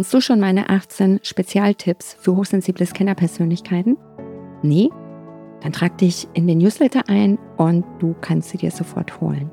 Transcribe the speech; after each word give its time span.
Kennst 0.00 0.14
du 0.14 0.22
schon 0.22 0.40
meine 0.40 0.70
18 0.70 1.20
Spezialtipps 1.22 2.16
für 2.18 2.34
hochsensible 2.34 2.86
Scannerpersönlichkeiten? 2.86 3.98
Nee? 4.62 4.88
Dann 5.60 5.72
trag 5.72 5.98
dich 5.98 6.26
in 6.32 6.46
den 6.46 6.56
Newsletter 6.56 7.02
ein 7.08 7.38
und 7.58 7.84
du 7.98 8.14
kannst 8.22 8.48
sie 8.48 8.56
dir 8.56 8.70
sofort 8.70 9.20
holen. 9.20 9.50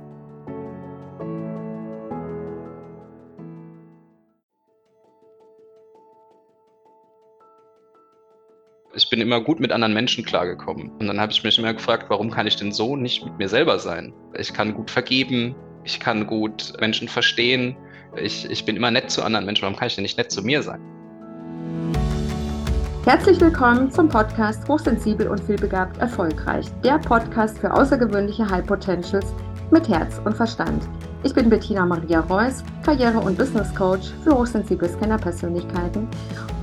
Ich 8.96 9.10
bin 9.10 9.20
immer 9.20 9.42
gut 9.42 9.60
mit 9.60 9.74
anderen 9.74 9.94
Menschen 9.94 10.24
klargekommen. 10.24 10.92
Und 10.92 11.08
dann 11.08 11.20
habe 11.20 11.34
ich 11.34 11.44
mich 11.44 11.60
immer 11.60 11.74
gefragt, 11.74 12.06
warum 12.08 12.32
kann 12.32 12.48
ich 12.48 12.56
denn 12.56 12.72
so 12.72 12.96
nicht 12.96 13.26
mit 13.26 13.38
mir 13.38 13.50
selber 13.50 13.80
sein? 13.80 14.14
Ich 14.40 14.54
kann 14.54 14.74
gut 14.74 14.92
vergeben, 14.92 15.58
ich 15.84 16.00
kann 16.00 16.26
gut 16.26 16.72
Menschen 16.80 17.10
verstehen, 17.10 17.76
ich, 18.16 18.50
ich 18.50 18.66
bin 18.66 18.76
immer 18.76 18.92
nett 18.92 19.12
zu 19.12 19.24
anderen 19.24 19.46
Menschen, 19.46 19.64
warum 19.64 19.76
kann 19.76 19.88
ich 19.88 19.96
denn 19.96 20.04
nicht 20.04 20.18
nett 20.18 20.32
zu 20.32 20.42
mir 20.42 20.64
sein? 20.64 20.80
Herzlich 23.06 23.40
willkommen 23.40 23.90
zum 23.90 24.10
Podcast 24.10 24.68
Hochsensibel 24.68 25.28
und 25.30 25.40
vielbegabt 25.40 25.98
erfolgreich. 26.00 26.66
Der 26.84 27.00
Podcast 27.00 27.58
für 27.58 27.74
außergewöhnliche 27.74 28.50
High 28.50 28.66
Potentials 28.66 29.34
mit 29.72 29.88
Herz 29.88 30.20
und 30.26 30.36
Verstand. 30.36 30.84
Ich 31.24 31.34
bin 31.34 31.50
Bettina 31.50 31.86
Maria 31.86 32.20
Reuss, 32.20 32.64
Karriere- 32.84 33.20
und 33.20 33.38
Business 33.38 33.74
Coach 33.74 34.10
für 34.24 34.38
hochsensible 34.38 34.90
Scanner-Persönlichkeiten 34.90 36.08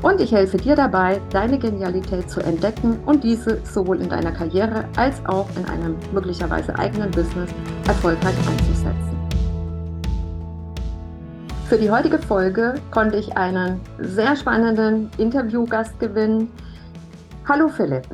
und 0.03 0.21
ich 0.21 0.33
helfe 0.33 0.59
dir 0.59 0.77
dabei, 0.77 1.21
deine 1.31 1.59
Genialität 1.59 2.31
zu 2.31 2.41
entdecken 2.41 2.99
und 3.07 3.25
diese 3.25 3.65
sowohl 3.65 4.01
in 4.03 4.11
deiner 4.11 4.33
Karriere 4.33 4.87
als 4.97 5.25
auch 5.27 5.49
in 5.57 5.65
einem 5.65 5.97
möglicherweise 6.13 6.79
eigenen 6.79 7.11
Business 7.11 7.51
erfolgreich 7.87 8.37
einzusetzen. 8.47 9.04
Für 11.67 11.79
die 11.79 11.91
heutige 11.91 12.19
Folge 12.19 12.75
konnte 12.91 13.17
ich 13.17 13.39
einen 13.39 13.81
sehr 13.99 14.37
spannenden 14.37 15.11
Interviewgast 15.17 15.99
gewinnen. 15.99 16.53
Hallo 17.49 17.69
Philipp. 17.69 18.07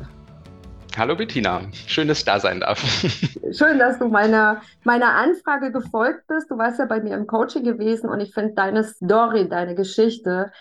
Hallo 0.97 1.15
Bettina, 1.17 1.61
schön, 1.73 2.07
dass 2.07 2.19
ich 2.19 2.25
da 2.25 2.39
sein 2.39 2.61
darf. 2.61 2.79
Schön, 3.51 3.79
dass 3.79 3.97
du 3.99 4.07
meiner, 4.07 4.61
meiner 4.83 5.15
Anfrage 5.15 5.71
gefolgt 5.71 6.27
bist. 6.27 6.49
Du 6.49 6.57
warst 6.57 6.79
ja 6.79 6.85
bei 6.85 7.01
mir 7.01 7.15
im 7.15 7.27
Coaching 7.27 7.63
gewesen 7.63 8.09
und 8.09 8.19
ich 8.21 8.33
finde 8.33 8.53
deine 8.55 8.83
Story, 8.83 9.47
deine 9.47 9.75
Geschichte 9.75 10.51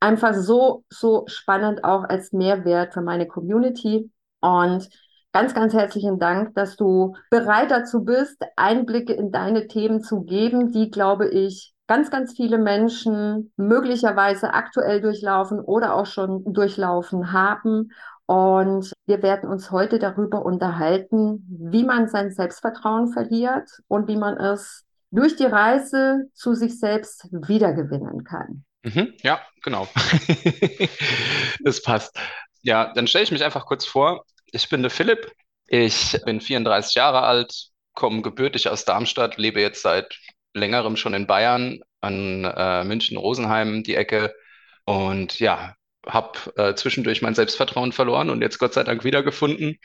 einfach 0.00 0.34
so, 0.34 0.84
so 0.90 1.24
spannend 1.26 1.84
auch 1.84 2.04
als 2.04 2.32
Mehrwert 2.32 2.92
für 2.94 3.02
meine 3.02 3.26
Community. 3.26 4.10
Und 4.40 4.88
ganz, 5.32 5.54
ganz 5.54 5.74
herzlichen 5.74 6.18
Dank, 6.18 6.54
dass 6.54 6.76
du 6.76 7.14
bereit 7.30 7.70
dazu 7.70 8.04
bist, 8.04 8.42
Einblicke 8.56 9.14
in 9.14 9.32
deine 9.32 9.66
Themen 9.66 10.02
zu 10.02 10.22
geben, 10.22 10.72
die, 10.72 10.90
glaube 10.90 11.28
ich, 11.28 11.73
ganz, 11.86 12.10
ganz 12.10 12.34
viele 12.34 12.58
Menschen 12.58 13.52
möglicherweise 13.56 14.54
aktuell 14.54 15.00
durchlaufen 15.00 15.60
oder 15.60 15.94
auch 15.94 16.06
schon 16.06 16.52
durchlaufen 16.52 17.32
haben. 17.32 17.92
Und 18.26 18.92
wir 19.06 19.22
werden 19.22 19.50
uns 19.50 19.70
heute 19.70 19.98
darüber 19.98 20.44
unterhalten, 20.46 21.44
wie 21.48 21.84
man 21.84 22.08
sein 22.08 22.30
Selbstvertrauen 22.30 23.12
verliert 23.12 23.68
und 23.86 24.08
wie 24.08 24.16
man 24.16 24.38
es 24.38 24.84
durch 25.10 25.36
die 25.36 25.44
Reise 25.44 26.30
zu 26.32 26.54
sich 26.54 26.80
selbst 26.80 27.28
wiedergewinnen 27.30 28.24
kann. 28.24 28.64
Mhm, 28.82 29.14
ja, 29.22 29.40
genau. 29.62 29.86
das 31.64 31.82
passt. 31.82 32.18
Ja, 32.62 32.92
dann 32.94 33.06
stelle 33.06 33.24
ich 33.24 33.30
mich 33.30 33.44
einfach 33.44 33.66
kurz 33.66 33.84
vor. 33.84 34.24
Ich 34.46 34.68
bin 34.68 34.82
der 34.82 34.90
Philipp. 34.90 35.30
Ich 35.66 36.18
bin 36.24 36.40
34 36.40 36.94
Jahre 36.94 37.22
alt, 37.22 37.68
komme 37.94 38.22
gebürtig 38.22 38.68
aus 38.68 38.84
Darmstadt, 38.84 39.38
lebe 39.38 39.60
jetzt 39.60 39.82
seit 39.82 40.18
längerem 40.54 40.96
schon 40.96 41.14
in 41.14 41.26
Bayern, 41.26 41.80
an 42.00 42.44
äh, 42.44 42.84
München-Rosenheim, 42.84 43.82
die 43.82 43.96
Ecke. 43.96 44.34
Und 44.84 45.40
ja, 45.40 45.74
habe 46.06 46.38
äh, 46.56 46.74
zwischendurch 46.74 47.22
mein 47.22 47.34
Selbstvertrauen 47.34 47.92
verloren 47.92 48.30
und 48.30 48.40
jetzt 48.40 48.58
Gott 48.58 48.74
sei 48.74 48.84
Dank 48.84 49.04
wiedergefunden. 49.04 49.78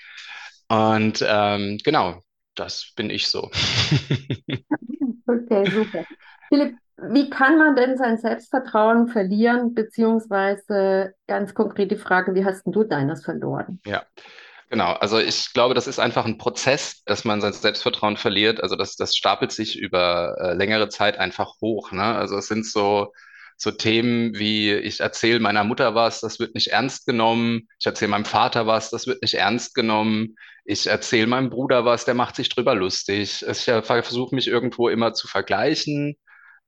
Und 0.68 1.26
ähm, 1.28 1.80
genau, 1.84 2.22
das 2.56 2.94
bin 2.96 3.10
ich 3.10 3.30
so. 3.30 3.50
okay, 5.28 5.70
super. 5.72 6.06
Philipp, 6.50 6.76
wie 7.02 7.30
kann 7.30 7.58
man 7.58 7.76
denn 7.76 7.98
sein 7.98 8.18
Selbstvertrauen 8.18 9.08
verlieren, 9.08 9.74
beziehungsweise 9.74 11.14
ganz 11.28 11.54
konkret 11.54 11.92
die 11.92 11.98
Frage, 11.98 12.36
wie 12.36 12.44
hast 12.44 12.64
du 12.66 12.84
deines 12.84 13.24
verloren? 13.24 13.80
Ja, 13.86 14.04
Genau, 14.70 14.94
also 14.94 15.18
ich 15.20 15.52
glaube, 15.54 15.74
das 15.74 15.88
ist 15.88 15.98
einfach 16.00 16.26
ein 16.26 16.38
Prozess, 16.38 17.02
dass 17.06 17.26
man 17.26 17.42
sein 17.42 17.54
Selbstvertrauen 17.54 18.18
verliert. 18.18 18.62
Also 18.62 18.76
das, 18.76 18.96
das 18.96 19.16
stapelt 19.16 19.52
sich 19.52 19.78
über 19.80 20.36
äh, 20.40 20.54
längere 20.54 20.90
Zeit 20.90 21.18
einfach 21.18 21.56
hoch. 21.60 21.92
Ne? 21.92 22.04
Also 22.04 22.38
es 22.38 22.48
sind 22.48 22.68
so, 22.68 23.12
so 23.58 23.72
Themen 23.72 24.38
wie, 24.38 24.72
ich 24.74 25.00
erzähle 25.00 25.40
meiner 25.40 25.64
Mutter 25.64 25.96
was, 25.96 26.22
das 26.22 26.40
wird 26.40 26.54
nicht 26.54 26.68
ernst 26.68 27.08
genommen. 27.08 27.68
Ich 27.80 27.88
erzähle 27.88 28.10
meinem 28.12 28.26
Vater 28.26 28.68
was, 28.68 28.92
das 28.92 29.08
wird 29.08 29.24
nicht 29.24 29.34
ernst 29.34 29.74
genommen. 29.74 30.36
Ich 30.66 30.86
erzähle 30.86 31.26
meinem 31.26 31.50
Bruder 31.50 31.84
was, 31.84 32.06
der 32.06 32.14
macht 32.14 32.36
sich 32.36 32.50
drüber 32.50 32.76
lustig. 32.76 33.44
Ich 33.50 33.68
äh, 33.68 33.82
versuche 33.82 34.36
mich 34.36 34.48
irgendwo 34.48 34.88
immer 34.90 35.14
zu 35.16 35.28
vergleichen. 35.28 36.16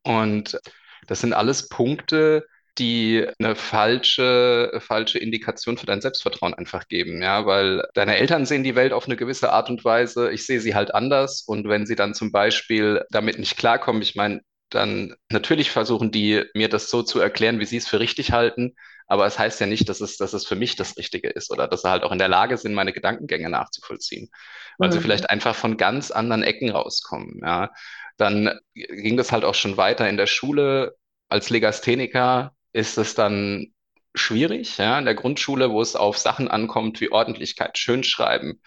Und 0.03 0.59
das 1.07 1.21
sind 1.21 1.33
alles 1.33 1.69
Punkte, 1.69 2.47
die 2.81 3.27
eine 3.39 3.55
falsche, 3.55 4.79
falsche 4.79 5.19
Indikation 5.19 5.77
für 5.77 5.85
dein 5.85 6.01
Selbstvertrauen 6.01 6.55
einfach 6.55 6.87
geben, 6.87 7.21
ja, 7.21 7.45
weil 7.45 7.87
deine 7.93 8.17
Eltern 8.17 8.45
sehen 8.45 8.63
die 8.63 8.75
Welt 8.75 8.91
auf 8.91 9.05
eine 9.05 9.15
gewisse 9.15 9.53
Art 9.53 9.69
und 9.69 9.85
Weise, 9.85 10.31
ich 10.31 10.45
sehe 10.45 10.59
sie 10.59 10.73
halt 10.73 10.93
anders. 10.95 11.43
Und 11.43 11.69
wenn 11.69 11.85
sie 11.85 11.95
dann 11.95 12.15
zum 12.15 12.31
Beispiel 12.31 13.05
damit 13.11 13.37
nicht 13.37 13.57
klarkommen, 13.57 14.01
ich 14.01 14.15
meine, 14.15 14.41
dann 14.69 15.15
natürlich 15.29 15.69
versuchen 15.69 16.11
die 16.11 16.43
mir 16.55 16.69
das 16.69 16.89
so 16.89 17.03
zu 17.03 17.19
erklären, 17.19 17.59
wie 17.59 17.65
sie 17.65 17.77
es 17.77 17.87
für 17.87 17.99
richtig 17.99 18.31
halten, 18.31 18.73
aber 19.07 19.25
es 19.27 19.37
heißt 19.37 19.59
ja 19.59 19.67
nicht, 19.67 19.87
dass 19.89 20.01
es, 20.01 20.17
dass 20.17 20.33
es 20.33 20.47
für 20.47 20.55
mich 20.55 20.75
das 20.75 20.97
Richtige 20.97 21.29
ist 21.29 21.51
oder 21.51 21.67
dass 21.67 21.83
sie 21.83 21.89
halt 21.89 22.03
auch 22.03 22.11
in 22.11 22.17
der 22.17 22.29
Lage 22.29 22.57
sind, 22.57 22.73
meine 22.73 22.93
Gedankengänge 22.93 23.49
nachzuvollziehen, 23.49 24.29
weil 24.79 24.89
mhm. 24.89 24.93
sie 24.93 24.99
vielleicht 25.01 25.29
einfach 25.29 25.55
von 25.55 25.77
ganz 25.77 26.11
anderen 26.11 26.43
Ecken 26.43 26.71
rauskommen, 26.71 27.41
ja. 27.43 27.69
Dann 28.17 28.59
ging 28.73 29.17
das 29.17 29.31
halt 29.31 29.45
auch 29.45 29.55
schon 29.55 29.77
weiter 29.77 30.07
in 30.09 30.17
der 30.17 30.27
Schule. 30.27 30.95
Als 31.27 31.49
Legastheniker 31.49 32.53
ist 32.73 32.97
es 32.97 33.15
dann 33.15 33.73
schwierig, 34.15 34.77
ja, 34.77 34.99
in 34.99 35.05
der 35.05 35.15
Grundschule, 35.15 35.71
wo 35.71 35.81
es 35.81 35.95
auf 35.95 36.17
Sachen 36.17 36.49
ankommt 36.49 37.01
wie 37.01 37.11
Ordentlichkeit, 37.11 37.77
Schönschreiben, 37.77 38.61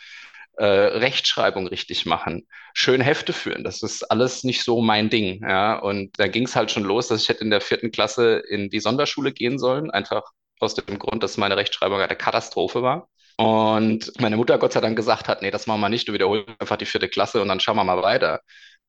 äh, 0.57 0.65
Rechtschreibung 0.65 1.67
richtig 1.67 2.07
machen, 2.07 2.47
schön 2.75 3.01
Hefte 3.01 3.33
führen. 3.33 3.65
Das 3.65 3.83
ist 3.83 4.05
alles 4.11 4.45
nicht 4.45 4.63
so 4.65 4.81
mein 4.81 5.11
Ding. 5.11 5.43
Ja. 5.43 5.79
Und 5.79 6.19
da 6.19 6.29
ging 6.29 6.45
es 6.45 6.57
halt 6.57 6.71
schon 6.71 6.85
los, 6.85 7.09
dass 7.09 7.23
ich 7.23 7.29
hätte 7.29 7.45
in 7.45 7.51
der 7.51 7.61
vierten 7.61 7.91
Klasse 7.91 8.43
in 8.49 8.71
die 8.71 8.81
Sonderschule 8.81 9.33
gehen 9.33 9.59
sollen, 9.59 9.91
einfach 9.91 10.23
aus 10.61 10.75
dem 10.75 10.99
Grund, 10.99 11.23
dass 11.23 11.37
meine 11.37 11.57
Rechtschreibung 11.57 12.01
eine 12.01 12.17
Katastrophe 12.17 12.83
war. 12.83 13.09
Und 13.37 14.13
meine 14.21 14.37
Mutter 14.37 14.59
Gott 14.59 14.73
sei 14.73 14.81
Dank 14.81 14.97
gesagt 14.97 15.27
hat, 15.29 15.43
nee, 15.43 15.51
das 15.51 15.67
machen 15.67 15.81
wir 15.81 15.89
nicht, 15.89 16.07
du 16.07 16.13
wiederholst 16.13 16.49
einfach 16.61 16.77
die 16.77 16.87
vierte 16.87 17.09
Klasse 17.09 17.43
und 17.43 17.49
dann 17.49 17.59
schauen 17.59 17.77
wir 17.77 17.85
mal 17.85 18.01
weiter. 18.03 18.41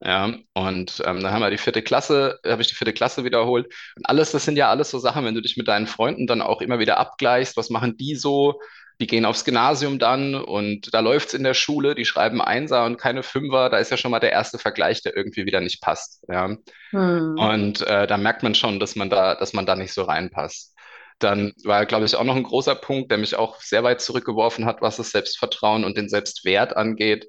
Ja, 0.01 0.33
und 0.53 1.01
ähm, 1.05 1.21
dann 1.21 1.31
haben 1.31 1.41
wir 1.41 1.49
die 1.49 1.57
vierte 1.57 1.81
Klasse, 1.81 2.39
habe 2.45 2.61
ich 2.61 2.67
die 2.67 2.75
vierte 2.75 2.93
Klasse 2.93 3.23
wiederholt. 3.23 3.67
Und 3.95 4.05
alles, 4.05 4.31
das 4.31 4.43
sind 4.45 4.57
ja 4.57 4.69
alles 4.69 4.91
so 4.91 4.99
Sachen, 4.99 5.23
wenn 5.25 5.35
du 5.35 5.41
dich 5.41 5.55
mit 5.57 5.67
deinen 5.67 5.87
Freunden 5.87 6.27
dann 6.27 6.41
auch 6.41 6.61
immer 6.61 6.79
wieder 6.79 6.97
abgleichst, 6.97 7.55
was 7.55 7.69
machen 7.69 7.95
die 7.97 8.15
so? 8.15 8.59
Die 8.99 9.07
gehen 9.07 9.25
aufs 9.25 9.43
Gymnasium 9.45 9.99
dann 9.99 10.35
und 10.35 10.93
da 10.93 11.01
läuft 11.01 11.29
es 11.29 11.33
in 11.33 11.43
der 11.43 11.53
Schule, 11.53 11.95
die 11.95 12.05
schreiben 12.05 12.41
Einser 12.41 12.85
und 12.85 12.97
keine 12.97 13.23
Fünfer, 13.23 13.69
da 13.69 13.77
ist 13.77 13.91
ja 13.91 13.97
schon 13.97 14.11
mal 14.11 14.19
der 14.19 14.31
erste 14.31 14.57
Vergleich, 14.57 15.01
der 15.01 15.15
irgendwie 15.17 15.45
wieder 15.45 15.59
nicht 15.59 15.81
passt. 15.81 16.23
Ja. 16.29 16.55
Hm. 16.91 17.35
Und 17.37 17.81
äh, 17.81 18.07
da 18.07 18.17
merkt 18.17 18.43
man 18.43 18.55
schon, 18.55 18.79
dass 18.79 18.95
man 18.95 19.09
da, 19.09 19.35
dass 19.35 19.53
man 19.53 19.65
da 19.65 19.75
nicht 19.75 19.93
so 19.93 20.03
reinpasst. 20.03 20.75
Dann 21.19 21.53
war, 21.63 21.85
glaube 21.85 22.05
ich, 22.05 22.15
auch 22.15 22.23
noch 22.23 22.35
ein 22.35 22.43
großer 22.43 22.75
Punkt, 22.75 23.11
der 23.11 23.17
mich 23.17 23.35
auch 23.35 23.59
sehr 23.61 23.83
weit 23.83 24.01
zurückgeworfen 24.01 24.65
hat, 24.65 24.81
was 24.81 24.97
das 24.97 25.11
Selbstvertrauen 25.11 25.83
und 25.83 25.97
den 25.97 26.09
Selbstwert 26.09 26.75
angeht 26.75 27.27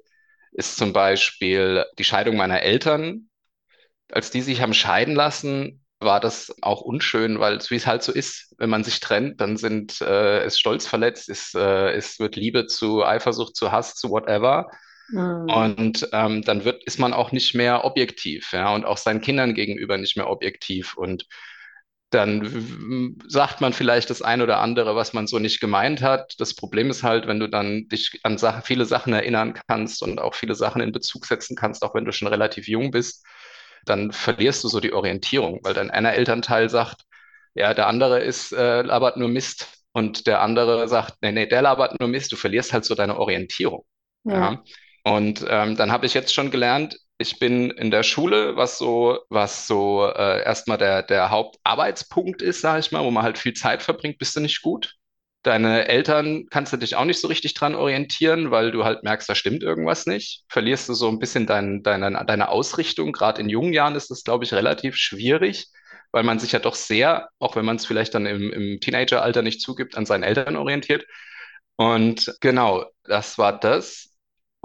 ist 0.51 0.77
zum 0.77 0.93
Beispiel 0.93 1.85
die 1.97 2.03
Scheidung 2.03 2.35
meiner 2.37 2.61
Eltern. 2.61 3.29
Als 4.11 4.31
die 4.31 4.41
sich 4.41 4.61
haben 4.61 4.73
scheiden 4.73 5.15
lassen, 5.15 5.83
war 5.99 6.19
das 6.19 6.55
auch 6.61 6.81
unschön, 6.81 7.39
weil 7.39 7.59
wie 7.69 7.75
es 7.75 7.87
halt 7.87 8.03
so 8.03 8.11
ist, 8.11 8.55
wenn 8.57 8.69
man 8.69 8.83
sich 8.83 8.99
trennt, 8.99 9.41
dann 9.41 9.57
sind, 9.57 9.99
äh, 10.01 10.45
ist 10.45 10.59
Stolz 10.59 10.85
verletzt, 10.85 11.27
ist, 11.27 11.55
äh, 11.55 11.91
es 11.91 12.19
wird 12.19 12.35
Liebe 12.35 12.67
zu 12.67 13.03
Eifersucht, 13.03 13.55
zu 13.55 13.71
Hass, 13.71 13.95
zu 13.95 14.09
whatever. 14.09 14.69
Mhm. 15.09 15.49
Und 15.49 16.09
ähm, 16.11 16.41
dann 16.43 16.65
wird, 16.65 16.83
ist 16.85 16.99
man 16.99 17.13
auch 17.13 17.31
nicht 17.31 17.55
mehr 17.55 17.85
objektiv, 17.85 18.51
ja, 18.51 18.73
und 18.73 18.85
auch 18.85 18.97
seinen 18.97 19.21
Kindern 19.21 19.53
gegenüber 19.53 19.97
nicht 19.97 20.17
mehr 20.17 20.29
objektiv. 20.29 20.95
Und 20.95 21.25
dann 22.09 23.17
sagt 23.27 23.59
man 23.59 23.73
vielleicht 23.73 24.09
das 24.09 24.21
ein 24.21 24.41
oder 24.41 24.59
andere, 24.59 24.95
was 24.95 25.11
man 25.11 25.27
so 25.27 25.39
nicht 25.39 25.59
gemeint 25.59 26.01
hat. 26.01 26.35
Das 26.39 26.53
Problem 26.53 26.89
ist 26.89 27.03
halt, 27.03 27.27
wenn 27.27 27.39
du 27.39 27.49
dann 27.49 27.87
dich 27.89 28.21
an 28.23 28.37
Sachen, 28.37 28.61
viele 28.61 28.85
Sachen 28.85 29.11
erinnern 29.11 29.59
kannst 29.67 30.01
und 30.01 30.19
auch 30.19 30.33
viele 30.33 30.55
Sachen 30.55 30.81
in 30.81 30.93
Bezug 30.93 31.25
setzen 31.25 31.57
kannst, 31.57 31.83
auch 31.83 31.93
wenn 31.95 32.05
du 32.05 32.13
schon 32.13 32.29
relativ 32.29 32.67
jung 32.67 32.91
bist, 32.91 33.25
dann 33.85 34.11
verlierst 34.11 34.63
du 34.63 34.69
so 34.69 34.79
die 34.79 34.93
Orientierung, 34.93 35.59
weil 35.63 35.73
dein 35.73 35.91
einer 35.91 36.13
Elternteil 36.13 36.69
sagt, 36.69 37.03
ja, 37.55 37.73
der 37.73 37.87
andere 37.87 38.19
ist, 38.21 38.53
äh, 38.53 38.83
labert 38.83 39.17
nur 39.17 39.29
Mist 39.29 39.67
und 39.91 40.27
der 40.27 40.41
andere 40.41 40.87
sagt, 40.87 41.15
nee, 41.21 41.31
nee, 41.31 41.45
der 41.45 41.61
labert 41.61 41.99
nur 41.99 42.07
Mist, 42.07 42.31
du 42.31 42.35
verlierst 42.37 42.71
halt 42.71 42.85
so 42.85 42.95
deine 42.95 43.17
Orientierung. 43.17 43.85
Ja. 44.23 44.33
ja. 44.33 44.63
Und 45.03 45.45
ähm, 45.49 45.75
dann 45.75 45.91
habe 45.91 46.05
ich 46.05 46.13
jetzt 46.13 46.33
schon 46.33 46.51
gelernt, 46.51 46.97
Ich 47.19 47.39
bin 47.39 47.71
in 47.71 47.89
der 47.89 48.03
Schule, 48.03 48.55
was 48.57 48.77
so, 48.77 49.19
was 49.29 49.65
so 49.67 50.05
äh, 50.05 50.43
erstmal 50.43 50.77
der, 50.77 51.01
der 51.01 51.31
Hauptarbeitspunkt 51.31 52.41
ist, 52.43 52.61
sage 52.61 52.79
ich 52.79 52.91
mal, 52.91 53.03
wo 53.03 53.09
man 53.11 53.23
halt 53.23 53.39
viel 53.39 53.53
Zeit 53.53 53.81
verbringt, 53.81 54.19
bist 54.19 54.35
du 54.35 54.39
nicht 54.39 54.61
gut. 54.61 54.93
Deine 55.43 55.87
Eltern 55.87 56.45
kannst 56.51 56.73
du 56.73 56.77
dich 56.77 56.95
auch 56.95 57.05
nicht 57.05 57.19
so 57.19 57.27
richtig 57.27 57.53
dran 57.55 57.73
orientieren, 57.75 58.51
weil 58.51 58.71
du 58.71 58.83
halt 58.83 59.03
merkst, 59.03 59.27
da 59.29 59.33
stimmt 59.35 59.63
irgendwas 59.63 60.05
nicht. 60.05 60.43
Verlierst 60.49 60.89
du 60.89 60.93
so 60.93 61.07
ein 61.07 61.19
bisschen 61.19 61.47
dein, 61.47 61.81
deine, 61.83 62.23
deine 62.27 62.49
Ausrichtung. 62.49 63.13
Gerade 63.13 63.41
in 63.41 63.49
jungen 63.49 63.73
Jahren 63.73 63.95
ist 63.95 64.11
das, 64.11 64.23
glaube 64.23 64.43
ich, 64.45 64.53
relativ 64.53 64.95
schwierig, 64.97 65.67
weil 66.11 66.23
man 66.23 66.37
sich 66.39 66.51
ja 66.51 66.59
doch 66.59 66.75
sehr, 66.75 67.29
auch 67.39 67.55
wenn 67.55 67.65
man 67.65 67.77
es 67.77 67.85
vielleicht 67.85 68.13
dann 68.13 68.25
im, 68.27 68.51
im 68.51 68.79
Teenageralter 68.79 69.41
nicht 69.41 69.61
zugibt, 69.61 69.97
an 69.97 70.05
seinen 70.05 70.23
Eltern 70.23 70.55
orientiert. 70.55 71.05
Und 71.77 72.35
genau, 72.41 72.85
das 73.05 73.37
war 73.37 73.59
das. 73.59 74.06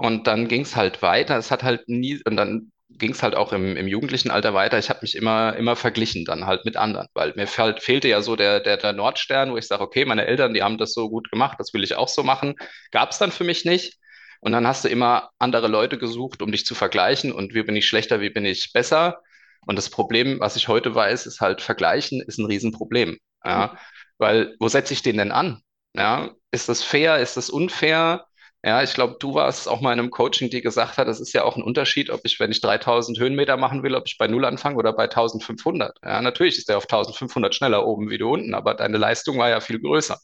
Und 0.03 0.27
dann 0.27 0.49
ging 0.49 0.63
es 0.63 0.75
halt 0.75 1.01
weiter. 1.01 1.37
Es 1.37 1.49
hat 1.49 1.63
halt 1.63 1.87
nie, 1.87 2.21
und 2.25 2.35
dann 2.35 2.73
ging 2.89 3.11
es 3.11 3.23
halt 3.23 3.35
auch 3.35 3.53
im, 3.53 3.77
im 3.77 3.87
jugendlichen 3.87 4.31
Alter 4.31 4.53
weiter. 4.53 4.77
Ich 4.77 4.89
habe 4.89 4.99
mich 5.01 5.15
immer, 5.15 5.55
immer 5.55 5.77
verglichen 5.77 6.25
dann 6.25 6.45
halt 6.45 6.65
mit 6.65 6.75
anderen, 6.75 7.07
weil 7.13 7.31
mir 7.37 7.47
fehl, 7.47 7.77
fehlte 7.79 8.09
ja 8.09 8.21
so 8.21 8.35
der, 8.35 8.59
der, 8.59 8.75
der 8.75 8.91
Nordstern, 8.91 9.53
wo 9.53 9.57
ich 9.57 9.65
sage, 9.65 9.81
okay, 9.81 10.03
meine 10.03 10.25
Eltern, 10.25 10.53
die 10.53 10.61
haben 10.61 10.77
das 10.77 10.93
so 10.93 11.09
gut 11.09 11.31
gemacht, 11.31 11.57
das 11.57 11.73
will 11.73 11.85
ich 11.85 11.95
auch 11.95 12.09
so 12.09 12.21
machen. 12.21 12.55
Gab 12.91 13.11
es 13.11 13.17
dann 13.17 13.31
für 13.31 13.45
mich 13.45 13.63
nicht. 13.63 13.97
Und 14.41 14.51
dann 14.51 14.67
hast 14.67 14.83
du 14.83 14.89
immer 14.89 15.29
andere 15.39 15.69
Leute 15.69 15.97
gesucht, 15.97 16.41
um 16.41 16.51
dich 16.51 16.65
zu 16.65 16.75
vergleichen 16.75 17.31
und 17.31 17.53
wie 17.53 17.63
bin 17.63 17.77
ich 17.77 17.87
schlechter, 17.87 18.19
wie 18.19 18.29
bin 18.29 18.43
ich 18.43 18.73
besser. 18.73 19.21
Und 19.65 19.77
das 19.77 19.89
Problem, 19.89 20.41
was 20.41 20.57
ich 20.57 20.67
heute 20.67 20.93
weiß, 20.93 21.27
ist 21.27 21.39
halt, 21.39 21.61
vergleichen 21.61 22.21
ist 22.21 22.39
ein 22.39 22.45
Riesenproblem. 22.45 23.19
Ja? 23.45 23.77
Weil, 24.17 24.53
wo 24.59 24.67
setze 24.67 24.91
ich 24.93 25.01
den 25.01 25.15
denn 25.15 25.31
an? 25.31 25.61
Ja? 25.95 26.31
Ist 26.51 26.67
das 26.67 26.83
fair? 26.83 27.19
Ist 27.19 27.37
das 27.37 27.49
unfair? 27.49 28.25
Ja, 28.65 28.81
ich 28.81 28.93
glaube, 28.93 29.17
du 29.19 29.33
warst 29.33 29.67
auch 29.67 29.81
mal 29.81 29.91
in 29.91 29.99
einem 29.99 30.09
Coaching, 30.09 30.49
die 30.49 30.61
gesagt 30.61 30.97
hat, 30.97 31.07
das 31.07 31.19
ist 31.19 31.33
ja 31.33 31.43
auch 31.43 31.57
ein 31.57 31.63
Unterschied, 31.63 32.09
ob 32.09 32.21
ich, 32.23 32.39
wenn 32.39 32.49
ich 32.51 32.61
3000 32.61 33.19
Höhenmeter 33.19 33.57
machen 33.57 33.83
will, 33.83 33.93
ob 33.93 34.07
ich 34.07 34.17
bei 34.17 34.27
Null 34.27 34.45
anfange 34.45 34.77
oder 34.77 34.93
bei 34.93 35.07
1500. 35.07 35.97
Ja, 36.01 36.21
natürlich 36.21 36.57
ist 36.57 36.69
der 36.69 36.77
auf 36.77 36.87
1500 36.87 37.53
schneller 37.53 37.85
oben 37.85 38.09
wie 38.09 38.17
du 38.17 38.31
unten, 38.31 38.53
aber 38.53 38.73
deine 38.73 38.97
Leistung 38.97 39.37
war 39.37 39.49
ja 39.49 39.59
viel 39.59 39.79
größer. 39.81 40.17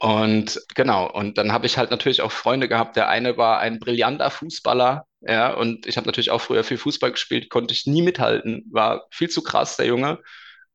Und 0.00 0.60
genau, 0.74 1.10
und 1.10 1.38
dann 1.38 1.52
habe 1.52 1.66
ich 1.66 1.78
halt 1.78 1.90
natürlich 1.90 2.22
auch 2.22 2.32
Freunde 2.32 2.68
gehabt. 2.68 2.96
Der 2.96 3.08
eine 3.08 3.36
war 3.38 3.60
ein 3.60 3.80
brillanter 3.80 4.30
Fußballer, 4.30 5.06
ja, 5.22 5.54
und 5.54 5.86
ich 5.86 5.96
habe 5.96 6.06
natürlich 6.06 6.30
auch 6.32 6.40
früher 6.42 6.64
viel 6.64 6.78
Fußball 6.78 7.12
gespielt, 7.12 7.50
konnte 7.50 7.74
ich 7.74 7.86
nie 7.86 8.02
mithalten, 8.02 8.64
war 8.72 9.06
viel 9.10 9.30
zu 9.30 9.42
krass, 9.42 9.76
der 9.76 9.86
Junge. 9.86 10.20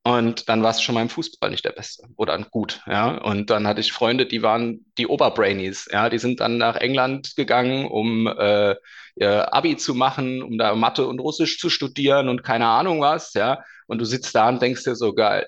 Und 0.08 0.50
dann 0.50 0.62
war 0.62 0.70
es 0.70 0.84
schon 0.84 0.94
mal 0.94 1.02
im 1.02 1.10
Fußball 1.10 1.50
nicht 1.50 1.66
der 1.66 1.72
Beste 1.72 2.08
oder 2.16 2.38
gut, 2.38 2.82
ja. 2.86 3.18
Und 3.18 3.50
dann 3.50 3.66
hatte 3.66 3.82
ich 3.82 3.92
Freunde, 3.92 4.28
die 4.28 4.44
waren 4.44 4.86
die 5.00 5.08
Oberbrainies, 5.08 5.88
ja. 5.92 6.12
Die 6.12 6.20
sind 6.20 6.42
dann 6.42 6.60
nach 6.60 6.76
England 6.76 7.36
gegangen, 7.36 7.88
um 7.88 8.28
äh, 8.28 8.76
ihr 9.16 9.52
Abi 9.52 9.78
zu 9.78 9.96
machen, 9.96 10.44
um 10.44 10.60
da 10.60 10.76
Mathe 10.76 11.08
und 11.08 11.20
Russisch 11.20 11.58
zu 11.58 11.72
studieren 11.72 12.30
und 12.30 12.44
keine 12.44 12.68
Ahnung 12.68 13.02
was, 13.02 13.34
ja. 13.34 13.64
Und 13.88 13.98
du 13.98 14.06
sitzt 14.06 14.36
da 14.36 14.48
und 14.48 14.62
denkst 14.62 14.84
dir 14.84 14.96
so, 14.96 15.16
geil, 15.16 15.48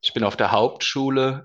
ich 0.00 0.14
bin 0.14 0.24
auf 0.24 0.36
der 0.36 0.50
Hauptschule, 0.50 1.44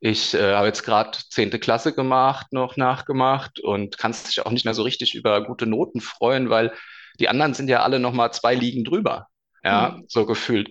ich 0.00 0.32
äh, 0.32 0.54
habe 0.54 0.68
jetzt 0.68 0.84
gerade 0.84 1.18
zehnte 1.28 1.58
Klasse 1.58 1.92
gemacht, 1.92 2.46
noch 2.50 2.78
nachgemacht 2.78 3.60
und 3.60 3.98
kannst 3.98 4.28
dich 4.28 4.46
auch 4.46 4.52
nicht 4.52 4.64
mehr 4.64 4.72
so 4.72 4.84
richtig 4.84 5.14
über 5.14 5.44
gute 5.44 5.66
Noten 5.66 6.00
freuen, 6.00 6.48
weil 6.48 6.72
die 7.18 7.28
anderen 7.28 7.52
sind 7.52 7.68
ja 7.68 7.82
alle 7.82 8.00
noch 8.00 8.14
mal 8.14 8.32
zwei 8.32 8.54
Ligen 8.54 8.84
drüber, 8.84 9.26
ja, 9.62 9.96
mhm. 9.98 10.04
so 10.08 10.24
gefühlt. 10.24 10.70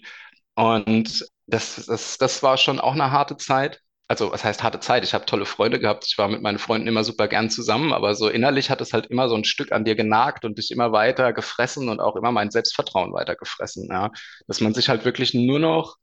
Und 0.59 1.25
das, 1.47 1.85
das, 1.85 2.17
das 2.17 2.43
war 2.43 2.57
schon 2.57 2.81
auch 2.81 2.91
eine 2.91 3.11
harte 3.11 3.37
Zeit. 3.37 3.79
Also, 4.09 4.33
was 4.33 4.43
heißt 4.43 4.61
harte 4.61 4.81
Zeit? 4.81 5.05
Ich 5.05 5.13
habe 5.13 5.25
tolle 5.25 5.45
Freunde 5.45 5.79
gehabt. 5.79 6.05
Ich 6.05 6.17
war 6.17 6.27
mit 6.27 6.41
meinen 6.41 6.59
Freunden 6.59 6.87
immer 6.87 7.05
super 7.05 7.29
gern 7.29 7.49
zusammen, 7.49 7.93
aber 7.93 8.13
so 8.13 8.27
innerlich 8.27 8.69
hat 8.69 8.81
es 8.81 8.91
halt 8.91 9.05
immer 9.05 9.29
so 9.29 9.35
ein 9.35 9.45
Stück 9.45 9.71
an 9.71 9.85
dir 9.85 9.95
genagt 9.95 10.43
und 10.43 10.57
dich 10.57 10.71
immer 10.71 10.91
weiter 10.91 11.31
gefressen 11.31 11.87
und 11.87 12.01
auch 12.01 12.17
immer 12.17 12.33
mein 12.33 12.51
Selbstvertrauen 12.51 13.13
weiter 13.13 13.35
gefressen. 13.35 13.87
Ja. 13.89 14.11
Dass 14.47 14.59
man 14.59 14.73
sich 14.73 14.89
halt 14.89 15.05
wirklich 15.05 15.33
nur 15.33 15.59
noch 15.59 15.95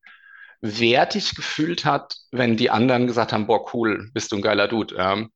wertig 0.63 1.35
gefühlt 1.35 1.85
hat, 1.85 2.15
wenn 2.33 2.57
die 2.57 2.71
anderen 2.71 3.07
gesagt 3.07 3.35
haben, 3.35 3.47
boah, 3.47 3.75
cool, 3.75 4.09
bist 4.15 4.33
du 4.33 4.37
ein 4.37 4.43
geiler 4.43 4.69
Dude. 4.69 4.97
Ja. 4.97 5.27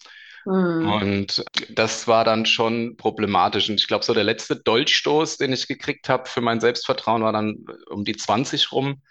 Mhm. 0.44 0.90
Und 0.90 1.44
das 1.70 2.08
war 2.08 2.25
dann 2.25 2.46
schon 2.46 2.96
problematisch. 2.96 3.69
Und 3.69 3.81
ich 3.81 3.87
glaube, 3.87 4.04
so 4.04 4.14
der 4.14 4.25
letzte 4.25 4.56
Dolchstoß, 4.56 5.37
den 5.37 5.52
ich 5.52 5.69
gekriegt 5.69 6.08
habe 6.08 6.28
für 6.28 6.40
mein 6.40 6.60
Selbstvertrauen, 6.60 7.22
war 7.22 7.32
dann 7.32 7.64
um 7.88 8.04
die 8.04 8.16
20 8.16 8.72
rum 8.72 9.02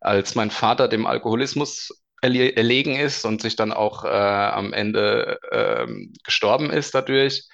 als 0.00 0.34
mein 0.34 0.50
Vater 0.50 0.86
dem 0.86 1.06
Alkoholismus 1.06 2.04
erle 2.20 2.56
erlegen 2.56 2.96
ist 2.96 3.24
und 3.24 3.40
sich 3.40 3.56
dann 3.56 3.72
auch 3.72 4.04
äh, 4.04 4.08
am 4.08 4.72
Ende 4.72 5.38
äh, 5.50 5.86
gestorben 6.22 6.70
ist 6.70 6.94
dadurch. 6.94 7.48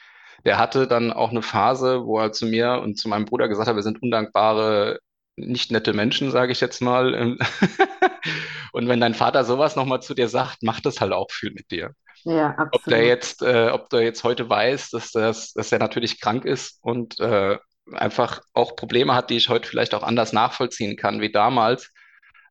Der 0.45 0.59
hatte 0.59 0.87
dann 0.87 1.13
auch 1.13 1.31
eine 1.31 1.43
Phase, 1.43 2.05
wo 2.07 2.19
er 2.19 2.33
zu 2.33 2.47
mir 2.47 2.81
und 2.83 2.99
zu 2.99 3.09
meinem 3.09 3.25
Bruder 3.25 3.49
gesagt 3.49 3.69
hat, 3.69 3.77
wir 3.77 3.83
sind 3.83 4.03
undankbare, 4.03 4.99
nicht 5.37 5.71
nette 5.71 5.93
Menschen, 5.93 6.31
sage 6.31 6.53
ich 6.53 6.61
jetzt 6.61 6.81
mal. 6.81 7.15
und 8.73 8.89
wenn 8.89 9.01
dein 9.01 9.15
Vater 9.15 9.45
sowas 9.45 9.77
nochmal 9.77 10.03
zu 10.03 10.15
dir 10.15 10.29
sagt, 10.29 10.63
macht 10.63 10.87
das 10.87 11.01
halt 11.01 11.13
auch 11.13 11.31
viel 11.31 11.53
mit 11.53 11.71
dir. 11.71 11.95
Ja, 12.25 12.51
absolut. 12.51 12.75
Ob 12.75 12.85
der 12.85 13.07
jetzt, 13.07 13.43
äh, 13.43 13.71
ob 13.71 13.91
der 13.91 14.03
jetzt 14.03 14.25
heute 14.25 14.49
weiß, 14.49 14.91
dass, 14.91 15.13
das, 15.13 15.53
dass 15.53 15.73
er 15.73 15.79
natürlich 15.79 16.21
krank 16.21 16.45
ist 16.45 16.79
und 16.83 17.19
äh, 17.21 17.59
einfach 17.93 18.41
auch 18.53 18.77
Probleme 18.77 19.15
hat, 19.15 19.31
die 19.31 19.37
ich 19.37 19.49
heute 19.49 19.69
vielleicht 19.69 19.95
auch 19.95 20.03
anders 20.03 20.33
nachvollziehen 20.33 20.97
kann 20.97 21.21
wie 21.21 21.33
damals. 21.33 21.91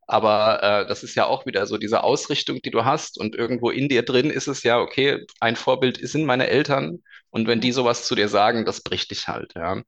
Aber 0.06 0.62
äh, 0.62 0.86
das 0.88 1.04
ist 1.04 1.14
ja 1.14 1.26
auch 1.26 1.46
wieder 1.46 1.66
so 1.66 1.78
diese 1.78 2.02
Ausrichtung, 2.02 2.60
die 2.62 2.72
du 2.72 2.84
hast. 2.84 3.18
Und 3.18 3.36
irgendwo 3.36 3.70
in 3.70 3.88
dir 3.88 4.02
drin 4.02 4.28
ist 4.30 4.48
es 4.48 4.64
ja, 4.64 4.80
okay, 4.80 5.24
ein 5.38 5.54
Vorbild 5.54 5.98
sind 6.02 6.24
meine 6.26 6.48
Eltern. 6.48 6.98
Und 7.30 7.46
wenn 7.46 7.60
die 7.60 7.70
sowas 7.70 8.06
zu 8.06 8.16
dir 8.16 8.28
sagen, 8.28 8.64
das 8.64 8.82
bricht 8.82 9.12
dich 9.12 9.28
halt, 9.28 9.52
ja. 9.54 9.82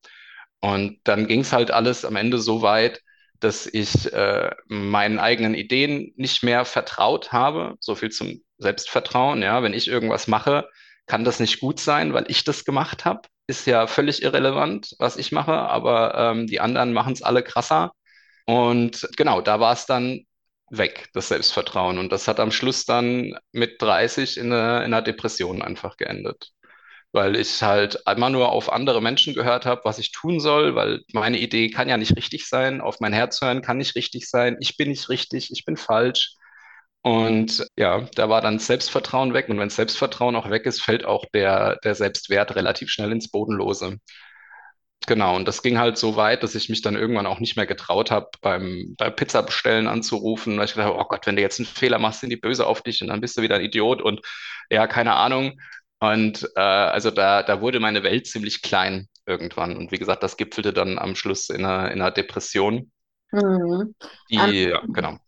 Und 0.60 1.00
dann 1.04 1.26
ging 1.26 1.40
es 1.40 1.52
halt 1.52 1.72
alles 1.72 2.04
am 2.04 2.14
Ende 2.14 2.38
so 2.38 2.62
weit, 2.62 3.00
dass 3.40 3.66
ich 3.66 4.12
äh, 4.12 4.50
meinen 4.68 5.18
eigenen 5.18 5.54
Ideen 5.54 6.12
nicht 6.16 6.44
mehr 6.44 6.64
vertraut 6.64 7.32
habe. 7.32 7.74
So 7.80 7.96
viel 7.96 8.10
zum 8.10 8.42
Selbstvertrauen. 8.62 9.42
Ja, 9.42 9.62
wenn 9.62 9.74
ich 9.74 9.88
irgendwas 9.88 10.28
mache, 10.28 10.68
kann 11.06 11.24
das 11.24 11.40
nicht 11.40 11.60
gut 11.60 11.80
sein, 11.80 12.14
weil 12.14 12.24
ich 12.30 12.44
das 12.44 12.64
gemacht 12.64 13.04
habe. 13.04 13.22
Ist 13.46 13.66
ja 13.66 13.86
völlig 13.86 14.22
irrelevant, 14.22 14.94
was 14.98 15.16
ich 15.16 15.32
mache, 15.32 15.52
aber 15.54 16.14
ähm, 16.16 16.46
die 16.46 16.60
anderen 16.60 16.92
machen 16.92 17.12
es 17.12 17.22
alle 17.22 17.42
krasser. 17.42 17.92
Und 18.46 19.08
genau, 19.16 19.40
da 19.40 19.60
war 19.60 19.72
es 19.72 19.86
dann 19.86 20.24
weg, 20.70 21.08
das 21.14 21.28
Selbstvertrauen. 21.28 21.98
Und 21.98 22.12
das 22.12 22.28
hat 22.28 22.40
am 22.40 22.52
Schluss 22.52 22.84
dann 22.84 23.34
mit 23.52 23.80
30 23.82 24.38
in, 24.38 24.52
eine, 24.52 24.78
in 24.78 24.94
einer 24.94 25.02
Depression 25.02 25.62
einfach 25.62 25.96
geendet. 25.96 26.52
Weil 27.12 27.36
ich 27.36 27.62
halt 27.62 28.06
einmal 28.06 28.30
nur 28.30 28.50
auf 28.52 28.72
andere 28.72 29.02
Menschen 29.02 29.34
gehört 29.34 29.66
habe, 29.66 29.82
was 29.84 29.98
ich 29.98 30.12
tun 30.12 30.40
soll, 30.40 30.74
weil 30.74 31.02
meine 31.12 31.38
Idee 31.38 31.68
kann 31.70 31.88
ja 31.88 31.98
nicht 31.98 32.16
richtig 32.16 32.48
sein, 32.48 32.80
auf 32.80 33.00
mein 33.00 33.12
Herz 33.12 33.40
hören 33.42 33.60
kann 33.62 33.76
nicht 33.78 33.94
richtig 33.96 34.28
sein, 34.30 34.56
ich 34.60 34.76
bin 34.78 34.88
nicht 34.88 35.08
richtig, 35.10 35.50
ich 35.52 35.64
bin 35.66 35.76
falsch. 35.76 36.36
Und 37.02 37.66
ja, 37.76 38.06
da 38.14 38.28
war 38.28 38.40
dann 38.40 38.60
Selbstvertrauen 38.60 39.34
weg. 39.34 39.48
Und 39.48 39.58
wenn 39.58 39.70
Selbstvertrauen 39.70 40.36
auch 40.36 40.50
weg 40.50 40.66
ist, 40.66 40.80
fällt 40.82 41.04
auch 41.04 41.24
der, 41.34 41.76
der 41.84 41.94
Selbstwert 41.94 42.54
relativ 42.54 42.90
schnell 42.90 43.10
ins 43.10 43.30
Bodenlose. 43.30 43.98
Genau, 45.08 45.34
und 45.34 45.48
das 45.48 45.62
ging 45.62 45.78
halt 45.78 45.98
so 45.98 46.14
weit, 46.14 46.44
dass 46.44 46.54
ich 46.54 46.68
mich 46.68 46.80
dann 46.80 46.94
irgendwann 46.94 47.26
auch 47.26 47.40
nicht 47.40 47.56
mehr 47.56 47.66
getraut 47.66 48.12
habe, 48.12 48.28
beim, 48.40 48.94
beim 48.96 49.16
Pizza 49.16 49.42
bestellen 49.42 49.88
anzurufen. 49.88 50.56
Weil 50.56 50.66
ich 50.66 50.74
gedacht 50.74 50.90
habe, 50.90 51.00
oh 51.00 51.08
Gott, 51.08 51.26
wenn 51.26 51.34
du 51.34 51.42
jetzt 51.42 51.58
einen 51.58 51.66
Fehler 51.66 51.98
machst, 51.98 52.20
sind 52.20 52.30
die 52.30 52.36
böse 52.36 52.66
auf 52.66 52.82
dich 52.82 53.02
und 53.02 53.08
dann 53.08 53.20
bist 53.20 53.36
du 53.36 53.42
wieder 53.42 53.56
ein 53.56 53.64
Idiot 53.64 54.00
und 54.00 54.20
ja, 54.70 54.86
keine 54.86 55.14
Ahnung. 55.14 55.60
Und 55.98 56.48
äh, 56.56 56.60
also 56.60 57.10
da, 57.10 57.42
da 57.42 57.60
wurde 57.60 57.80
meine 57.80 58.04
Welt 58.04 58.28
ziemlich 58.28 58.62
klein 58.62 59.08
irgendwann. 59.26 59.76
Und 59.76 59.90
wie 59.90 59.98
gesagt, 59.98 60.22
das 60.22 60.36
gipfelte 60.36 60.72
dann 60.72 60.98
am 60.98 61.16
Schluss 61.16 61.48
in 61.48 61.64
einer, 61.64 61.90
in 61.90 62.00
einer 62.00 62.10
Depression. 62.12 62.92
Mhm. 63.32 63.94
Die, 64.30 64.38
um, 64.38 64.52
ja, 64.52 64.82
genau. 64.86 65.18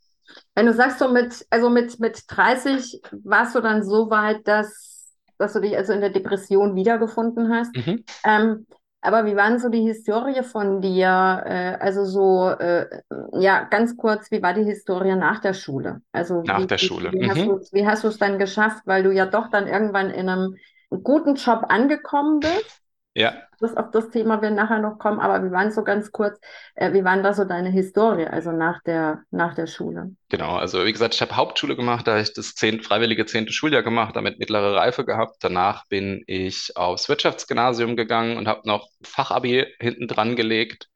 Wenn 0.54 0.66
du 0.66 0.72
sagst, 0.72 0.98
so 0.98 1.08
mit, 1.08 1.46
also 1.50 1.68
mit, 1.68 1.98
mit 2.00 2.24
30 2.28 3.00
warst 3.24 3.54
du 3.54 3.60
dann 3.60 3.82
so 3.82 4.10
weit, 4.10 4.46
dass, 4.46 5.16
dass 5.38 5.52
du 5.52 5.60
dich 5.60 5.76
also 5.76 5.92
in 5.92 6.00
der 6.00 6.10
Depression 6.10 6.76
wiedergefunden 6.76 7.52
hast. 7.52 7.74
Mhm. 7.76 8.04
Ähm, 8.24 8.66
aber 9.00 9.26
wie 9.26 9.36
war 9.36 9.50
denn 9.50 9.58
so 9.58 9.68
die 9.68 9.82
Historie 9.82 10.42
von 10.42 10.80
dir? 10.80 11.42
Äh, 11.44 11.76
also 11.78 12.06
so, 12.06 12.48
äh, 12.48 12.86
ja, 13.32 13.64
ganz 13.64 13.96
kurz, 13.98 14.30
wie 14.30 14.42
war 14.42 14.54
die 14.54 14.64
Historie 14.64 15.14
nach 15.14 15.40
der 15.40 15.52
Schule? 15.52 16.00
Also 16.12 16.42
nach 16.42 16.62
wie, 16.62 16.66
der 16.66 16.78
Schule. 16.78 17.12
Wie, 17.12 17.18
wie, 17.18 17.86
hast 17.86 18.04
du 18.04 18.08
es 18.08 18.18
dann 18.18 18.38
geschafft, 18.38 18.82
weil 18.86 19.02
du 19.02 19.10
ja 19.10 19.26
doch 19.26 19.50
dann 19.50 19.66
irgendwann 19.66 20.08
in 20.08 20.28
einem 20.28 20.56
guten 20.88 21.34
Job 21.34 21.66
angekommen 21.68 22.40
bist? 22.40 22.80
Ja. 23.14 23.34
Das, 23.64 23.76
auf 23.76 23.90
das 23.92 24.10
Thema 24.10 24.42
wir 24.42 24.50
nachher 24.50 24.78
noch 24.78 24.98
kommen, 24.98 25.20
aber 25.20 25.42
wie 25.42 25.50
waren 25.50 25.72
so 25.72 25.84
ganz 25.84 26.12
kurz, 26.12 26.38
äh, 26.74 26.92
wie 26.92 27.02
waren 27.02 27.22
da 27.22 27.32
so 27.32 27.44
deine 27.44 27.70
Historie, 27.70 28.26
also 28.26 28.52
nach 28.52 28.82
der, 28.82 29.22
nach 29.30 29.54
der 29.54 29.66
Schule? 29.66 30.14
Genau, 30.28 30.56
also 30.56 30.84
wie 30.84 30.92
gesagt, 30.92 31.14
ich 31.14 31.22
habe 31.22 31.34
Hauptschule 31.34 31.74
gemacht, 31.74 32.06
da 32.06 32.12
habe 32.12 32.22
ich 32.22 32.34
das 32.34 32.54
zehn, 32.54 32.82
freiwillige 32.82 33.24
zehnte 33.24 33.54
Schuljahr 33.54 33.82
gemacht, 33.82 34.16
damit 34.16 34.38
mittlere 34.38 34.74
Reife 34.74 35.06
gehabt. 35.06 35.36
Danach 35.40 35.86
bin 35.88 36.22
ich 36.26 36.76
aufs 36.76 37.08
Wirtschaftsgymnasium 37.08 37.96
gegangen 37.96 38.36
und 38.36 38.48
habe 38.48 38.68
noch 38.68 38.88
Fachabi 39.02 39.66
hinten 39.80 40.08
dran 40.08 40.36
gelegt. 40.36 40.88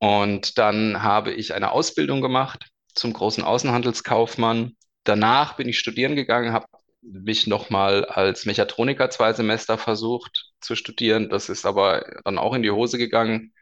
Und 0.00 0.58
dann 0.58 1.02
habe 1.02 1.32
ich 1.32 1.54
eine 1.54 1.70
Ausbildung 1.70 2.20
gemacht 2.20 2.70
zum 2.94 3.12
großen 3.12 3.44
Außenhandelskaufmann. 3.44 4.72
Danach 5.04 5.54
bin 5.54 5.68
ich 5.68 5.78
studieren 5.78 6.16
gegangen, 6.16 6.52
habe 6.52 6.66
mich 7.02 7.46
nochmal 7.46 8.04
als 8.06 8.46
Mechatroniker 8.46 9.10
zwei 9.10 9.32
Semester 9.32 9.78
versucht 9.78 10.52
zu 10.60 10.76
studieren. 10.76 11.28
Das 11.30 11.48
ist 11.48 11.66
aber 11.66 12.04
dann 12.24 12.38
auch 12.38 12.54
in 12.54 12.62
die 12.62 12.70
Hose 12.70 12.98
gegangen. 12.98 13.52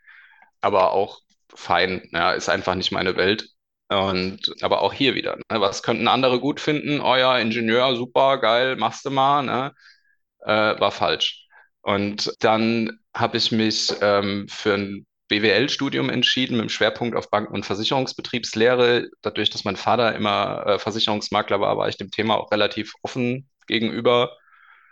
aber 0.61 0.93
auch 0.93 1.21
fein, 1.55 2.09
ja, 2.13 2.33
ist 2.33 2.49
einfach 2.49 2.75
nicht 2.75 2.93
meine 2.93 3.17
Welt. 3.17 3.49
Und 3.89 4.55
aber 4.63 4.83
auch 4.83 4.93
hier 4.93 5.15
wieder, 5.15 5.37
ne, 5.37 5.61
was 5.61 5.83
könnten 5.83 6.09
andere 6.09 6.41
gut 6.41 6.61
finden? 6.61 6.99
Ja, 7.01 7.39
Ingenieur, 7.39 7.95
super, 7.97 8.39
geil, 8.39 8.77
machst 8.77 9.05
du 9.05 9.11
mal, 9.11 9.43
ne? 9.45 9.73
Äh, 10.41 10.81
war 10.81 10.93
falsch. 10.93 11.47
Und 11.83 12.33
dann 12.41 12.99
habe 13.15 13.37
ich 13.39 13.53
mich 13.53 13.93
ähm, 14.03 14.49
für 14.49 14.75
ein 14.75 15.07
BWL-Studium 15.29 16.09
entschieden 16.09 16.57
mit 16.57 16.65
dem 16.65 16.69
Schwerpunkt 16.69 17.17
auf 17.17 17.31
Banken- 17.31 17.55
und 17.55 17.67
Versicherungsbetriebslehre. 17.67 19.09
Dadurch, 19.23 19.51
dass 19.51 19.65
mein 19.65 19.77
Vater 19.77 20.15
immer 20.15 20.67
äh, 20.67 20.79
Versicherungsmakler 20.79 21.61
war, 21.61 21.77
war 21.77 21.89
ich 21.89 21.97
dem 21.97 22.11
Thema 22.11 22.37
auch 22.37 22.53
relativ 22.53 22.95
offen 23.03 23.49
gegenüber. 23.67 24.37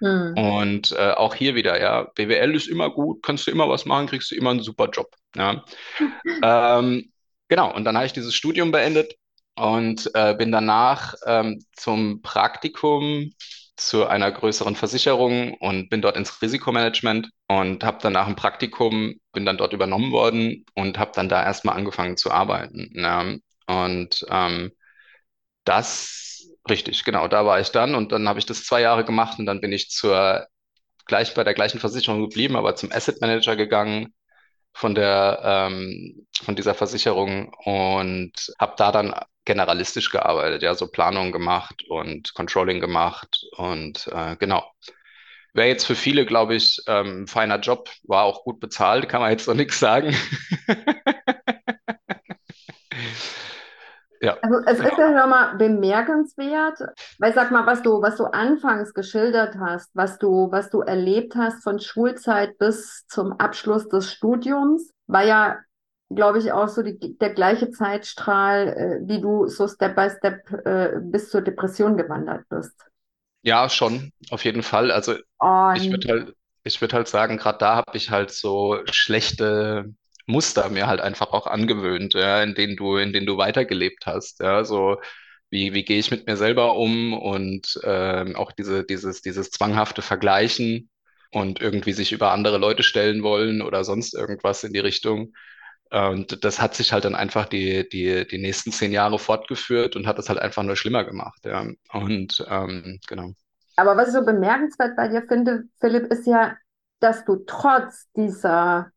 Hm. 0.00 0.36
Und 0.36 0.92
äh, 0.92 1.12
auch 1.12 1.34
hier 1.34 1.54
wieder, 1.54 1.80
ja, 1.80 2.02
BWL 2.14 2.54
ist 2.54 2.68
immer 2.68 2.90
gut, 2.90 3.22
kannst 3.22 3.46
du 3.46 3.50
immer 3.50 3.68
was 3.68 3.84
machen, 3.84 4.08
kriegst 4.08 4.30
du 4.30 4.34
immer 4.34 4.50
einen 4.50 4.62
super 4.62 4.88
Job. 4.90 5.14
Ja. 5.36 5.64
ähm, 6.42 7.12
genau, 7.48 7.74
und 7.74 7.84
dann 7.84 7.96
habe 7.96 8.06
ich 8.06 8.12
dieses 8.12 8.34
Studium 8.34 8.72
beendet 8.72 9.14
und 9.56 10.10
äh, 10.14 10.34
bin 10.34 10.50
danach 10.50 11.14
ähm, 11.26 11.64
zum 11.72 12.22
Praktikum 12.22 13.32
zu 13.76 14.06
einer 14.06 14.30
größeren 14.30 14.76
Versicherung 14.76 15.54
und 15.54 15.88
bin 15.90 16.00
dort 16.02 16.16
ins 16.16 16.40
Risikomanagement 16.40 17.30
und 17.48 17.84
habe 17.84 17.98
dann 18.00 18.12
nach 18.12 18.26
dem 18.26 18.36
Praktikum, 18.36 19.14
bin 19.32 19.44
dann 19.44 19.56
dort 19.56 19.72
übernommen 19.72 20.12
worden 20.12 20.64
und 20.74 20.98
habe 20.98 21.12
dann 21.14 21.28
da 21.28 21.42
erstmal 21.42 21.76
angefangen 21.76 22.16
zu 22.16 22.30
arbeiten. 22.30 22.90
Ja. 22.94 23.34
Und 23.66 24.26
ähm, 24.30 24.72
das, 25.64 26.48
richtig, 26.68 27.04
genau, 27.04 27.28
da 27.28 27.46
war 27.46 27.60
ich 27.60 27.70
dann 27.70 27.94
und 27.94 28.12
dann 28.12 28.28
habe 28.28 28.38
ich 28.38 28.46
das 28.46 28.64
zwei 28.64 28.80
Jahre 28.82 29.04
gemacht 29.04 29.38
und 29.38 29.46
dann 29.46 29.60
bin 29.60 29.72
ich 29.72 29.90
zur 29.90 30.46
gleich 31.06 31.34
bei 31.34 31.44
der 31.44 31.54
gleichen 31.54 31.80
Versicherung 31.80 32.22
geblieben, 32.22 32.56
aber 32.56 32.76
zum 32.76 32.92
Asset 32.92 33.20
Manager 33.20 33.56
gegangen 33.56 34.14
von 34.72 34.94
der 34.94 35.40
ähm, 35.44 36.26
von 36.42 36.56
dieser 36.56 36.74
Versicherung 36.74 37.52
und 37.64 38.32
habe 38.58 38.74
da 38.76 38.92
dann 38.92 39.14
generalistisch 39.44 40.10
gearbeitet, 40.10 40.62
ja, 40.62 40.74
so 40.74 40.86
Planung 40.86 41.32
gemacht 41.32 41.84
und 41.88 42.34
Controlling 42.34 42.80
gemacht 42.80 43.44
und 43.56 44.08
äh, 44.12 44.36
genau. 44.36 44.64
Wäre 45.52 45.68
jetzt 45.68 45.84
für 45.86 45.94
viele, 45.94 46.26
glaube 46.26 46.56
ich, 46.56 46.82
ähm, 46.88 47.22
ein 47.22 47.26
feiner 47.28 47.60
Job, 47.60 47.88
war 48.02 48.24
auch 48.24 48.42
gut 48.42 48.58
bezahlt, 48.58 49.08
kann 49.08 49.20
man 49.20 49.30
jetzt 49.30 49.46
noch 49.46 49.54
nichts 49.54 49.78
sagen. 49.78 50.16
Ja. 54.24 54.38
Also 54.40 54.58
es 54.64 54.78
ist 54.80 54.98
ja 54.98 55.10
nochmal 55.10 55.56
bemerkenswert, 55.56 56.78
weil 57.18 57.34
sag 57.34 57.50
mal, 57.50 57.66
was 57.66 57.82
du, 57.82 58.00
was 58.00 58.16
du 58.16 58.24
anfangs 58.24 58.94
geschildert 58.94 59.56
hast, 59.60 59.90
was 59.94 60.18
du, 60.18 60.50
was 60.50 60.70
du 60.70 60.80
erlebt 60.80 61.36
hast 61.36 61.62
von 61.62 61.78
Schulzeit 61.78 62.56
bis 62.56 63.06
zum 63.06 63.34
Abschluss 63.34 63.86
des 63.88 64.10
Studiums, 64.10 64.90
war 65.06 65.24
ja, 65.24 65.58
glaube 66.10 66.38
ich, 66.38 66.52
auch 66.52 66.68
so 66.68 66.82
die, 66.82 67.18
der 67.18 67.30
gleiche 67.34 67.70
Zeitstrahl, 67.70 68.68
äh, 69.04 69.08
wie 69.08 69.20
du 69.20 69.46
so 69.48 69.68
Step 69.68 69.96
by 69.96 70.10
Step 70.10 70.50
äh, 70.66 71.00
bis 71.00 71.30
zur 71.30 71.42
Depression 71.42 71.96
gewandert 71.96 72.48
bist. 72.48 72.74
Ja, 73.42 73.68
schon, 73.68 74.12
auf 74.30 74.44
jeden 74.44 74.62
Fall. 74.62 74.90
Also 74.90 75.16
Und 75.38 75.74
ich 75.74 75.90
würde 75.90 76.08
halt, 76.08 76.34
ich 76.64 76.80
würde 76.80 76.96
halt 76.96 77.08
sagen, 77.08 77.36
gerade 77.36 77.58
da 77.58 77.76
habe 77.76 77.96
ich 77.96 78.10
halt 78.10 78.30
so 78.30 78.80
schlechte 78.90 79.94
Muster 80.26 80.70
mir 80.70 80.86
halt 80.86 81.00
einfach 81.00 81.32
auch 81.32 81.46
angewöhnt, 81.46 82.14
ja, 82.14 82.42
in 82.42 82.54
denen 82.54 82.76
du, 82.76 82.96
in 82.96 83.12
denen 83.12 83.26
du 83.26 83.36
weitergelebt 83.36 84.06
hast. 84.06 84.40
Ja, 84.40 84.64
so 84.64 84.98
wie, 85.50 85.74
wie 85.74 85.84
gehe 85.84 85.98
ich 85.98 86.10
mit 86.10 86.26
mir 86.26 86.36
selber 86.36 86.76
um 86.76 87.12
und 87.12 87.78
ähm, 87.84 88.34
auch 88.36 88.52
diese, 88.52 88.84
dieses, 88.84 89.20
dieses 89.22 89.50
zwanghafte 89.50 90.00
Vergleichen 90.02 90.90
und 91.32 91.60
irgendwie 91.60 91.92
sich 91.92 92.12
über 92.12 92.32
andere 92.32 92.58
Leute 92.58 92.82
stellen 92.82 93.22
wollen 93.22 93.60
oder 93.62 93.84
sonst 93.84 94.14
irgendwas 94.14 94.64
in 94.64 94.72
die 94.72 94.78
Richtung. 94.80 95.34
Und 95.94 96.44
das 96.44 96.60
hat 96.60 96.74
sich 96.74 96.92
halt 96.92 97.04
dann 97.04 97.14
einfach 97.14 97.46
die, 97.46 97.88
die, 97.88 98.26
die 98.26 98.38
nächsten 98.38 98.72
zehn 98.72 98.90
Jahre 98.92 99.18
fortgeführt 99.18 99.94
und 99.94 100.06
hat 100.06 100.18
es 100.18 100.28
halt 100.28 100.40
einfach 100.40 100.62
nur 100.62 100.76
schlimmer 100.76 101.04
gemacht. 101.04 101.44
Ja. 101.44 101.64
Und 101.92 102.44
ähm, 102.48 102.98
genau. 103.06 103.30
Aber 103.76 103.96
was 103.96 104.08
ich 104.08 104.14
so 104.14 104.24
bemerkenswert 104.24 104.96
bei 104.96 105.08
dir 105.08 105.22
finde, 105.28 105.64
Philipp, 105.80 106.12
ist 106.12 106.26
ja, 106.26 106.56
dass 107.00 107.24
du 107.24 107.44
trotz 107.46 108.08
dieser 108.16 108.92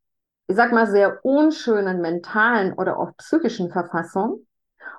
ich 0.48 0.56
sag 0.56 0.72
mal, 0.72 0.88
sehr 0.88 1.24
unschönen 1.24 2.02
mentalen 2.02 2.74
oder 2.74 2.98
auch 2.98 3.16
psychischen 3.18 3.70
Verfassung 3.70 4.46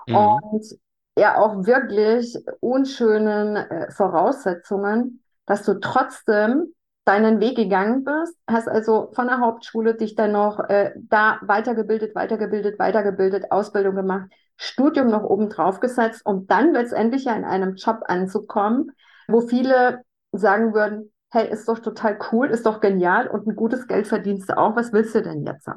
mhm. 0.07 0.17
und 0.17 0.79
ja 1.19 1.39
auch 1.39 1.65
wirklich 1.67 2.37
unschönen 2.61 3.57
äh, 3.57 3.91
Voraussetzungen, 3.91 5.23
dass 5.47 5.65
du 5.65 5.81
trotzdem 5.81 6.75
deinen 7.09 7.41
Weg 7.41 7.57
gegangen 7.57 8.05
bist, 8.05 8.37
hast 8.47 8.69
also 8.69 9.11
von 9.15 9.27
der 9.27 9.41
Hauptschule 9.41 9.95
dich 9.95 10.15
dann 10.15 10.33
noch 10.33 10.61
äh, 10.69 10.93
da 10.97 11.39
weitergebildet, 11.43 12.15
weitergebildet, 12.15 12.79
weitergebildet, 12.79 13.51
Ausbildung 13.51 13.97
gemacht, 13.97 14.31
Studium 14.57 15.09
noch 15.09 15.23
oben 15.23 15.49
drauf 15.49 15.81
gesetzt, 15.81 16.27
um 16.27 16.47
dann 16.47 16.75
letztendlich 16.75 17.25
ja 17.25 17.35
in 17.35 17.45
einem 17.45 17.77
Job 17.77 18.01
anzukommen, 18.07 18.93
wo 19.27 19.41
viele 19.41 20.03
sagen 20.33 20.75
würden, 20.75 21.11
hey, 21.31 21.49
ist 21.51 21.67
doch 21.69 21.79
total 21.79 22.19
cool, 22.31 22.51
ist 22.51 22.67
doch 22.67 22.81
genial 22.81 23.27
und 23.29 23.47
ein 23.47 23.57
gutes 23.57 23.87
Geld 23.87 24.07
verdienst 24.07 24.51
du 24.51 24.59
auch. 24.59 24.77
Was 24.77 24.93
willst 24.93 25.15
du 25.15 25.23
denn 25.23 25.47
jetzt? 25.47 25.69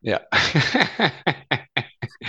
Ja. 0.00 0.20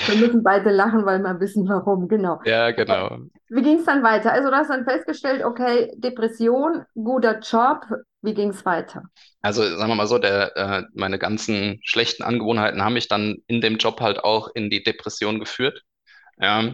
Wir 0.07 0.15
müssen 0.15 0.43
beide 0.43 0.69
lachen, 0.71 1.05
weil 1.05 1.19
wir 1.19 1.39
wissen, 1.39 1.67
warum. 1.67 2.07
Genau. 2.07 2.39
Ja, 2.45 2.71
genau. 2.71 3.17
Wie 3.49 3.61
ging 3.61 3.79
es 3.79 3.85
dann 3.85 4.03
weiter? 4.03 4.31
Also, 4.31 4.49
du 4.49 4.55
hast 4.55 4.69
dann 4.69 4.85
festgestellt, 4.85 5.43
okay, 5.43 5.91
Depression, 5.95 6.83
guter 6.95 7.39
Job. 7.39 7.85
Wie 8.21 8.33
ging 8.33 8.49
es 8.49 8.65
weiter? 8.65 9.03
Also, 9.41 9.63
sagen 9.63 9.89
wir 9.89 9.95
mal 9.95 10.07
so, 10.07 10.17
der, 10.17 10.55
äh, 10.55 10.83
meine 10.93 11.19
ganzen 11.19 11.79
schlechten 11.83 12.23
Angewohnheiten 12.23 12.83
haben 12.83 12.93
mich 12.93 13.07
dann 13.07 13.37
in 13.47 13.61
dem 13.61 13.77
Job 13.77 13.99
halt 14.01 14.23
auch 14.23 14.49
in 14.55 14.69
die 14.69 14.83
Depression 14.83 15.39
geführt. 15.39 15.81
Ja. 16.39 16.73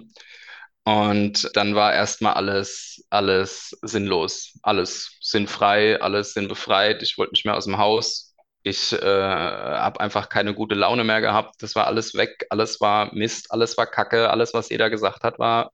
Und 0.85 1.55
dann 1.55 1.75
war 1.75 1.93
erstmal 1.93 2.33
alles, 2.33 3.05
alles 3.09 3.77
sinnlos, 3.81 4.57
alles 4.63 5.17
sinnfrei, 5.21 6.01
alles 6.01 6.33
sinnbefreit. 6.33 7.03
Ich 7.03 7.17
wollte 7.17 7.33
nicht 7.33 7.45
mehr 7.45 7.57
aus 7.57 7.65
dem 7.65 7.77
Haus. 7.77 8.28
Ich 8.63 8.93
äh, 8.93 8.99
habe 9.01 9.99
einfach 10.01 10.29
keine 10.29 10.53
gute 10.53 10.75
Laune 10.75 11.03
mehr 11.03 11.21
gehabt. 11.21 11.63
Das 11.63 11.75
war 11.75 11.87
alles 11.87 12.13
weg, 12.15 12.45
alles 12.49 12.81
war 12.81 13.13
Mist, 13.13 13.51
alles 13.51 13.77
war 13.77 13.87
Kacke, 13.87 14.29
alles, 14.29 14.53
was 14.53 14.69
jeder 14.69 14.89
gesagt 14.89 15.23
hat, 15.23 15.39
war 15.39 15.71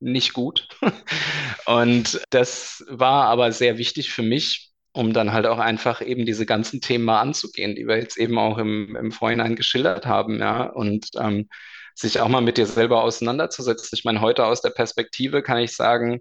nicht 0.00 0.32
gut. 0.32 0.68
Und 1.66 2.20
das 2.30 2.84
war 2.88 3.26
aber 3.26 3.52
sehr 3.52 3.78
wichtig 3.78 4.10
für 4.12 4.22
mich, 4.22 4.70
um 4.92 5.12
dann 5.12 5.32
halt 5.32 5.46
auch 5.46 5.58
einfach 5.58 6.02
eben 6.02 6.26
diese 6.26 6.46
ganzen 6.46 6.80
Themen 6.80 7.04
mal 7.04 7.20
anzugehen, 7.20 7.74
die 7.76 7.86
wir 7.86 7.98
jetzt 7.98 8.18
eben 8.18 8.38
auch 8.38 8.58
im, 8.58 8.96
im 8.96 9.12
Vorhinein 9.12 9.56
geschildert 9.56 10.06
haben, 10.06 10.40
ja. 10.40 10.64
Und 10.64 11.08
ähm, 11.18 11.48
sich 11.94 12.20
auch 12.20 12.28
mal 12.28 12.40
mit 12.40 12.56
dir 12.58 12.66
selber 12.66 13.02
auseinanderzusetzen. 13.02 13.90
Ich 13.96 14.04
meine, 14.04 14.20
heute 14.20 14.44
aus 14.46 14.62
der 14.62 14.70
Perspektive 14.70 15.42
kann 15.42 15.58
ich 15.58 15.74
sagen, 15.76 16.20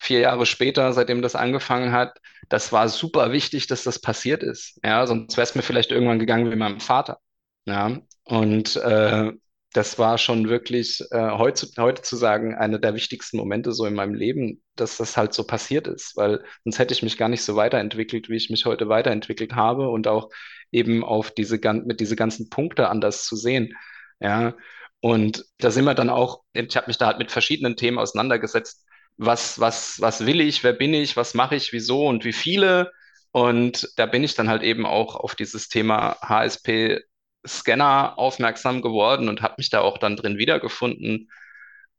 vier 0.00 0.20
Jahre 0.20 0.46
später, 0.46 0.92
seitdem 0.92 1.22
das 1.22 1.36
angefangen 1.36 1.92
hat, 1.92 2.18
das 2.48 2.72
war 2.72 2.88
super 2.88 3.32
wichtig, 3.32 3.66
dass 3.66 3.84
das 3.84 4.00
passiert 4.00 4.42
ist. 4.42 4.80
Ja, 4.82 5.06
sonst 5.06 5.36
wäre 5.36 5.44
es 5.44 5.54
mir 5.54 5.62
vielleicht 5.62 5.92
irgendwann 5.92 6.18
gegangen 6.18 6.50
wie 6.50 6.56
meinem 6.56 6.80
Vater. 6.80 7.18
Ja, 7.66 8.00
und 8.24 8.76
äh, 8.76 9.32
das 9.72 9.98
war 9.98 10.18
schon 10.18 10.48
wirklich 10.48 11.00
äh, 11.12 11.30
heute, 11.30 11.68
heute 11.78 12.02
zu 12.02 12.16
sagen, 12.16 12.54
einer 12.56 12.78
der 12.78 12.94
wichtigsten 12.94 13.36
Momente 13.36 13.72
so 13.72 13.86
in 13.86 13.94
meinem 13.94 14.14
Leben, 14.14 14.62
dass 14.74 14.96
das 14.96 15.16
halt 15.16 15.32
so 15.32 15.44
passiert 15.46 15.86
ist, 15.86 16.16
weil 16.16 16.42
sonst 16.64 16.78
hätte 16.78 16.92
ich 16.92 17.02
mich 17.02 17.16
gar 17.16 17.28
nicht 17.28 17.42
so 17.42 17.54
weiterentwickelt, 17.54 18.28
wie 18.28 18.36
ich 18.36 18.50
mich 18.50 18.64
heute 18.66 18.88
weiterentwickelt 18.88 19.54
habe 19.54 19.88
und 19.88 20.08
auch 20.08 20.30
eben 20.72 21.04
auf 21.04 21.30
diese, 21.30 21.60
mit 21.84 22.00
diese 22.00 22.16
ganzen 22.16 22.48
Punkte 22.50 22.88
anders 22.88 23.24
zu 23.24 23.36
sehen. 23.36 23.74
Ja, 24.18 24.54
und 25.00 25.44
da 25.58 25.70
sind 25.70 25.84
wir 25.84 25.94
dann 25.94 26.10
auch, 26.10 26.42
ich 26.52 26.76
habe 26.76 26.88
mich 26.88 26.98
da 26.98 27.06
halt 27.06 27.18
mit 27.18 27.30
verschiedenen 27.30 27.76
Themen 27.76 27.98
auseinandergesetzt. 27.98 28.84
Was, 29.22 29.60
was, 29.60 30.00
was 30.00 30.24
will 30.24 30.40
ich, 30.40 30.64
wer 30.64 30.72
bin 30.72 30.94
ich, 30.94 31.16
was 31.16 31.34
mache 31.34 31.54
ich, 31.56 31.72
wieso 31.72 32.06
und 32.06 32.24
wie 32.24 32.32
viele? 32.32 32.90
Und 33.32 33.88
da 33.96 34.06
bin 34.06 34.24
ich 34.24 34.34
dann 34.34 34.48
halt 34.48 34.62
eben 34.62 34.86
auch 34.86 35.14
auf 35.16 35.34
dieses 35.34 35.68
Thema 35.68 36.16
HSP 36.22 37.00
Scanner 37.46 38.18
aufmerksam 38.18 38.80
geworden 38.82 39.28
und 39.28 39.42
habe 39.42 39.54
mich 39.58 39.70
da 39.70 39.80
auch 39.82 39.98
dann 39.98 40.16
drin 40.16 40.38
wiedergefunden. 40.38 41.30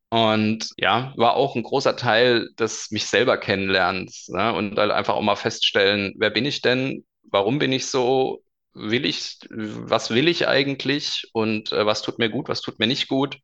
Und 0.09 0.69
ja, 0.77 1.13
war 1.15 1.35
auch 1.35 1.55
ein 1.55 1.63
großer 1.63 1.95
Teil 1.95 2.49
des 2.59 2.91
mich 2.91 3.05
selber 3.05 3.37
kennenlernens 3.37 4.27
ne? 4.29 4.53
und 4.53 4.77
halt 4.77 4.91
einfach 4.91 5.15
auch 5.15 5.21
mal 5.21 5.37
feststellen, 5.37 6.13
wer 6.17 6.29
bin 6.31 6.45
ich 6.45 6.61
denn, 6.61 7.05
warum 7.23 7.59
bin 7.59 7.71
ich 7.71 7.85
so, 7.87 8.43
will 8.73 9.05
ich, 9.05 9.37
was 9.49 10.09
will 10.11 10.27
ich 10.27 10.47
eigentlich 10.49 11.29
und 11.33 11.71
äh, 11.71 11.85
was 11.85 12.01
tut 12.01 12.19
mir 12.19 12.29
gut, 12.29 12.49
was 12.49 12.61
tut 12.61 12.79
mir 12.79 12.87
nicht 12.87 13.07
gut. 13.07 13.37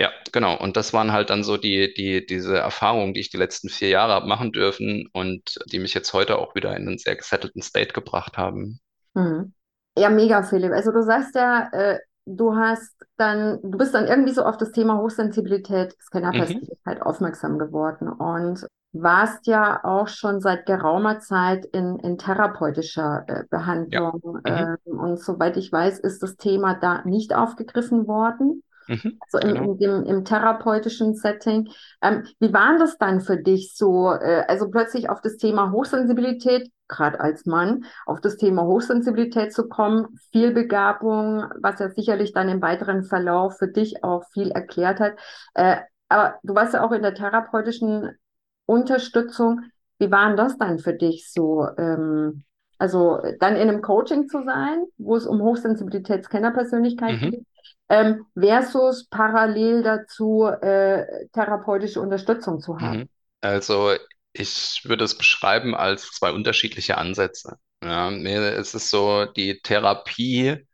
Ja, 0.00 0.08
genau. 0.32 0.58
Und 0.58 0.78
das 0.78 0.94
waren 0.94 1.12
halt 1.12 1.28
dann 1.28 1.44
so 1.44 1.58
die, 1.58 1.92
die, 1.92 2.24
diese 2.24 2.56
Erfahrungen, 2.56 3.12
die 3.12 3.20
ich 3.20 3.28
die 3.28 3.36
letzten 3.36 3.68
vier 3.68 3.90
Jahre 3.90 4.14
habe 4.14 4.26
machen 4.26 4.50
dürfen 4.50 5.06
und 5.12 5.58
die 5.70 5.78
mich 5.78 5.92
jetzt 5.92 6.14
heute 6.14 6.38
auch 6.38 6.54
wieder 6.54 6.74
in 6.74 6.88
einen 6.88 6.96
sehr 6.96 7.16
gesettelten 7.16 7.60
State 7.60 7.92
gebracht 7.92 8.38
haben. 8.38 8.80
Mhm. 9.12 9.52
Ja, 9.98 10.08
mega, 10.08 10.42
Philipp. 10.42 10.72
Also 10.72 10.90
du 10.90 11.02
sagst 11.02 11.34
ja, 11.34 11.68
äh, 11.72 11.98
du 12.24 12.56
hast 12.56 12.94
dann, 13.18 13.58
du 13.62 13.76
bist 13.76 13.92
dann 13.92 14.06
irgendwie 14.06 14.32
so 14.32 14.42
auf 14.42 14.56
das 14.56 14.72
Thema 14.72 14.96
Hochsensibilität, 14.96 15.94
Scannerpersönlichkeit 16.00 17.00
mhm. 17.00 17.02
aufmerksam 17.02 17.58
geworden. 17.58 18.08
Und 18.08 18.66
warst 18.92 19.46
ja 19.46 19.84
auch 19.84 20.08
schon 20.08 20.40
seit 20.40 20.64
geraumer 20.64 21.20
Zeit 21.20 21.66
in, 21.66 21.98
in 21.98 22.16
therapeutischer 22.16 23.24
äh, 23.28 23.44
Behandlung. 23.50 24.40
Ja. 24.46 24.62
Mhm. 24.62 24.76
Ähm, 24.86 24.98
und 24.98 25.20
soweit 25.20 25.58
ich 25.58 25.70
weiß, 25.70 25.98
ist 26.00 26.22
das 26.22 26.36
Thema 26.36 26.72
da 26.72 27.02
nicht 27.04 27.34
aufgegriffen 27.34 28.06
worden. 28.06 28.62
Mhm, 28.90 29.20
also 29.20 29.38
im, 29.46 29.54
genau. 29.54 29.64
in 29.64 29.78
dem, 29.78 30.04
im 30.04 30.24
therapeutischen 30.24 31.14
Setting. 31.14 31.70
Ähm, 32.02 32.26
wie 32.40 32.52
war 32.52 32.76
das 32.76 32.98
dann 32.98 33.20
für 33.20 33.36
dich 33.36 33.76
so, 33.76 34.10
äh, 34.10 34.44
also 34.48 34.68
plötzlich 34.68 35.08
auf 35.08 35.20
das 35.20 35.36
Thema 35.36 35.70
Hochsensibilität, 35.70 36.72
gerade 36.88 37.20
als 37.20 37.46
Mann, 37.46 37.84
auf 38.04 38.20
das 38.20 38.36
Thema 38.36 38.64
Hochsensibilität 38.64 39.52
zu 39.52 39.68
kommen, 39.68 40.18
Vielbegabung, 40.32 41.44
was 41.62 41.78
ja 41.78 41.90
sicherlich 41.90 42.32
dann 42.32 42.48
im 42.48 42.60
weiteren 42.60 43.04
Verlauf 43.04 43.58
für 43.58 43.68
dich 43.68 44.02
auch 44.02 44.24
viel 44.32 44.50
erklärt 44.50 44.98
hat. 44.98 45.12
Äh, 45.54 45.76
aber 46.08 46.40
du 46.42 46.56
warst 46.56 46.74
ja 46.74 46.84
auch 46.84 46.90
in 46.90 47.02
der 47.02 47.14
therapeutischen 47.14 48.10
Unterstützung. 48.66 49.60
Wie 50.00 50.10
war 50.10 50.34
das 50.34 50.58
dann 50.58 50.80
für 50.80 50.94
dich 50.94 51.30
so? 51.30 51.68
Ähm, 51.78 52.42
also 52.80 53.20
dann 53.38 53.56
in 53.56 53.68
einem 53.68 53.82
Coaching 53.82 54.28
zu 54.28 54.42
sein, 54.42 54.84
wo 54.96 55.16
es 55.16 55.26
um 55.26 55.42
Hochsensibilitätskennerpersönlichkeit 55.42 57.20
mhm. 57.20 57.30
geht, 57.30 57.46
ähm, 57.90 58.26
versus 58.38 59.06
parallel 59.08 59.82
dazu 59.82 60.44
äh, 60.44 61.28
therapeutische 61.32 62.00
Unterstützung 62.00 62.60
zu 62.60 62.78
haben? 62.78 62.98
Mhm. 63.00 63.08
Also 63.42 63.92
ich 64.32 64.82
würde 64.84 65.04
es 65.04 65.16
beschreiben 65.16 65.74
als 65.74 66.10
zwei 66.12 66.32
unterschiedliche 66.32 66.96
Ansätze. 66.96 67.56
Ja, 67.82 68.10
mir 68.10 68.52
ist 68.52 68.74
es 68.74 68.90
so, 68.90 69.26
die 69.26 69.60
Therapie 69.62 70.66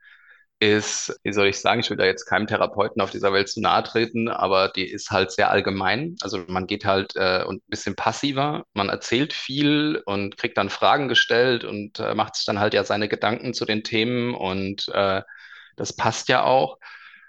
ist, 0.59 1.19
wie 1.23 1.33
soll 1.33 1.49
ich 1.49 1.61
sagen, 1.61 1.81
ich 1.81 1.91
will 1.91 1.99
da 1.99 2.05
jetzt 2.07 2.25
keinem 2.27 2.47
Therapeuten 2.47 3.03
auf 3.03 3.11
dieser 3.11 3.33
Welt 3.33 3.49
zu 3.49 3.61
nahe 3.61 3.83
treten, 3.83 4.29
aber 4.29 4.69
die 4.71 4.91
ist 4.91 5.11
halt 5.11 5.31
sehr 5.31 5.51
allgemein. 5.51 6.17
Also 6.23 6.39
man 6.49 6.67
geht 6.67 6.85
halt 6.87 7.15
äh, 7.17 7.45
ein 7.47 7.61
bisschen 7.69 7.95
passiver, 7.95 8.65
man 8.73 8.89
erzählt 8.89 9.35
viel 9.35 10.03
und 10.07 10.39
kriegt 10.39 10.57
dann 10.57 10.71
Fragen 10.71 11.09
gestellt 11.09 11.65
und 11.65 12.01
äh, 12.01 12.15
macht 12.15 12.37
sich 12.37 12.47
dann 12.47 12.59
halt 12.59 12.73
ja 12.75 12.85
seine 12.85 13.09
Gedanken 13.09 13.53
zu 13.53 13.67
den 13.67 13.85
Themen 13.85 14.35
und 14.35 14.89
äh, 14.95 15.23
das 15.77 15.95
passt 15.95 16.29
ja 16.29 16.45
auch. 16.45 16.79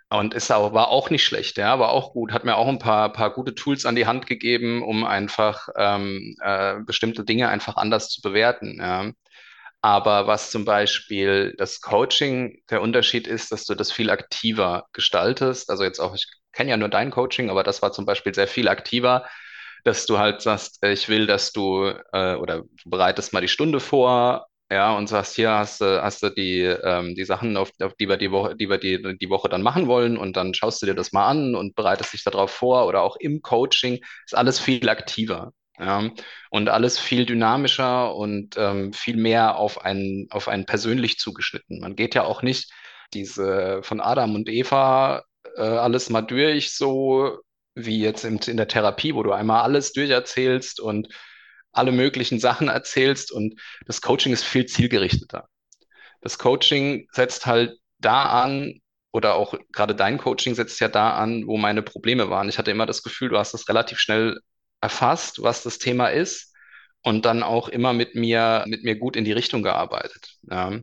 Und 0.09 0.33
ist 0.33 0.51
auch, 0.51 0.73
war 0.73 0.87
auch 0.87 1.09
nicht 1.09 1.25
schlecht, 1.25 1.57
ja, 1.57 1.79
war 1.79 1.89
auch 1.89 2.13
gut, 2.13 2.31
hat 2.31 2.45
mir 2.45 2.55
auch 2.55 2.69
ein 2.69 2.79
paar, 2.79 3.11
paar 3.11 3.33
gute 3.33 3.55
Tools 3.55 3.85
an 3.85 3.95
die 3.95 4.07
Hand 4.07 4.25
gegeben, 4.25 4.81
um 4.81 5.03
einfach 5.03 5.67
ähm, 5.75 6.37
äh, 6.41 6.79
bestimmte 6.85 7.25
Dinge 7.25 7.49
einfach 7.49 7.75
anders 7.75 8.09
zu 8.09 8.21
bewerten. 8.21 8.77
Ja. 8.79 9.11
Aber 9.81 10.27
was 10.27 10.51
zum 10.51 10.65
Beispiel 10.65 11.53
das 11.57 11.81
Coaching, 11.81 12.61
der 12.69 12.81
Unterschied 12.81 13.27
ist, 13.27 13.51
dass 13.51 13.65
du 13.65 13.75
das 13.75 13.91
viel 13.91 14.09
aktiver 14.09 14.87
gestaltest. 14.93 15.69
Also 15.69 15.83
jetzt 15.83 15.99
auch, 15.99 16.15
ich 16.15 16.27
kenne 16.51 16.71
ja 16.71 16.77
nur 16.77 16.89
dein 16.89 17.11
Coaching, 17.11 17.49
aber 17.49 17.63
das 17.63 17.81
war 17.81 17.91
zum 17.91 18.05
Beispiel 18.05 18.33
sehr 18.33 18.47
viel 18.47 18.67
aktiver, 18.67 19.25
dass 19.83 20.05
du 20.05 20.17
halt 20.17 20.41
sagst, 20.41 20.83
ich 20.83 21.07
will, 21.09 21.27
dass 21.27 21.51
du 21.53 21.85
äh, 22.11 22.35
oder 22.35 22.63
bereitest 22.85 23.33
mal 23.33 23.41
die 23.41 23.47
Stunde 23.47 23.79
vor, 23.79 24.47
ja, 24.69 24.95
und 24.97 25.07
sagst, 25.07 25.35
hier 25.35 25.51
hast 25.51 25.79
du, 25.81 26.03
hast 26.03 26.21
du 26.23 26.29
die, 26.29 26.61
ähm, 26.63 27.15
die 27.15 27.23
Sachen, 27.23 27.55
auf, 27.55 27.71
auf 27.81 27.93
die 27.95 28.09
wir 28.09 28.17
die 28.17 28.31
Woche, 28.31 28.55
die 28.55 28.69
wir 28.69 28.77
die, 28.79 29.17
die 29.17 29.29
Woche 29.29 29.47
dann 29.49 29.61
machen 29.61 29.87
wollen 29.87 30.17
und 30.17 30.35
dann 30.35 30.53
schaust 30.53 30.81
du 30.81 30.85
dir 30.87 30.95
das 30.95 31.13
mal 31.13 31.27
an 31.27 31.55
und 31.55 31.75
bereitest 31.75 32.11
dich 32.13 32.23
darauf 32.23 32.51
vor 32.51 32.85
oder 32.87 33.01
auch 33.03 33.15
im 33.17 33.41
Coaching 33.41 33.99
ist 34.25 34.35
alles 34.35 34.59
viel 34.59 34.89
aktiver. 34.89 35.53
Ja, 35.79 36.09
und 36.49 36.69
alles 36.69 36.97
viel 36.97 37.25
dynamischer 37.27 38.15
und 38.15 38.55
ähm, 38.57 38.93
viel 38.93 39.15
mehr 39.15 39.57
auf 39.57 39.81
einen, 39.85 40.27
auf 40.31 40.47
einen 40.47 40.65
persönlich 40.65 41.19
zugeschnitten. 41.19 41.79
Man 41.79 41.95
geht 41.95 42.15
ja 42.15 42.23
auch 42.23 42.41
nicht 42.41 42.71
diese 43.13 43.81
von 43.83 44.01
Adam 44.01 44.33
und 44.35 44.49
Eva 44.49 45.23
äh, 45.55 45.61
alles 45.61 46.09
mal 46.09 46.23
durch, 46.23 46.73
so 46.75 47.37
wie 47.75 47.99
jetzt 48.01 48.25
in, 48.25 48.37
in 48.39 48.57
der 48.57 48.67
Therapie, 48.67 49.13
wo 49.13 49.21
du 49.21 49.33
einmal 49.33 49.61
alles 49.61 49.93
durcherzählst 49.93 50.79
und 50.79 51.09
alle 51.71 51.91
möglichen 51.91 52.39
Sachen 52.41 52.69
erzählst 52.69 53.31
und 53.31 53.59
das 53.85 54.01
Coaching 54.01 54.33
ist 54.33 54.43
viel 54.43 54.65
zielgerichteter. 54.65 55.47
Das 56.21 56.39
Coaching 56.39 57.07
setzt 57.11 57.45
halt 57.45 57.77
da 57.99 58.23
an, 58.43 58.81
oder 59.11 59.35
auch 59.35 59.55
gerade 59.71 59.95
dein 59.95 60.17
Coaching 60.17 60.55
setzt 60.55 60.79
ja 60.79 60.87
da 60.89 61.15
an, 61.15 61.47
wo 61.47 61.57
meine 61.57 61.81
Probleme 61.81 62.29
waren. 62.29 62.49
Ich 62.49 62.57
hatte 62.57 62.71
immer 62.71 62.85
das 62.85 63.03
Gefühl, 63.03 63.29
du 63.29 63.37
hast 63.37 63.53
das 63.53 63.67
relativ 63.69 63.99
schnell 63.99 64.39
erfasst, 64.87 65.43
was 65.43 65.63
das 65.63 65.79
Thema 65.79 66.07
ist 66.07 66.55
und 67.01 67.25
dann 67.25 67.43
auch 67.43 67.67
immer 67.67 67.91
mit 67.91 68.15
mir, 68.15 68.63
mit 68.67 68.83
mir 68.83 68.95
gut 68.97 69.17
in 69.17 69.25
die 69.25 69.33
Richtung 69.33 69.63
gearbeitet. 69.63 70.37
Ja. 70.49 70.79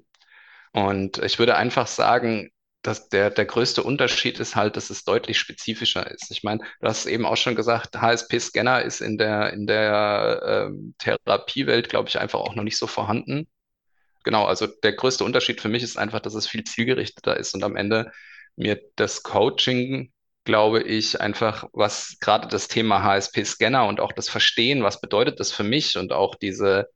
Und 0.73 1.19
ich 1.19 1.39
würde 1.39 1.57
einfach 1.57 1.87
sagen, 1.87 2.51
dass 2.83 3.09
der, 3.09 3.31
der 3.31 3.47
größte 3.47 3.83
Unterschied 3.83 4.39
ist 4.41 4.57
halt, 4.57 4.77
dass 4.77 4.91
es 4.91 5.05
deutlich 5.05 5.39
spezifischer 5.39 6.11
ist. 6.11 6.31
Ich 6.31 6.43
meine, 6.43 6.61
du 6.81 6.87
hast 6.87 7.07
eben 7.07 7.25
auch 7.25 7.39
schon 7.39 7.55
gesagt, 7.55 7.97
HSP-Scanner 7.97 8.83
ist 8.83 9.01
in 9.01 9.17
der, 9.17 9.55
in 9.55 9.67
der 9.67 10.67
ähm, 10.69 10.95
Therapiewelt, 10.99 11.89
glaube 11.89 12.11
ich, 12.11 12.19
einfach 12.19 12.41
auch 12.41 12.55
noch 12.55 12.65
nicht 12.65 12.77
so 12.77 12.87
vorhanden. 12.87 13.49
Genau, 14.23 14.45
also 14.45 14.67
der 14.67 14.93
größte 14.93 15.25
Unterschied 15.25 15.63
für 15.63 15.71
mich 15.71 15.83
ist 15.83 15.97
einfach, 15.97 16.21
dass 16.21 16.35
es 16.35 16.47
viel 16.47 16.65
zielgerichteter 16.65 17.37
ist 17.39 17.55
und 17.55 17.65
am 17.65 17.77
Ende 17.77 18.13
mir 18.57 18.79
das 18.97 19.23
Coaching 19.23 20.13
glaube 20.45 20.83
ich, 20.83 21.21
einfach, 21.21 21.65
was 21.73 22.19
gerade 22.21 22.49
das 22.49 22.69
Thema 22.69 23.03
HSP-Scanner 23.03 23.87
und 23.87 24.01
auch 24.01 24.13
das 24.13 24.29
Verstehen, 24.29 24.83
was 24.83 25.01
bedeutet 25.01 25.41
das 25.41 25.53
für 25.53 25.65
mich 25.65 25.97
und 25.97 26.13
auch 26.13 26.35
diese, 26.35 26.89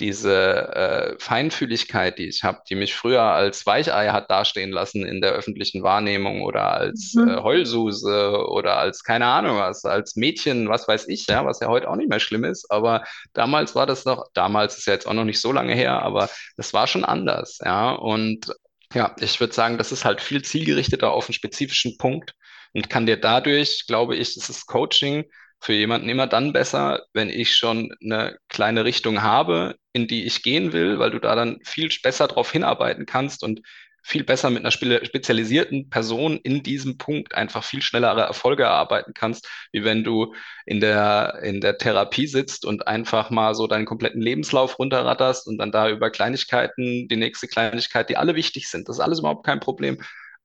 diese 0.00 0.74
äh, 0.74 1.16
Feinfühligkeit, 1.18 2.18
die 2.18 2.28
ich 2.28 2.44
habe, 2.44 2.60
die 2.68 2.76
mich 2.76 2.94
früher 2.94 3.22
als 3.22 3.66
Weichei 3.66 4.08
hat 4.08 4.30
dastehen 4.30 4.70
lassen 4.70 5.04
in 5.04 5.20
der 5.20 5.32
öffentlichen 5.32 5.82
Wahrnehmung 5.82 6.42
oder 6.42 6.72
als 6.72 7.14
mhm. 7.14 7.28
äh, 7.28 7.42
Heulsuse 7.42 8.46
oder 8.48 8.78
als 8.78 9.02
keine 9.02 9.26
Ahnung 9.26 9.58
was, 9.58 9.84
als 9.84 10.16
Mädchen, 10.16 10.68
was 10.68 10.86
weiß 10.88 11.08
ich, 11.08 11.26
ja, 11.26 11.44
was 11.44 11.60
ja 11.60 11.68
heute 11.68 11.90
auch 11.90 11.96
nicht 11.96 12.08
mehr 12.08 12.20
schlimm 12.20 12.44
ist, 12.44 12.70
aber 12.70 13.04
damals 13.34 13.74
war 13.74 13.86
das 13.86 14.04
noch, 14.04 14.26
damals 14.34 14.78
ist 14.78 14.86
ja 14.86 14.94
jetzt 14.94 15.06
auch 15.06 15.14
noch 15.14 15.24
nicht 15.24 15.40
so 15.40 15.52
lange 15.52 15.74
her, 15.74 16.00
aber 16.02 16.30
das 16.56 16.72
war 16.72 16.86
schon 16.86 17.04
anders, 17.04 17.58
ja, 17.64 17.90
und 17.90 18.46
ja, 18.94 19.14
ich 19.20 19.38
würde 19.40 19.52
sagen, 19.52 19.76
das 19.76 19.92
ist 19.92 20.06
halt 20.06 20.22
viel 20.22 20.42
zielgerichteter 20.42 21.10
auf 21.10 21.28
einen 21.28 21.34
spezifischen 21.34 21.98
Punkt 21.98 22.34
und 22.72 22.90
kann 22.90 23.06
dir 23.06 23.16
dadurch, 23.16 23.84
glaube 23.86 24.16
ich, 24.16 24.36
ist 24.36 24.48
das 24.48 24.66
Coaching 24.66 25.24
für 25.60 25.72
jemanden 25.72 26.08
immer 26.08 26.26
dann 26.26 26.52
besser, 26.52 27.02
wenn 27.12 27.30
ich 27.30 27.56
schon 27.56 27.94
eine 28.02 28.38
kleine 28.48 28.84
Richtung 28.84 29.22
habe, 29.22 29.76
in 29.92 30.06
die 30.06 30.24
ich 30.24 30.42
gehen 30.42 30.72
will, 30.72 30.98
weil 30.98 31.10
du 31.10 31.18
da 31.18 31.34
dann 31.34 31.58
viel 31.64 31.88
besser 32.02 32.28
darauf 32.28 32.52
hinarbeiten 32.52 33.06
kannst 33.06 33.42
und 33.42 33.60
viel 34.02 34.24
besser 34.24 34.48
mit 34.48 34.60
einer 34.64 34.70
spezialisierten 34.70 35.90
Person 35.90 36.38
in 36.38 36.62
diesem 36.62 36.96
Punkt 36.96 37.34
einfach 37.34 37.62
viel 37.62 37.82
schnellere 37.82 38.22
Erfolge 38.22 38.62
erarbeiten 38.62 39.12
kannst, 39.12 39.48
wie 39.72 39.84
wenn 39.84 40.02
du 40.02 40.34
in 40.64 40.80
der, 40.80 41.40
in 41.42 41.60
der 41.60 41.76
Therapie 41.76 42.26
sitzt 42.26 42.64
und 42.64 42.86
einfach 42.86 43.28
mal 43.30 43.54
so 43.54 43.66
deinen 43.66 43.84
kompletten 43.84 44.22
Lebenslauf 44.22 44.78
runterratterst 44.78 45.46
und 45.46 45.58
dann 45.58 45.72
da 45.72 45.90
über 45.90 46.10
Kleinigkeiten, 46.10 47.08
die 47.08 47.16
nächste 47.16 47.48
Kleinigkeit, 47.48 48.08
die 48.08 48.16
alle 48.16 48.34
wichtig 48.34 48.68
sind. 48.70 48.88
Das 48.88 48.96
ist 48.96 49.00
alles 49.00 49.18
überhaupt 49.18 49.44
kein 49.44 49.60
Problem. 49.60 49.98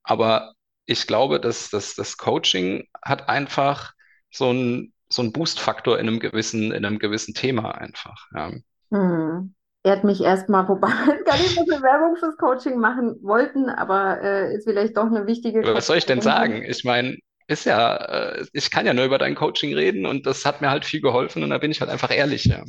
Aber 0.04 0.56
ich 0.86 1.08
glaube, 1.08 1.40
dass, 1.40 1.70
dass 1.70 1.96
das 1.96 2.18
Coaching 2.18 2.88
hat 3.04 3.30
einfach 3.30 3.94
so 4.30 4.50
einen 4.50 4.94
so 5.14 5.22
einen 5.22 5.32
Boost-Faktor 5.32 6.00
in 6.00 6.08
einem 6.08 6.20
gewissen, 6.20 6.72
in 6.72 6.86
einem 6.86 7.00
gewissen 7.00 7.34
Thema 7.34 7.78
einfach. 7.78 8.28
Ja. 8.36 8.52
Hm. 8.92 9.54
Ehrt 9.84 10.04
mich 10.04 10.22
erstmal, 10.22 10.68
wobei 10.68 10.88
wir 10.88 11.24
gar 11.26 11.38
nicht 11.38 11.56
so 11.56 11.64
viel 11.64 11.82
Werbung 11.82 12.16
fürs 12.16 12.38
Coaching 12.38 12.80
machen 12.80 13.18
wollten, 13.22 13.70
aber 13.70 14.22
äh, 14.22 14.56
ist 14.56 14.64
vielleicht 14.68 14.98
doch 14.98 15.06
eine 15.06 15.28
wichtige. 15.28 15.62
Was 15.62 15.88
soll 15.88 15.98
ich 15.98 16.06
denn 16.06 16.22
sagen? 16.22 16.64
Ich 16.64 16.84
meine, 16.84 17.18
ist 17.48 17.66
ja, 17.66 17.96
äh, 17.96 18.46
ich 18.54 18.72
kann 18.72 18.86
ja 18.86 18.94
nur 18.94 19.06
über 19.06 19.18
dein 19.18 19.36
Coaching 19.36 19.74
reden 19.74 20.06
und 20.06 20.26
das 20.26 20.46
hat 20.46 20.62
mir 20.62 20.70
halt 20.70 20.86
viel 20.86 21.02
geholfen 21.02 21.44
und 21.44 21.50
da 21.50 21.58
bin 21.58 21.72
ich 21.72 21.82
halt 21.82 21.92
einfach 21.92 22.12
ehrlich. 22.12 22.46
Ja. 22.46 22.64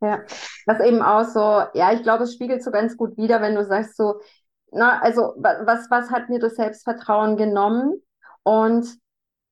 Ja, 0.00 0.20
das 0.66 0.80
eben 0.80 1.00
auch 1.00 1.24
so, 1.24 1.62
ja, 1.74 1.92
ich 1.92 2.02
glaube, 2.02 2.24
es 2.24 2.34
spiegelt 2.34 2.64
so 2.64 2.72
ganz 2.72 2.96
gut 2.96 3.16
wider, 3.16 3.40
wenn 3.40 3.54
du 3.54 3.64
sagst 3.64 3.96
so, 3.96 4.20
na, 4.72 5.00
also 5.00 5.34
was, 5.36 5.90
was 5.90 6.10
hat 6.10 6.28
mir 6.28 6.38
das 6.38 6.56
Selbstvertrauen 6.56 7.36
genommen 7.36 8.02
und 8.42 8.86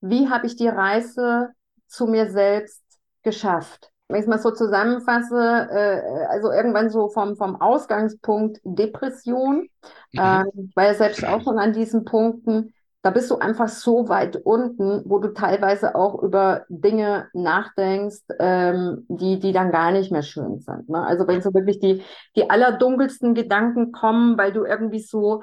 wie 0.01 0.29
habe 0.29 0.47
ich 0.47 0.55
die 0.55 0.67
Reise 0.67 1.49
zu 1.87 2.07
mir 2.07 2.29
selbst 2.29 2.83
geschafft? 3.21 3.91
Wenn 4.07 4.17
ich 4.17 4.23
es 4.23 4.27
mal 4.27 4.39
so 4.39 4.51
zusammenfasse, 4.51 5.69
äh, 5.71 6.25
also 6.25 6.51
irgendwann 6.51 6.89
so 6.89 7.09
vom, 7.09 7.37
vom 7.37 7.61
Ausgangspunkt 7.61 8.59
Depression, 8.63 9.69
mhm. 10.11 10.71
war 10.75 10.85
ja 10.85 10.93
selbst 10.95 11.23
auch 11.23 11.41
schon 11.43 11.59
an 11.59 11.71
diesen 11.71 12.03
Punkten, 12.03 12.73
da 13.03 13.09
bist 13.09 13.31
du 13.31 13.37
einfach 13.37 13.67
so 13.67 14.09
weit 14.09 14.35
unten, 14.35 15.01
wo 15.05 15.17
du 15.17 15.29
teilweise 15.29 15.95
auch 15.95 16.21
über 16.21 16.65
Dinge 16.69 17.29
nachdenkst, 17.33 18.21
ähm, 18.39 19.05
die, 19.09 19.39
die 19.39 19.53
dann 19.53 19.71
gar 19.71 19.91
nicht 19.91 20.11
mehr 20.11 20.21
schön 20.21 20.59
sind. 20.59 20.87
Ne? 20.87 21.03
Also 21.03 21.27
wenn 21.27 21.41
so 21.41 21.53
wirklich 21.53 21.79
die, 21.79 22.03
die 22.35 22.49
allerdunkelsten 22.49 23.33
Gedanken 23.33 23.91
kommen, 23.91 24.37
weil 24.37 24.53
du 24.53 24.65
irgendwie 24.65 24.99
so 24.99 25.41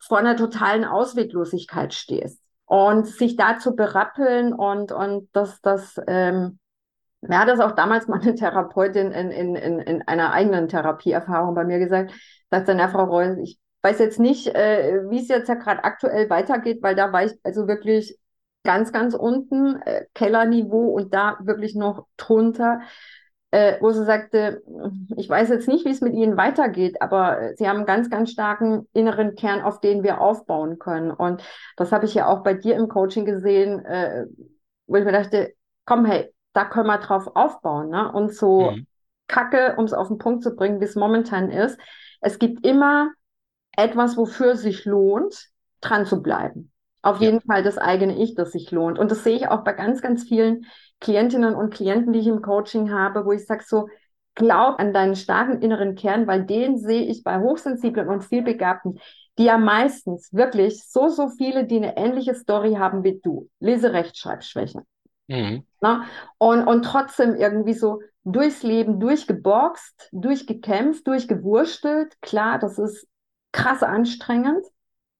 vor 0.00 0.18
einer 0.18 0.36
totalen 0.36 0.84
Ausweglosigkeit 0.84 1.94
stehst. 1.94 2.42
Und 2.66 3.06
sich 3.06 3.36
da 3.36 3.58
zu 3.58 3.74
berappeln 3.74 4.52
und, 4.52 4.92
und 4.92 5.30
das, 5.32 5.60
das, 5.62 5.98
ähm, 6.06 6.58
ja, 7.22 7.46
das 7.46 7.60
auch 7.60 7.72
damals 7.72 8.08
meine 8.08 8.34
Therapeutin 8.34 9.12
in, 9.12 9.30
in, 9.30 9.54
in, 9.54 9.78
in 9.78 10.02
einer 10.02 10.32
eigenen 10.32 10.68
Therapieerfahrung 10.68 11.54
bei 11.54 11.64
mir 11.64 11.78
gesagt, 11.78 12.12
sagt 12.50 12.68
dann, 12.68 12.78
ja, 12.78 12.88
Frau 12.88 13.04
Reus, 13.04 13.38
ich 13.38 13.58
weiß 13.82 13.98
jetzt 13.98 14.18
nicht, 14.18 14.48
äh, 14.48 15.02
wie 15.08 15.20
es 15.20 15.28
jetzt 15.28 15.48
ja 15.48 15.54
gerade 15.54 15.84
aktuell 15.84 16.28
weitergeht, 16.30 16.82
weil 16.82 16.94
da 16.94 17.12
war 17.12 17.24
ich 17.24 17.32
also 17.44 17.68
wirklich 17.68 18.18
ganz, 18.64 18.92
ganz 18.92 19.14
unten, 19.14 19.80
äh, 19.82 20.06
Kellerniveau 20.14 20.88
und 20.88 21.14
da 21.14 21.38
wirklich 21.40 21.74
noch 21.74 22.06
drunter, 22.16 22.80
äh, 23.50 23.76
wo 23.80 23.90
sie 23.92 24.04
sagte, 24.04 24.62
ich 25.16 25.28
weiß 25.28 25.48
jetzt 25.48 25.68
nicht, 25.68 25.86
wie 25.86 25.90
es 25.90 26.02
mit 26.02 26.12
Ihnen 26.12 26.36
weitergeht, 26.36 27.00
aber 27.00 27.52
Sie 27.56 27.66
haben 27.66 27.78
einen 27.78 27.86
ganz, 27.86 28.10
ganz 28.10 28.30
starken 28.30 28.86
inneren 28.92 29.36
Kern, 29.36 29.62
auf 29.62 29.80
den 29.80 30.02
wir 30.02 30.20
aufbauen 30.20 30.78
können. 30.78 31.10
Und 31.10 31.42
das 31.76 31.90
habe 31.90 32.04
ich 32.04 32.12
ja 32.14 32.26
auch 32.26 32.42
bei 32.42 32.52
dir 32.52 32.76
im 32.76 32.88
Coaching 32.88 33.24
gesehen, 33.24 33.84
äh, 33.86 34.26
wo 34.86 34.96
ich 34.96 35.04
mir 35.04 35.12
dachte, 35.12 35.54
komm, 35.86 36.04
hey, 36.04 36.30
da 36.52 36.66
können 36.66 36.88
wir 36.88 36.98
drauf 36.98 37.30
aufbauen. 37.34 37.88
Ne? 37.88 38.12
Und 38.12 38.34
so 38.34 38.72
mhm. 38.72 38.86
kacke, 39.28 39.76
um 39.78 39.84
es 39.86 39.94
auf 39.94 40.08
den 40.08 40.18
Punkt 40.18 40.42
zu 40.42 40.54
bringen, 40.54 40.80
wie 40.80 40.84
es 40.84 40.96
momentan 40.96 41.50
ist, 41.50 41.78
es 42.20 42.38
gibt 42.38 42.66
immer 42.66 43.10
etwas, 43.78 44.16
wofür 44.16 44.52
es 44.52 44.62
sich 44.62 44.84
lohnt, 44.84 45.50
dran 45.80 46.04
zu 46.04 46.20
bleiben. 46.20 46.72
Auf 47.00 47.20
jeden 47.20 47.40
Fall 47.40 47.62
das 47.62 47.78
eigene 47.78 48.16
Ich, 48.16 48.34
das 48.34 48.52
sich 48.52 48.72
lohnt. 48.72 48.98
Und 48.98 49.10
das 49.10 49.22
sehe 49.22 49.36
ich 49.36 49.48
auch 49.48 49.62
bei 49.62 49.72
ganz, 49.72 50.02
ganz 50.02 50.24
vielen 50.24 50.66
Klientinnen 51.00 51.54
und 51.54 51.72
Klienten, 51.72 52.12
die 52.12 52.18
ich 52.18 52.26
im 52.26 52.42
Coaching 52.42 52.92
habe, 52.92 53.24
wo 53.24 53.30
ich 53.30 53.46
sage 53.46 53.62
so, 53.64 53.88
glaub 54.34 54.80
an 54.80 54.92
deinen 54.92 55.14
starken 55.14 55.62
inneren 55.62 55.94
Kern, 55.94 56.26
weil 56.26 56.44
den 56.44 56.76
sehe 56.76 57.02
ich 57.02 57.22
bei 57.22 57.40
Hochsensiblen 57.40 58.08
und 58.08 58.24
vielbegabten, 58.24 58.98
die 59.38 59.44
ja 59.44 59.58
meistens 59.58 60.32
wirklich 60.32 60.84
so, 60.88 61.08
so 61.08 61.28
viele, 61.28 61.64
die 61.64 61.76
eine 61.76 61.96
ähnliche 61.96 62.34
Story 62.34 62.74
haben 62.74 63.04
wie 63.04 63.20
du. 63.22 63.48
Leserechtschreibschwäche. 63.60 64.82
Mhm. 65.28 65.62
Na? 65.80 66.04
Und, 66.38 66.66
und 66.66 66.82
trotzdem 66.84 67.36
irgendwie 67.36 67.74
so 67.74 68.00
durchs 68.24 68.64
Leben 68.64 68.98
durchgeboxt, 68.98 70.08
durchgekämpft, 70.10 71.06
durchgewurstelt. 71.06 72.20
Klar, 72.20 72.58
das 72.58 72.78
ist 72.78 73.06
krass 73.52 73.82
anstrengend. 73.82 74.64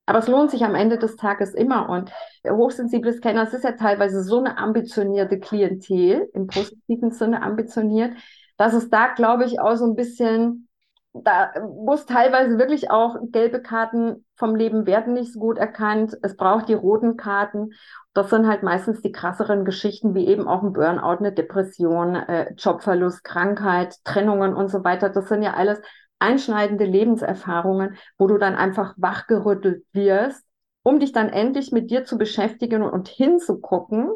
Aber 0.08 0.20
es 0.20 0.26
lohnt 0.26 0.50
sich 0.50 0.64
am 0.64 0.74
Ende 0.74 0.96
des 0.96 1.16
Tages 1.16 1.52
immer. 1.52 1.90
Und 1.90 2.10
hochsensible 2.48 3.12
Scanner, 3.12 3.42
es 3.42 3.52
ist 3.52 3.64
ja 3.64 3.72
teilweise 3.72 4.22
so 4.22 4.38
eine 4.38 4.56
ambitionierte 4.56 5.38
Klientel, 5.38 6.30
im 6.32 6.46
positiven 6.46 7.10
Sinne 7.10 7.42
ambitioniert, 7.42 8.14
dass 8.56 8.72
es 8.72 8.88
da, 8.88 9.08
glaube 9.08 9.44
ich, 9.44 9.60
auch 9.60 9.76
so 9.76 9.84
ein 9.84 9.96
bisschen, 9.96 10.68
da 11.12 11.52
muss 11.84 12.06
teilweise 12.06 12.58
wirklich 12.58 12.90
auch 12.90 13.16
gelbe 13.30 13.60
Karten 13.60 14.24
vom 14.34 14.56
Leben 14.56 14.86
werden 14.86 15.12
nicht 15.12 15.34
so 15.34 15.40
gut 15.40 15.58
erkannt. 15.58 16.16
Es 16.22 16.36
braucht 16.36 16.70
die 16.70 16.74
roten 16.74 17.18
Karten. 17.18 17.72
Das 18.14 18.30
sind 18.30 18.46
halt 18.46 18.62
meistens 18.62 19.02
die 19.02 19.12
krasseren 19.12 19.66
Geschichten, 19.66 20.14
wie 20.14 20.26
eben 20.26 20.48
auch 20.48 20.62
ein 20.62 20.72
Burnout, 20.72 21.18
eine 21.18 21.32
Depression, 21.32 22.14
äh, 22.16 22.54
Jobverlust, 22.54 23.24
Krankheit, 23.24 23.96
Trennungen 24.04 24.54
und 24.54 24.68
so 24.68 24.84
weiter. 24.84 25.10
Das 25.10 25.28
sind 25.28 25.42
ja 25.42 25.52
alles 25.52 25.82
einschneidende 26.18 26.84
Lebenserfahrungen, 26.84 27.96
wo 28.16 28.26
du 28.26 28.38
dann 28.38 28.54
einfach 28.54 28.94
wachgerüttelt 28.96 29.84
wirst, 29.92 30.44
um 30.82 31.00
dich 31.00 31.12
dann 31.12 31.28
endlich 31.28 31.72
mit 31.72 31.90
dir 31.90 32.04
zu 32.04 32.18
beschäftigen 32.18 32.82
und 32.82 33.08
hinzugucken, 33.08 34.10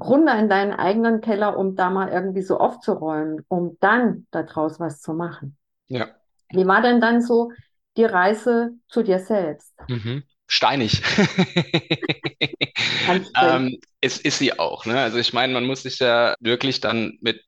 runter 0.00 0.38
in 0.38 0.48
deinen 0.48 0.72
eigenen 0.72 1.20
Keller, 1.20 1.58
um 1.58 1.74
da 1.74 1.90
mal 1.90 2.08
irgendwie 2.08 2.42
so 2.42 2.58
aufzuräumen, 2.58 3.44
um 3.48 3.76
dann 3.80 4.26
daraus 4.30 4.78
was 4.78 5.00
zu 5.00 5.12
machen. 5.12 5.56
Ja. 5.88 6.08
Wie 6.50 6.66
war 6.66 6.82
denn 6.82 7.00
dann 7.00 7.20
so 7.20 7.50
die 7.96 8.04
Reise 8.04 8.70
zu 8.88 9.02
dir 9.02 9.18
selbst? 9.18 9.74
Mhm. 9.88 10.22
Steinig. 10.46 11.02
ähm, 13.42 13.78
es 14.00 14.18
ist 14.18 14.38
sie 14.38 14.58
auch. 14.58 14.86
Ne? 14.86 14.98
Also 14.98 15.18
ich 15.18 15.34
meine, 15.34 15.52
man 15.52 15.66
muss 15.66 15.82
sich 15.82 15.98
ja 15.98 16.34
wirklich 16.40 16.80
dann 16.80 17.18
mit 17.20 17.42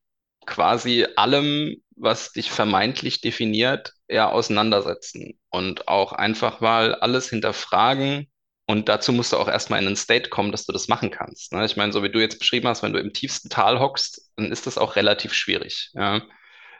quasi 0.46 1.06
allem, 1.16 1.76
was 1.96 2.32
dich 2.32 2.50
vermeintlich 2.50 3.20
definiert, 3.20 3.92
ja 4.08 4.30
auseinandersetzen 4.30 5.38
und 5.50 5.88
auch 5.88 6.12
einfach 6.12 6.60
mal 6.60 6.94
alles 6.94 7.28
hinterfragen. 7.28 8.26
Und 8.66 8.88
dazu 8.88 9.12
musst 9.12 9.32
du 9.32 9.36
auch 9.36 9.48
erstmal 9.48 9.80
in 9.80 9.86
einen 9.86 9.96
State 9.96 10.30
kommen, 10.30 10.52
dass 10.52 10.64
du 10.64 10.72
das 10.72 10.88
machen 10.88 11.10
kannst. 11.10 11.52
Ne? 11.52 11.64
Ich 11.64 11.76
meine, 11.76 11.92
so 11.92 12.02
wie 12.04 12.10
du 12.10 12.20
jetzt 12.20 12.38
beschrieben 12.38 12.68
hast, 12.68 12.82
wenn 12.82 12.92
du 12.92 13.00
im 13.00 13.12
tiefsten 13.12 13.50
Tal 13.50 13.80
hockst, 13.80 14.30
dann 14.36 14.52
ist 14.52 14.66
das 14.66 14.78
auch 14.78 14.94
relativ 14.94 15.34
schwierig. 15.34 15.90
Ja? 15.94 16.22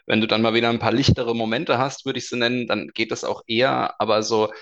Wenn 0.07 0.20
du 0.20 0.29
dann 0.29 0.42
mal 0.42 0.55
wieder 0.55 0.70
ein 0.70 0.79
paar 0.79 0.92
lichtere 0.92 1.35
Momente 1.35 1.79
hast, 1.79 2.07
würde 2.07 2.18
ich 2.18 2.29
sie 2.29 2.37
nennen, 2.37 2.68
dann 2.68 2.88
geht 2.94 3.11
das 3.11 3.25
auch 3.25 3.42
eher. 3.46 4.01
Aber 4.01 4.23
so, 4.23 4.53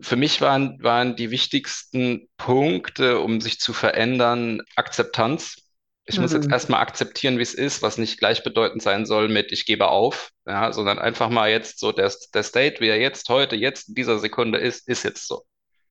für 0.00 0.16
mich 0.16 0.40
waren, 0.40 0.82
waren 0.82 1.16
die 1.16 1.30
wichtigsten 1.30 2.28
Punkte, 2.36 3.20
um 3.20 3.40
sich 3.40 3.60
zu 3.60 3.72
verändern, 3.72 4.60
Akzeptanz 4.74 5.65
ich 6.08 6.20
muss 6.20 6.32
jetzt 6.32 6.46
mhm. 6.46 6.52
erstmal 6.52 6.80
akzeptieren, 6.80 7.38
wie 7.38 7.42
es 7.42 7.54
ist, 7.54 7.82
was 7.82 7.98
nicht 7.98 8.18
gleichbedeutend 8.18 8.80
sein 8.80 9.06
soll 9.06 9.28
mit 9.28 9.50
ich 9.50 9.66
gebe 9.66 9.88
auf, 9.88 10.30
ja, 10.46 10.72
sondern 10.72 11.00
einfach 11.00 11.28
mal 11.30 11.50
jetzt 11.50 11.80
so 11.80 11.90
der, 11.90 12.12
der 12.32 12.42
State, 12.44 12.80
wie 12.80 12.88
er 12.88 13.00
jetzt 13.00 13.28
heute, 13.28 13.56
jetzt 13.56 13.88
in 13.88 13.96
dieser 13.96 14.18
Sekunde 14.20 14.58
ist, 14.58 14.88
ist 14.88 15.02
jetzt 15.02 15.26
so. 15.26 15.44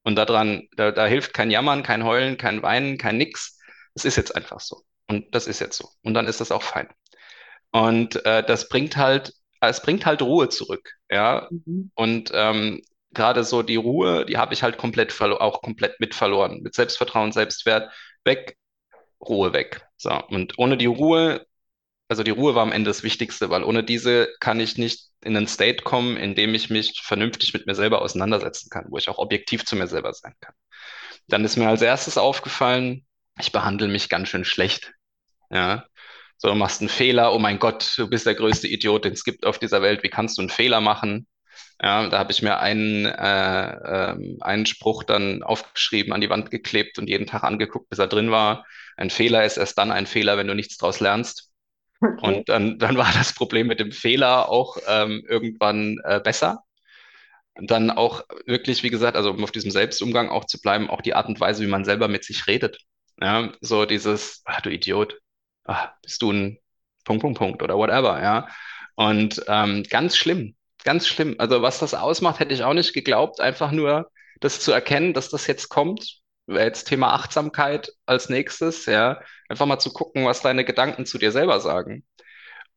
Und 0.04 0.16
daran, 0.16 0.70
da, 0.78 0.92
da 0.92 1.06
hilft 1.06 1.34
kein 1.34 1.52
Jammern, 1.52 1.84
kein 1.84 2.06
Heulen, 2.06 2.38
kein 2.38 2.62
Weinen, 2.62 2.98
kein 2.98 3.18
Nix. 3.18 3.60
Es 3.94 4.06
ist 4.06 4.16
jetzt 4.16 4.36
einfach 4.36 4.62
so. 4.62 4.84
Und 5.08 5.36
das 5.36 5.48
ist 5.48 5.60
jetzt 5.60 5.78
so. 5.78 5.90
Und 6.04 6.14
dann 6.14 6.28
ist 6.28 6.40
das 6.40 6.52
auch 6.52 6.64
fein. 6.64 6.88
Und 7.72 8.26
äh, 8.26 8.42
das 8.44 8.70
bringt 8.70 8.96
halt, 8.96 9.34
es 9.60 9.82
bringt 9.82 10.06
halt 10.06 10.22
Ruhe 10.22 10.48
zurück, 10.48 10.94
ja. 11.12 11.50
Mhm. 11.50 11.92
Und 11.96 12.32
ähm, 12.34 12.82
gerade 13.12 13.44
so 13.44 13.64
die 13.64 13.76
Ruhe, 13.76 14.26
die 14.26 14.38
habe 14.38 14.54
ich 14.54 14.64
halt 14.64 14.78
komplett 14.78 15.20
auch 15.22 15.62
komplett 15.62 16.00
mit 16.00 16.16
verloren. 16.16 16.62
Mit 16.62 16.74
Selbstvertrauen, 16.76 17.34
Selbstwert 17.34 17.92
weg, 18.24 18.58
Ruhe 19.22 19.54
weg. 19.54 19.88
So, 19.98 20.12
und 20.30 20.58
ohne 20.58 20.78
die 20.78 20.86
Ruhe, 20.86 21.46
also 22.10 22.24
die 22.24 22.32
Ruhe 22.32 22.56
war 22.56 22.64
am 22.64 22.72
Ende 22.72 22.90
das 22.90 23.04
Wichtigste, 23.04 23.50
weil 23.50 23.64
ohne 23.64 23.84
diese 23.84 24.30
kann 24.40 24.60
ich 24.60 24.78
nicht 24.78 25.10
in 25.24 25.38
einen 25.38 25.48
State 25.48 25.84
kommen, 25.84 26.18
in 26.18 26.36
dem 26.36 26.56
ich 26.56 26.70
mich 26.70 27.02
vernünftig 27.04 27.54
mit 27.54 27.66
mir 27.68 27.76
selber 27.76 28.02
auseinandersetzen 28.02 28.70
kann, 28.70 28.86
wo 28.90 28.98
ich 28.98 29.10
auch 29.10 29.18
objektiv 29.18 29.66
zu 29.66 29.76
mir 29.76 29.88
selber 29.88 30.14
sein 30.14 30.36
kann. 30.42 30.54
Dann 31.28 31.46
ist 31.46 31.58
mir 31.58 31.68
als 31.70 31.82
erstes 31.82 32.18
aufgefallen, 32.18 33.06
ich 33.40 33.52
behandle 33.52 33.88
mich 33.88 34.10
ganz 34.10 34.30
schön 34.30 34.46
schlecht. 34.46 34.94
Ja, 35.50 35.86
so, 36.38 36.50
du 36.50 36.56
machst 36.56 36.82
einen 36.82 36.90
Fehler, 36.90 37.34
oh 37.34 37.40
mein 37.40 37.60
Gott, 37.60 37.94
du 37.98 38.10
bist 38.10 38.26
der 38.26 38.36
größte 38.36 38.68
Idiot, 38.68 39.06
den 39.06 39.14
es 39.14 39.24
gibt 39.24 39.46
auf 39.46 39.60
dieser 39.60 39.82
Welt, 39.82 40.04
wie 40.04 40.10
kannst 40.10 40.38
du 40.38 40.42
einen 40.42 40.50
Fehler 40.50 40.82
machen? 40.82 41.28
Ja, 41.82 42.08
da 42.10 42.20
habe 42.20 42.32
ich 42.32 42.42
mir 42.42 42.60
einen, 42.60 43.06
äh, 43.06 44.12
äh, 44.12 44.38
einen 44.42 44.66
Spruch 44.66 45.04
dann 45.04 45.44
aufgeschrieben, 45.44 46.14
an 46.14 46.22
die 46.22 46.30
Wand 46.30 46.52
geklebt 46.52 46.98
und 47.00 47.08
jeden 47.10 47.28
Tag 47.28 47.44
angeguckt, 47.44 47.90
bis 47.90 48.00
er 48.00 48.08
drin 48.08 48.32
war. 48.32 48.66
Ein 48.98 49.10
Fehler 49.10 49.46
ist 49.46 49.58
erst 49.58 49.78
dann 49.78 49.92
ein 49.92 50.08
Fehler, 50.08 50.38
wenn 50.38 50.48
du 50.48 50.56
nichts 50.56 50.78
daraus 50.78 51.00
lernst. 51.00 51.52
Okay. 52.02 52.16
Und 52.22 52.50
dann, 52.50 52.78
dann 52.80 52.98
war 52.98 53.12
das 53.14 53.34
Problem 53.34 53.68
mit 53.68 53.80
dem 53.80 53.92
Fehler 53.92 54.50
auch 54.50 54.78
ähm, 54.88 55.24
irgendwann 55.28 56.00
äh, 56.04 56.20
besser. 56.20 56.64
Und 57.58 57.72
dann 57.72 57.90
auch 57.90 58.24
wirklich, 58.46 58.84
wie 58.84 58.90
gesagt, 58.90 59.16
also 59.16 59.32
um 59.32 59.44
auf 59.44 59.52
diesem 59.52 59.72
Selbstumgang 59.72 60.30
auch 60.30 60.46
zu 60.46 60.60
bleiben, 60.60 60.90
auch 60.90 61.02
die 61.02 61.14
Art 61.14 61.28
und 61.28 61.40
Weise, 61.40 61.64
wie 61.64 61.70
man 61.70 61.86
selber 61.86 62.08
mit 62.08 62.26
sich 62.26 62.48
redet. 62.48 62.80
Ja, 63.22 63.54
so 63.62 63.86
dieses, 63.86 64.42
ach 64.44 64.60
du 64.60 64.70
Idiot, 64.70 65.18
ach, 65.64 65.92
bist 66.02 66.22
du 66.22 66.32
ein 66.32 66.60
Punkt, 67.06 67.22
Punkt, 67.22 67.38
Punkt 67.38 67.64
oder 67.64 67.78
whatever, 67.78 68.22
ja. 68.22 68.50
Und 68.96 69.42
ähm, 69.48 69.84
ganz 69.84 70.18
schlimm, 70.18 70.56
ganz 70.84 71.08
schlimm. 71.08 71.36
Also 71.38 71.62
was 71.62 71.80
das 71.80 71.94
ausmacht, 71.94 72.40
hätte 72.40 72.54
ich 72.54 72.64
auch 72.64 72.74
nicht 72.74 72.94
geglaubt. 72.94 73.40
Einfach 73.40 73.72
nur 73.72 74.10
das 74.42 74.60
zu 74.60 74.72
erkennen, 74.74 75.14
dass 75.14 75.30
das 75.30 75.48
jetzt 75.48 75.70
kommt. 75.70 76.20
Jetzt 76.48 76.86
Thema 76.86 77.14
Achtsamkeit 77.14 77.92
als 78.06 78.30
nächstes, 78.30 78.86
ja. 78.86 79.22
Einfach 79.50 79.66
mal 79.66 79.80
zu 79.80 79.92
gucken, 79.92 80.26
was 80.26 80.42
deine 80.42 80.64
Gedanken 80.66 81.06
zu 81.06 81.18
dir 81.18 81.32
selber 81.32 81.60
sagen. 81.60 82.06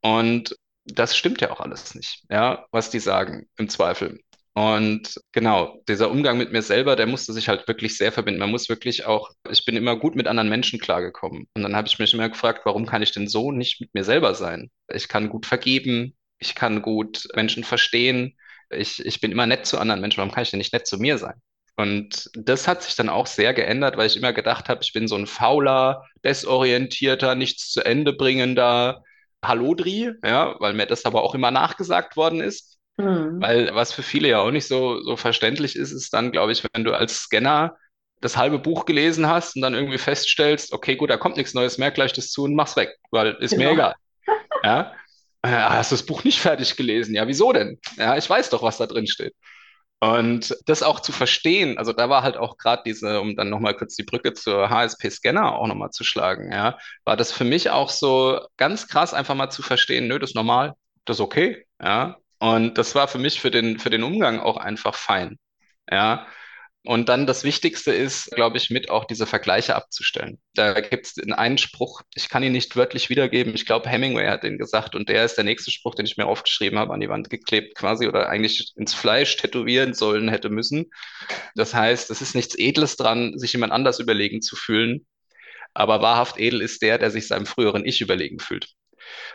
Und 0.03 0.57
das 0.85 1.17
stimmt 1.17 1.41
ja 1.41 1.51
auch 1.51 1.61
alles 1.61 1.95
nicht, 1.95 2.25
ja, 2.31 2.67
was 2.73 2.91
die 2.91 3.01
sagen, 3.01 3.49
im 3.59 3.69
Zweifel. 3.69 4.21
Und 4.55 5.15
genau, 5.33 5.83
dieser 5.89 6.11
Umgang 6.11 6.37
mit 6.39 6.51
mir 6.53 6.63
selber, 6.63 6.97
der 6.97 7.07
musste 7.07 7.33
sich 7.33 7.49
halt 7.49 7.69
wirklich 7.69 7.97
sehr 7.97 8.11
verbinden. 8.11 8.41
Man 8.41 8.51
muss 8.51 8.69
wirklich 8.69 9.07
auch, 9.07 9.31
ich 9.49 9.65
bin 9.65 9.77
immer 9.77 9.97
gut 9.97 10.17
mit 10.17 10.27
anderen 10.27 10.49
Menschen 10.49 10.81
klargekommen. 10.81 11.47
Und 11.55 11.63
dann 11.63 11.77
habe 11.77 11.87
ich 11.87 11.99
mich 12.01 12.13
immer 12.13 12.29
gefragt, 12.29 12.63
warum 12.65 12.87
kann 12.87 13.03
ich 13.03 13.13
denn 13.13 13.29
so 13.29 13.53
nicht 13.53 13.81
mit 13.81 13.95
mir 13.95 14.03
selber 14.05 14.35
sein? 14.35 14.71
Ich 14.93 15.09
kann 15.09 15.29
gut 15.29 15.47
vergeben, 15.47 16.17
ich 16.39 16.55
kann 16.57 16.83
gut 16.83 17.29
Menschen 17.37 17.63
verstehen, 17.65 18.37
ich, 18.71 19.05
ich 19.05 19.21
bin 19.21 19.31
immer 19.33 19.47
nett 19.47 19.67
zu 19.67 19.79
anderen 19.79 20.01
Menschen, 20.01 20.19
warum 20.19 20.33
kann 20.33 20.43
ich 20.43 20.51
denn 20.51 20.59
nicht 20.59 20.73
nett 20.73 20.87
zu 20.89 20.99
mir 20.99 21.19
sein? 21.19 21.41
Und 21.79 22.29
das 22.35 22.67
hat 22.67 22.83
sich 22.83 22.97
dann 22.97 23.09
auch 23.09 23.29
sehr 23.29 23.55
geändert, 23.55 23.97
weil 23.97 24.09
ich 24.09 24.17
immer 24.17 24.33
gedacht 24.33 24.69
habe, 24.69 24.81
ich 24.83 24.93
bin 24.93 25.07
so 25.07 25.15
ein 25.15 25.29
fauler, 25.29 26.05
desorientierter, 26.25 27.37
nichts 27.37 27.71
zu 27.71 27.85
Ende 27.85 28.13
bringender 28.13 29.05
Hallodri, 29.45 30.11
ja, 30.25 30.57
weil 30.59 30.75
mir 30.75 30.87
das 30.87 31.05
aber 31.05 31.23
auch 31.23 31.37
immer 31.37 31.53
nachgesagt 31.53 32.17
worden 32.17 32.41
ist. 32.41 32.79
Mhm. 32.97 33.41
Weil 33.41 33.75
was 33.77 33.93
für 33.93 34.03
viele 34.03 34.27
ja 34.27 34.41
auch 34.41 34.51
nicht 34.51 34.67
so, 34.67 35.01
so 35.03 35.17
verständlich 35.17 35.77
ist, 35.77 35.93
ist 35.93 36.13
dann, 36.13 36.33
glaube 36.33 36.51
ich, 36.51 36.65
wenn 36.73 36.83
du 36.83 36.95
als 36.95 37.21
Scanner 37.21 37.77
das 38.21 38.37
halbe 38.37 38.59
Buch 38.59 38.85
gelesen 38.85 39.29
hast 39.29 39.55
und 39.55 39.63
dann 39.63 39.75
irgendwie 39.75 39.99
feststellst, 39.99 40.73
okay, 40.73 40.97
gut, 40.97 41.11
da 41.11 41.17
kommt 41.17 41.37
nichts 41.37 41.55
Neues 41.55 41.79
mehr, 41.79 41.93
gleich 41.93 42.13
das 42.13 42.33
zu 42.33 42.43
und 42.43 42.57
mach's 42.57 42.75
weg, 42.75 42.91
weil 43.13 43.37
ist 43.39 43.53
genau. 43.53 43.67
mir 43.67 43.73
egal. 43.75 43.95
Ja. 44.65 44.95
Äh, 45.43 45.51
hast 45.51 45.93
du 45.93 45.95
das 45.95 46.05
Buch 46.05 46.25
nicht 46.25 46.41
fertig 46.41 46.75
gelesen? 46.75 47.15
Ja, 47.15 47.29
wieso 47.29 47.53
denn? 47.53 47.79
Ja, 47.97 48.17
ich 48.17 48.29
weiß 48.29 48.51
doch, 48.51 48.65
was 48.65 48.79
da 48.79 48.87
drin 48.89 49.07
steht. 49.07 49.37
Und 50.01 50.57
das 50.67 50.85
auch 50.85 51.01
zu 51.01 51.11
verstehen, 51.11 51.77
also 51.77 51.93
da 51.93 52.09
war 52.09 52.23
halt 52.23 52.37
auch 52.37 52.57
gerade 52.57 52.83
diese, 52.87 53.21
um 53.21 53.35
dann 53.35 53.51
nochmal 53.51 53.75
kurz 53.77 53.97
die 53.97 54.05
Brücke 54.05 54.33
zur 54.33 54.71
HSP-Scanner 54.71 55.57
auch 55.57 55.67
nochmal 55.67 55.91
zu 55.91 56.05
schlagen, 56.05 56.53
ja, 56.53 56.79
war 57.05 57.17
das 57.17 57.33
für 57.33 57.45
mich 57.45 57.71
auch 57.71 57.91
so 57.91 58.41
ganz 58.57 58.87
krass, 58.87 59.13
einfach 59.13 59.35
mal 59.35 59.51
zu 59.51 59.63
verstehen, 59.63 60.07
nö, 60.07 60.21
das 60.21 60.31
ist 60.31 60.35
normal, 60.37 60.75
das 61.05 61.17
ist 61.17 61.21
okay, 61.21 61.67
ja. 61.83 62.17
Und 62.39 62.79
das 62.79 62.95
war 62.95 63.09
für 63.09 63.19
mich 63.19 63.41
für 63.41 63.51
den, 63.51 63.81
für 63.81 63.91
den 63.91 64.05
Umgang 64.05 64.39
auch 64.39 64.57
einfach 64.57 64.95
fein, 64.95 65.37
ja. 65.91 66.27
Und 66.89 67.11
dann 67.11 67.27
das 67.27 67.45
Wichtigste 67.45 67.93
ist, 67.93 68.31
glaube 68.31 68.57
ich, 68.57 68.71
mit 68.71 68.89
auch 68.89 69.05
diese 69.05 69.27
Vergleiche 69.27 69.75
abzustellen. 69.75 70.39
Da 70.55 70.81
gibt 70.81 71.05
es 71.05 71.19
einen 71.33 71.59
Spruch, 71.59 72.01
ich 72.15 72.31
kann 72.31 72.43
ihn 72.43 72.53
nicht 72.53 72.77
wörtlich 72.77 73.11
wiedergeben. 73.11 73.53
Ich 73.55 73.67
glaube, 73.67 73.91
Hemingway 73.91 74.27
hat 74.27 74.43
den 74.43 74.57
gesagt 74.57 74.95
und 74.95 75.11
der 75.11 75.27
ist 75.27 75.35
der 75.35 75.45
nächste 75.45 75.71
Spruch, 75.71 75.95
den 75.95 76.07
ich 76.07 76.17
mir 76.17 76.25
aufgeschrieben 76.25 76.79
habe, 76.79 76.95
an 76.95 77.01
die 77.01 77.11
Wand 77.11 77.29
geklebt 77.29 77.75
quasi 77.75 78.09
oder 78.09 78.31
eigentlich 78.31 78.73
ins 78.75 78.95
Fleisch 78.95 79.37
tätowieren 79.37 79.93
sollen 79.93 80.31
hätte 80.31 80.49
müssen. 80.49 80.87
Das 81.55 81.75
heißt, 81.75 82.11
es 82.11 82.23
ist 82.23 82.35
nichts 82.35 82.55
Edles 82.57 82.97
dran, 82.97 83.39
sich 83.39 83.53
jemand 83.53 83.75
anders 83.75 84.01
überlegen 84.01 84.41
zu 84.41 84.57
fühlen. 84.57 85.07
Aber 85.75 86.01
wahrhaft 86.01 86.41
edel 86.41 86.63
ist 86.63 86.81
der, 86.81 86.97
der 86.97 87.11
sich 87.11 87.27
seinem 87.27 87.45
früheren 87.45 87.85
Ich 87.85 88.01
überlegen 88.01 88.39
fühlt. 88.39 88.67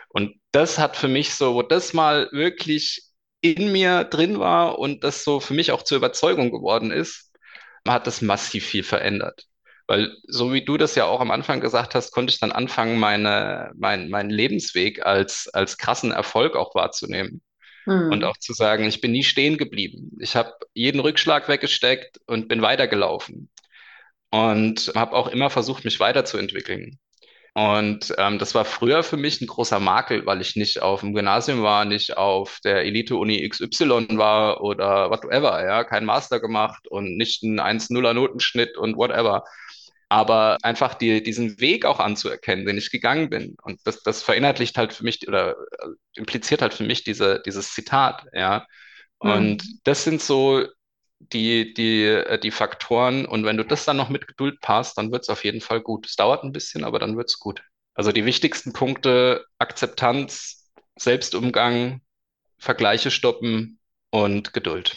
Und 0.08 0.40
das 0.50 0.80
hat 0.80 0.96
für 0.96 1.06
mich 1.06 1.36
so, 1.36 1.54
wo 1.54 1.62
das 1.62 1.92
mal 1.92 2.28
wirklich 2.32 3.02
in 3.42 3.70
mir 3.70 4.02
drin 4.02 4.40
war 4.40 4.80
und 4.80 5.04
das 5.04 5.22
so 5.22 5.38
für 5.38 5.54
mich 5.54 5.70
auch 5.70 5.84
zur 5.84 5.98
Überzeugung 5.98 6.50
geworden 6.50 6.90
ist, 6.90 7.30
hat 7.88 8.06
das 8.06 8.22
massiv 8.22 8.66
viel 8.66 8.82
verändert. 8.82 9.46
Weil 9.86 10.16
so 10.26 10.52
wie 10.52 10.64
du 10.64 10.78
das 10.78 10.94
ja 10.94 11.04
auch 11.04 11.20
am 11.20 11.30
Anfang 11.30 11.60
gesagt 11.60 11.94
hast, 11.94 12.12
konnte 12.12 12.32
ich 12.32 12.40
dann 12.40 12.52
anfangen, 12.52 12.98
meine, 12.98 13.72
mein, 13.76 14.08
meinen 14.08 14.30
Lebensweg 14.30 15.04
als, 15.04 15.48
als 15.52 15.76
krassen 15.76 16.10
Erfolg 16.10 16.56
auch 16.56 16.74
wahrzunehmen. 16.74 17.42
Mhm. 17.84 18.12
Und 18.12 18.24
auch 18.24 18.38
zu 18.38 18.54
sagen, 18.54 18.84
ich 18.84 19.00
bin 19.02 19.12
nie 19.12 19.24
stehen 19.24 19.58
geblieben. 19.58 20.16
Ich 20.20 20.36
habe 20.36 20.54
jeden 20.72 21.00
Rückschlag 21.00 21.48
weggesteckt 21.48 22.18
und 22.26 22.48
bin 22.48 22.62
weitergelaufen. 22.62 23.50
Und 24.30 24.92
habe 24.94 25.12
auch 25.12 25.28
immer 25.28 25.50
versucht, 25.50 25.84
mich 25.84 26.00
weiterzuentwickeln. 26.00 26.98
Und 27.56 28.12
ähm, 28.18 28.40
das 28.40 28.56
war 28.56 28.64
früher 28.64 29.04
für 29.04 29.16
mich 29.16 29.40
ein 29.40 29.46
großer 29.46 29.78
Makel, 29.78 30.26
weil 30.26 30.40
ich 30.40 30.56
nicht 30.56 30.82
auf 30.82 31.00
dem 31.00 31.14
Gymnasium 31.14 31.62
war, 31.62 31.84
nicht 31.84 32.16
auf 32.16 32.58
der 32.64 32.82
Elite-Uni 32.84 33.48
XY 33.48 34.18
war 34.18 34.60
oder 34.60 35.08
whatever, 35.10 35.64
ja, 35.64 35.84
kein 35.84 36.04
Master 36.04 36.40
gemacht 36.40 36.88
und 36.88 37.16
nicht 37.16 37.44
einen 37.44 37.60
1-0er 37.60 38.12
Notenschnitt 38.12 38.76
und 38.76 38.96
whatever. 38.96 39.44
Aber 40.08 40.58
einfach 40.62 40.94
die, 40.94 41.22
diesen 41.22 41.60
Weg 41.60 41.86
auch 41.86 42.00
anzuerkennen, 42.00 42.66
den 42.66 42.76
ich 42.76 42.90
gegangen 42.90 43.30
bin. 43.30 43.56
Und 43.62 43.80
das, 43.84 44.02
das 44.02 44.24
verinnerlicht 44.24 44.76
halt 44.76 44.92
für 44.92 45.04
mich 45.04 45.26
oder 45.28 45.52
äh, 45.52 45.88
impliziert 46.16 46.60
halt 46.60 46.74
für 46.74 46.84
mich 46.84 47.04
diese, 47.04 47.40
dieses 47.46 47.72
Zitat, 47.72 48.26
ja. 48.32 48.66
Und 49.18 49.64
mhm. 49.64 49.80
das 49.84 50.02
sind 50.02 50.20
so 50.20 50.64
die, 51.18 51.74
die, 51.74 52.04
äh, 52.04 52.38
die 52.38 52.50
Faktoren. 52.50 53.26
Und 53.26 53.44
wenn 53.44 53.56
du 53.56 53.64
das 53.64 53.84
dann 53.84 53.96
noch 53.96 54.08
mit 54.08 54.26
Geduld 54.26 54.60
passt, 54.60 54.98
dann 54.98 55.12
wird 55.12 55.22
es 55.22 55.28
auf 55.30 55.44
jeden 55.44 55.60
Fall 55.60 55.80
gut. 55.80 56.06
Es 56.06 56.16
dauert 56.16 56.44
ein 56.44 56.52
bisschen, 56.52 56.84
aber 56.84 56.98
dann 56.98 57.16
wird 57.16 57.28
es 57.30 57.38
gut. 57.38 57.62
Also 57.94 58.12
die 58.12 58.24
wichtigsten 58.24 58.72
Punkte, 58.72 59.44
Akzeptanz, 59.58 60.70
Selbstumgang, 60.96 62.00
Vergleiche 62.58 63.10
stoppen 63.10 63.78
und 64.10 64.52
Geduld. 64.52 64.96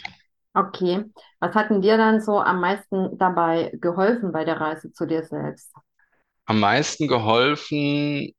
Okay. 0.54 1.04
Was 1.40 1.54
hat 1.54 1.70
denn 1.70 1.82
dir 1.82 1.96
dann 1.96 2.20
so 2.20 2.40
am 2.40 2.60
meisten 2.60 3.16
dabei 3.18 3.70
geholfen 3.80 4.32
bei 4.32 4.44
der 4.44 4.60
Reise 4.60 4.92
zu 4.92 5.06
dir 5.06 5.24
selbst? 5.24 5.72
Am 6.46 6.60
meisten 6.60 7.06
geholfen, 7.08 8.32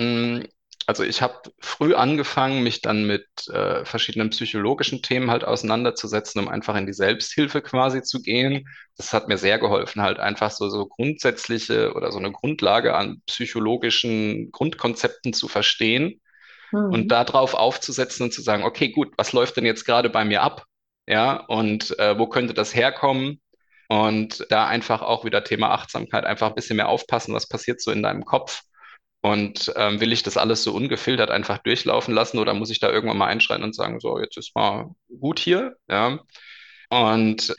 hm, 0.00 0.46
also 0.86 1.02
ich 1.02 1.22
habe 1.22 1.40
früh 1.60 1.94
angefangen, 1.94 2.62
mich 2.62 2.82
dann 2.82 3.06
mit 3.06 3.26
äh, 3.48 3.84
verschiedenen 3.84 4.30
psychologischen 4.30 5.02
Themen 5.02 5.30
halt 5.30 5.44
auseinanderzusetzen, 5.44 6.40
um 6.40 6.48
einfach 6.48 6.76
in 6.76 6.86
die 6.86 6.92
Selbsthilfe 6.92 7.62
quasi 7.62 8.02
zu 8.02 8.20
gehen. 8.20 8.68
Das 8.96 9.12
hat 9.12 9.28
mir 9.28 9.38
sehr 9.38 9.58
geholfen, 9.58 10.02
halt 10.02 10.18
einfach 10.18 10.50
so, 10.50 10.68
so 10.68 10.86
grundsätzliche 10.86 11.94
oder 11.94 12.12
so 12.12 12.18
eine 12.18 12.32
Grundlage 12.32 12.94
an 12.94 13.22
psychologischen 13.26 14.50
Grundkonzepten 14.50 15.32
zu 15.32 15.48
verstehen 15.48 16.20
mhm. 16.72 16.92
und 16.92 17.08
darauf 17.08 17.54
aufzusetzen 17.54 18.24
und 18.24 18.32
zu 18.32 18.42
sagen, 18.42 18.64
okay, 18.64 18.90
gut, 18.90 19.12
was 19.16 19.32
läuft 19.32 19.56
denn 19.56 19.66
jetzt 19.66 19.84
gerade 19.86 20.10
bei 20.10 20.24
mir 20.24 20.42
ab? 20.42 20.64
Ja, 21.06 21.36
und 21.36 21.98
äh, 21.98 22.18
wo 22.18 22.26
könnte 22.26 22.54
das 22.54 22.74
herkommen? 22.74 23.40
Und 23.88 24.46
da 24.50 24.66
einfach 24.66 25.02
auch 25.02 25.24
wieder 25.24 25.44
Thema 25.44 25.70
Achtsamkeit, 25.70 26.24
einfach 26.24 26.48
ein 26.48 26.54
bisschen 26.54 26.76
mehr 26.76 26.88
aufpassen, 26.88 27.34
was 27.34 27.48
passiert 27.48 27.82
so 27.82 27.90
in 27.90 28.02
deinem 28.02 28.24
Kopf 28.24 28.62
und 29.24 29.72
ähm, 29.76 30.00
will 30.00 30.12
ich 30.12 30.22
das 30.22 30.36
alles 30.36 30.62
so 30.64 30.74
ungefiltert 30.74 31.30
einfach 31.30 31.56
durchlaufen 31.58 32.12
lassen 32.14 32.38
oder 32.38 32.52
muss 32.52 32.68
ich 32.68 32.78
da 32.78 32.90
irgendwann 32.90 33.16
mal 33.16 33.26
einschreiten 33.28 33.64
und 33.64 33.74
sagen, 33.74 33.98
so, 33.98 34.20
jetzt 34.20 34.36
ist 34.36 34.54
mal 34.54 34.90
gut 35.18 35.38
hier, 35.38 35.76
ja. 35.88 36.18
Und 36.90 37.56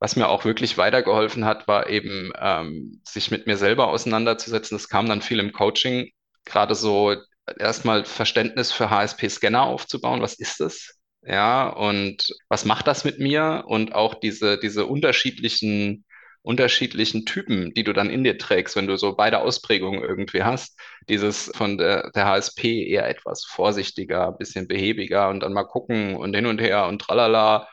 was 0.00 0.16
mir 0.16 0.28
auch 0.28 0.44
wirklich 0.44 0.76
weitergeholfen 0.78 1.44
hat, 1.44 1.68
war 1.68 1.88
eben, 1.88 2.32
ähm, 2.40 3.00
sich 3.06 3.30
mit 3.30 3.46
mir 3.46 3.56
selber 3.56 3.88
auseinanderzusetzen. 3.88 4.76
Das 4.76 4.88
kam 4.88 5.08
dann 5.08 5.22
viel 5.22 5.38
im 5.40 5.52
Coaching, 5.52 6.10
gerade 6.44 6.74
so 6.74 7.14
erstmal 7.60 8.04
Verständnis 8.04 8.72
für 8.72 8.90
HSP-Scanner 8.90 9.62
aufzubauen. 9.62 10.20
Was 10.22 10.34
ist 10.34 10.58
das? 10.60 10.96
Ja, 11.22 11.68
und 11.68 12.34
was 12.48 12.64
macht 12.64 12.88
das 12.88 13.04
mit 13.04 13.20
mir? 13.20 13.64
Und 13.68 13.94
auch 13.94 14.14
diese, 14.14 14.58
diese 14.58 14.86
unterschiedlichen 14.86 16.04
unterschiedlichen 16.48 17.26
Typen, 17.26 17.74
die 17.74 17.84
du 17.84 17.92
dann 17.92 18.08
in 18.08 18.24
dir 18.24 18.38
trägst, 18.38 18.74
wenn 18.74 18.86
du 18.86 18.96
so 18.96 19.14
beide 19.14 19.40
Ausprägungen 19.40 20.02
irgendwie 20.02 20.44
hast. 20.44 20.80
Dieses 21.10 21.52
von 21.54 21.76
der, 21.76 22.10
der 22.12 22.24
HSP 22.24 22.88
eher 22.88 23.06
etwas 23.06 23.44
vorsichtiger, 23.44 24.32
bisschen 24.32 24.66
behäbiger 24.66 25.28
und 25.28 25.40
dann 25.40 25.52
mal 25.52 25.64
gucken 25.64 26.16
und 26.16 26.34
hin 26.34 26.46
und 26.46 26.58
her 26.58 26.86
und 26.86 27.02
tralala. 27.02 27.68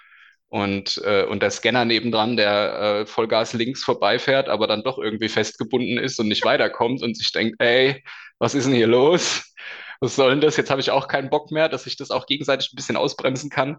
Und, 0.49 1.01
äh, 1.05 1.23
und 1.23 1.41
der 1.41 1.51
Scanner 1.51 1.85
nebendran, 1.85 2.35
der 2.35 2.79
äh, 2.79 3.05
Vollgas 3.05 3.53
links 3.53 3.81
vorbeifährt, 3.81 4.49
aber 4.49 4.67
dann 4.67 4.83
doch 4.83 4.97
irgendwie 4.97 5.29
festgebunden 5.29 5.97
ist 5.97 6.19
und 6.19 6.27
nicht 6.27 6.43
weiterkommt 6.43 7.01
und 7.01 7.15
sich 7.15 7.31
denkt, 7.31 7.55
ey, 7.59 8.03
was 8.39 8.55
ist 8.55 8.65
denn 8.65 8.73
hier 8.75 8.87
los? 8.87 9.53
Was 10.01 10.17
soll 10.17 10.31
denn 10.31 10.41
das? 10.41 10.57
Jetzt 10.57 10.69
habe 10.69 10.81
ich 10.81 10.91
auch 10.91 11.07
keinen 11.07 11.29
Bock 11.29 11.49
mehr, 11.49 11.69
dass 11.69 11.87
ich 11.87 11.95
das 11.95 12.11
auch 12.11 12.25
gegenseitig 12.25 12.73
ein 12.73 12.75
bisschen 12.75 12.97
ausbremsen 12.97 13.49
kann. 13.49 13.77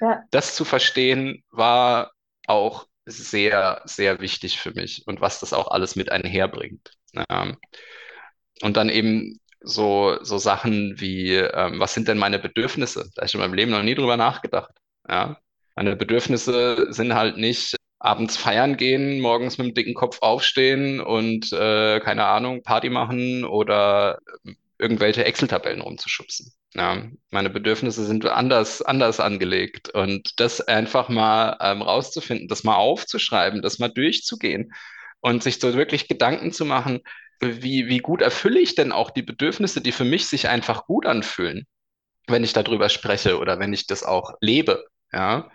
Ja. 0.00 0.22
Das 0.30 0.54
zu 0.54 0.64
verstehen 0.64 1.42
war 1.50 2.12
auch 2.46 2.86
sehr, 3.06 3.82
sehr 3.84 4.20
wichtig 4.20 4.58
für 4.58 4.72
mich 4.72 5.04
und 5.06 5.20
was 5.20 5.40
das 5.40 5.52
auch 5.52 5.68
alles 5.68 5.96
mit 5.96 6.10
einherbringt. 6.10 6.92
Ja. 7.14 7.56
Und 8.62 8.76
dann 8.76 8.88
eben 8.88 9.40
so, 9.60 10.18
so 10.22 10.38
Sachen 10.38 11.00
wie, 11.00 11.34
ähm, 11.34 11.80
was 11.80 11.94
sind 11.94 12.08
denn 12.08 12.18
meine 12.18 12.38
Bedürfnisse? 12.38 13.10
Da 13.14 13.22
habe 13.22 13.26
ich 13.26 13.34
in 13.34 13.40
meinem 13.40 13.54
Leben 13.54 13.70
noch 13.70 13.82
nie 13.82 13.94
drüber 13.94 14.16
nachgedacht. 14.16 14.72
Ja. 15.08 15.38
Meine 15.74 15.96
Bedürfnisse 15.96 16.86
sind 16.92 17.14
halt 17.14 17.36
nicht 17.36 17.76
abends 17.98 18.36
feiern 18.36 18.76
gehen, 18.76 19.20
morgens 19.20 19.58
mit 19.58 19.68
dem 19.68 19.74
dicken 19.74 19.94
Kopf 19.94 20.18
aufstehen 20.20 21.00
und 21.00 21.52
äh, 21.52 22.00
keine 22.00 22.26
Ahnung, 22.26 22.62
Party 22.62 22.90
machen 22.90 23.44
oder 23.44 24.18
irgendwelche 24.78 25.24
Excel-Tabellen 25.24 25.80
rumzuschubsen. 25.80 26.52
Ja, 26.74 27.06
meine 27.30 27.50
Bedürfnisse 27.50 28.04
sind 28.04 28.26
anders, 28.26 28.82
anders 28.82 29.20
angelegt. 29.20 29.88
Und 29.90 30.38
das 30.38 30.60
einfach 30.60 31.08
mal 31.08 31.56
ähm, 31.60 31.82
rauszufinden, 31.82 32.48
das 32.48 32.64
mal 32.64 32.76
aufzuschreiben, 32.76 33.62
das 33.62 33.78
mal 33.78 33.88
durchzugehen 33.88 34.72
und 35.20 35.42
sich 35.42 35.58
so 35.58 35.74
wirklich 35.74 36.08
Gedanken 36.08 36.52
zu 36.52 36.64
machen, 36.64 37.00
wie, 37.40 37.88
wie 37.88 37.98
gut 37.98 38.22
erfülle 38.22 38.60
ich 38.60 38.74
denn 38.74 38.92
auch 38.92 39.10
die 39.10 39.22
Bedürfnisse, 39.22 39.80
die 39.80 39.92
für 39.92 40.04
mich 40.04 40.26
sich 40.26 40.48
einfach 40.48 40.86
gut 40.86 41.06
anfühlen, 41.06 41.66
wenn 42.26 42.44
ich 42.44 42.52
darüber 42.52 42.88
spreche 42.88 43.38
oder 43.38 43.58
wenn 43.58 43.72
ich 43.72 43.86
das 43.86 44.02
auch 44.02 44.34
lebe. 44.40 44.84
Ja. 45.12 45.50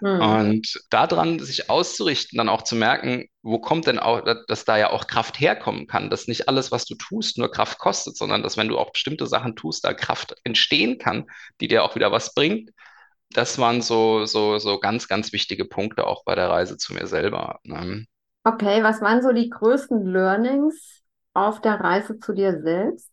Mhm. 0.00 0.20
Und 0.20 0.80
daran 0.90 1.38
sich 1.38 1.70
auszurichten, 1.70 2.36
dann 2.36 2.48
auch 2.48 2.62
zu 2.62 2.76
merken, 2.76 3.28
wo 3.42 3.58
kommt 3.58 3.86
denn 3.86 3.98
auch, 3.98 4.22
dass 4.46 4.64
da 4.64 4.76
ja 4.76 4.90
auch 4.90 5.06
Kraft 5.06 5.40
herkommen 5.40 5.86
kann, 5.86 6.10
dass 6.10 6.28
nicht 6.28 6.48
alles, 6.48 6.70
was 6.72 6.84
du 6.84 6.94
tust, 6.96 7.38
nur 7.38 7.50
Kraft 7.50 7.78
kostet, 7.78 8.16
sondern 8.16 8.42
dass 8.42 8.56
wenn 8.56 8.68
du 8.68 8.78
auch 8.78 8.92
bestimmte 8.92 9.26
Sachen 9.26 9.56
tust, 9.56 9.84
da 9.84 9.94
Kraft 9.94 10.34
entstehen 10.44 10.98
kann, 10.98 11.26
die 11.60 11.68
dir 11.68 11.84
auch 11.84 11.94
wieder 11.94 12.12
was 12.12 12.34
bringt. 12.34 12.70
Das 13.30 13.58
waren 13.58 13.82
so, 13.82 14.24
so, 14.24 14.58
so 14.58 14.78
ganz, 14.78 15.08
ganz 15.08 15.32
wichtige 15.32 15.64
Punkte 15.64 16.06
auch 16.06 16.24
bei 16.24 16.34
der 16.34 16.48
Reise 16.48 16.76
zu 16.76 16.94
mir 16.94 17.06
selber. 17.06 17.60
Ne? 17.64 18.06
Okay, 18.44 18.82
was 18.82 19.00
waren 19.00 19.22
so 19.22 19.32
die 19.32 19.50
größten 19.50 20.06
Learnings 20.06 21.02
auf 21.34 21.60
der 21.60 21.80
Reise 21.80 22.18
zu 22.18 22.32
dir 22.32 22.60
selbst? 22.62 23.10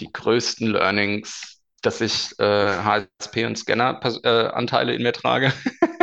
Die 0.00 0.12
größten 0.12 0.68
Learnings, 0.68 1.62
dass 1.82 2.00
ich 2.00 2.38
äh, 2.38 2.44
HSP 2.44 3.46
und 3.46 3.56
Scanner-Anteile 3.56 4.92
äh, 4.92 4.96
in 4.96 5.02
mir 5.02 5.12
trage. 5.12 5.52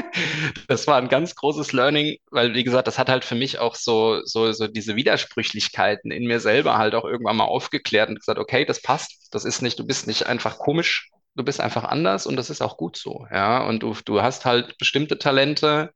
das 0.68 0.88
war 0.88 0.98
ein 0.98 1.10
ganz 1.10 1.36
großes 1.36 1.74
Learning, 1.74 2.18
weil, 2.32 2.54
wie 2.54 2.64
gesagt, 2.64 2.88
das 2.88 3.00
hat 3.00 3.10
halt 3.10 3.26
für 3.26 3.36
mich 3.36 3.60
auch 3.60 3.76
so, 3.76 4.22
so, 4.26 4.52
so 4.52 4.68
diese 4.68 4.96
Widersprüchlichkeiten 4.96 6.12
in 6.12 6.26
mir 6.26 6.40
selber 6.40 6.78
halt 6.78 6.96
auch 6.96 7.06
irgendwann 7.06 7.38
mal 7.38 7.46
aufgeklärt 7.46 8.10
und 8.10 8.20
gesagt, 8.20 8.40
okay, 8.40 8.66
das 8.66 8.82
passt, 8.82 9.30
das 9.32 9.46
ist 9.46 9.62
nicht, 9.62 9.80
du 9.80 9.86
bist 9.86 10.08
nicht 10.08 10.28
einfach 10.28 10.58
komisch, 10.58 11.10
du 11.36 11.44
bist 11.44 11.60
einfach 11.62 11.84
anders 11.84 12.26
und 12.28 12.36
das 12.36 12.50
ist 12.50 12.62
auch 12.62 12.78
gut 12.78 12.98
so, 12.98 13.28
ja. 13.32 13.66
Und 13.66 13.84
du, 13.84 13.96
du 14.06 14.22
hast 14.22 14.46
halt 14.46 14.78
bestimmte 14.78 15.18
Talente, 15.18 15.92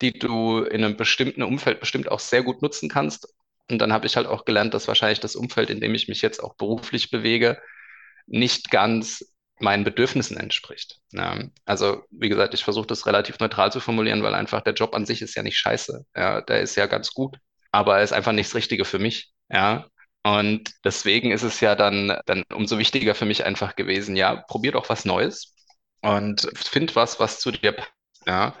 die 0.00 0.12
du 0.12 0.60
in 0.60 0.84
einem 0.84 0.96
bestimmten 0.96 1.42
Umfeld 1.42 1.80
bestimmt 1.80 2.10
auch 2.10 2.20
sehr 2.20 2.42
gut 2.42 2.62
nutzen 2.62 2.88
kannst. 2.88 3.34
Und 3.70 3.78
dann 3.80 3.92
habe 3.92 4.06
ich 4.06 4.16
halt 4.16 4.26
auch 4.26 4.44
gelernt, 4.44 4.72
dass 4.74 4.88
wahrscheinlich 4.88 5.20
das 5.20 5.36
Umfeld, 5.36 5.70
in 5.70 5.80
dem 5.80 5.94
ich 5.94 6.08
mich 6.08 6.22
jetzt 6.22 6.42
auch 6.42 6.54
beruflich 6.56 7.10
bewege, 7.10 7.60
nicht 8.26 8.70
ganz 8.70 9.32
meinen 9.60 9.84
Bedürfnissen 9.84 10.36
entspricht. 10.36 11.00
Ja, 11.12 11.38
also, 11.64 12.04
wie 12.10 12.28
gesagt, 12.28 12.54
ich 12.54 12.64
versuche 12.64 12.86
das 12.86 13.06
relativ 13.06 13.38
neutral 13.40 13.72
zu 13.72 13.80
formulieren, 13.80 14.22
weil 14.22 14.34
einfach 14.34 14.62
der 14.62 14.74
Job 14.74 14.94
an 14.94 15.06
sich 15.06 15.22
ist 15.22 15.34
ja 15.34 15.42
nicht 15.42 15.58
scheiße. 15.58 16.04
Ja, 16.16 16.40
der 16.42 16.60
ist 16.60 16.76
ja 16.76 16.86
ganz 16.86 17.12
gut, 17.12 17.36
aber 17.72 17.98
er 17.98 18.04
ist 18.04 18.12
einfach 18.12 18.32
nicht 18.32 18.48
das 18.48 18.54
Richtige 18.54 18.84
für 18.84 18.98
mich. 18.98 19.32
Ja, 19.50 19.86
und 20.24 20.70
deswegen 20.84 21.30
ist 21.32 21.42
es 21.42 21.60
ja 21.60 21.74
dann, 21.74 22.18
dann 22.26 22.44
umso 22.52 22.78
wichtiger 22.78 23.14
für 23.14 23.24
mich 23.24 23.44
einfach 23.44 23.76
gewesen, 23.76 24.16
ja, 24.16 24.36
probier 24.48 24.72
doch 24.72 24.88
was 24.88 25.04
Neues 25.04 25.54
und 26.02 26.48
find 26.54 26.96
was, 26.96 27.20
was 27.20 27.40
zu 27.40 27.50
dir 27.50 27.72
passt. 27.72 27.92
Ja, 28.26 28.54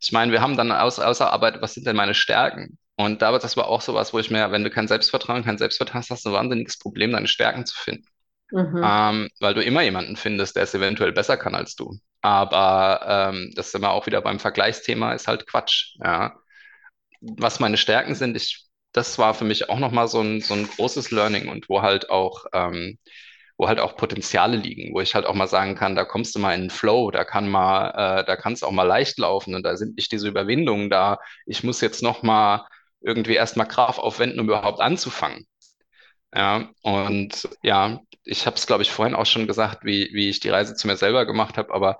Ich 0.00 0.12
meine, 0.12 0.32
wir 0.32 0.40
haben 0.40 0.56
dann 0.56 0.72
aus, 0.72 0.98
ausgearbeitet, 0.98 1.62
was 1.62 1.74
sind 1.74 1.86
denn 1.86 1.96
meine 1.96 2.14
Stärken? 2.14 2.78
Und 2.96 3.22
da 3.22 3.36
das 3.38 3.56
war 3.56 3.68
auch 3.68 3.80
sowas, 3.82 4.12
wo 4.12 4.18
ich 4.18 4.30
mir, 4.30 4.50
wenn 4.52 4.64
du 4.64 4.70
kein 4.70 4.88
Selbstvertrauen, 4.88 5.44
kein 5.44 5.58
Selbstvertrauen 5.58 6.00
hast, 6.00 6.10
hast 6.10 6.24
du 6.24 6.30
ein 6.30 6.34
wahnsinniges 6.34 6.78
Problem, 6.78 7.12
deine 7.12 7.28
Stärken 7.28 7.66
zu 7.66 7.76
finden. 7.76 8.06
Mhm. 8.50 8.80
Ähm, 8.84 9.28
weil 9.40 9.54
du 9.54 9.62
immer 9.62 9.82
jemanden 9.82 10.16
findest, 10.16 10.56
der 10.56 10.64
es 10.64 10.74
eventuell 10.74 11.12
besser 11.12 11.36
kann 11.36 11.54
als 11.54 11.76
du. 11.76 11.98
Aber 12.20 13.30
ähm, 13.32 13.52
das 13.54 13.68
ist 13.68 13.74
immer 13.74 13.90
auch 13.90 14.06
wieder 14.06 14.20
beim 14.22 14.38
Vergleichsthema, 14.40 15.12
ist 15.12 15.28
halt 15.28 15.46
Quatsch. 15.46 15.96
Ja. 16.02 16.36
Was 17.20 17.60
meine 17.60 17.76
Stärken 17.76 18.14
sind, 18.14 18.36
ich, 18.36 18.66
das 18.92 19.18
war 19.18 19.34
für 19.34 19.44
mich 19.44 19.70
auch 19.70 19.78
nochmal 19.78 20.08
so 20.08 20.20
ein, 20.20 20.40
so 20.40 20.54
ein 20.54 20.66
großes 20.68 21.10
Learning 21.10 21.48
und 21.48 21.68
wo 21.68 21.82
halt 21.82 22.10
auch, 22.10 22.46
ähm, 22.52 22.98
wo 23.58 23.68
halt 23.68 23.78
auch 23.78 23.96
Potenziale 23.96 24.56
liegen, 24.56 24.94
wo 24.94 25.00
ich 25.00 25.14
halt 25.14 25.26
auch 25.26 25.34
mal 25.34 25.46
sagen 25.48 25.74
kann, 25.74 25.94
da 25.94 26.04
kommst 26.04 26.34
du 26.34 26.38
mal 26.38 26.54
in 26.54 26.62
den 26.62 26.70
Flow, 26.70 27.10
da 27.10 27.24
kann 27.24 27.48
mal, 27.48 28.20
äh, 28.20 28.24
da 28.24 28.36
kann 28.36 28.54
es 28.54 28.62
auch 28.62 28.70
mal 28.72 28.84
leicht 28.84 29.18
laufen 29.18 29.54
und 29.54 29.64
da 29.64 29.76
sind 29.76 29.96
nicht 29.96 30.12
diese 30.12 30.28
Überwindungen 30.28 30.90
da. 30.90 31.18
Ich 31.46 31.62
muss 31.62 31.80
jetzt 31.82 32.02
nochmal 32.02 32.64
irgendwie 33.02 33.34
erstmal 33.34 33.68
Kraft 33.68 33.98
aufwenden, 33.98 34.40
um 34.40 34.46
überhaupt 34.46 34.80
anzufangen. 34.80 35.46
Ja, 36.34 36.70
und 36.82 37.48
ja, 37.62 38.00
ich 38.24 38.46
habe 38.46 38.56
es, 38.56 38.66
glaube 38.66 38.82
ich, 38.82 38.90
vorhin 38.90 39.14
auch 39.14 39.26
schon 39.26 39.46
gesagt, 39.46 39.84
wie, 39.84 40.10
wie 40.12 40.28
ich 40.28 40.40
die 40.40 40.50
Reise 40.50 40.74
zu 40.74 40.86
mir 40.86 40.96
selber 40.96 41.26
gemacht 41.26 41.58
habe, 41.58 41.72
aber 41.74 41.98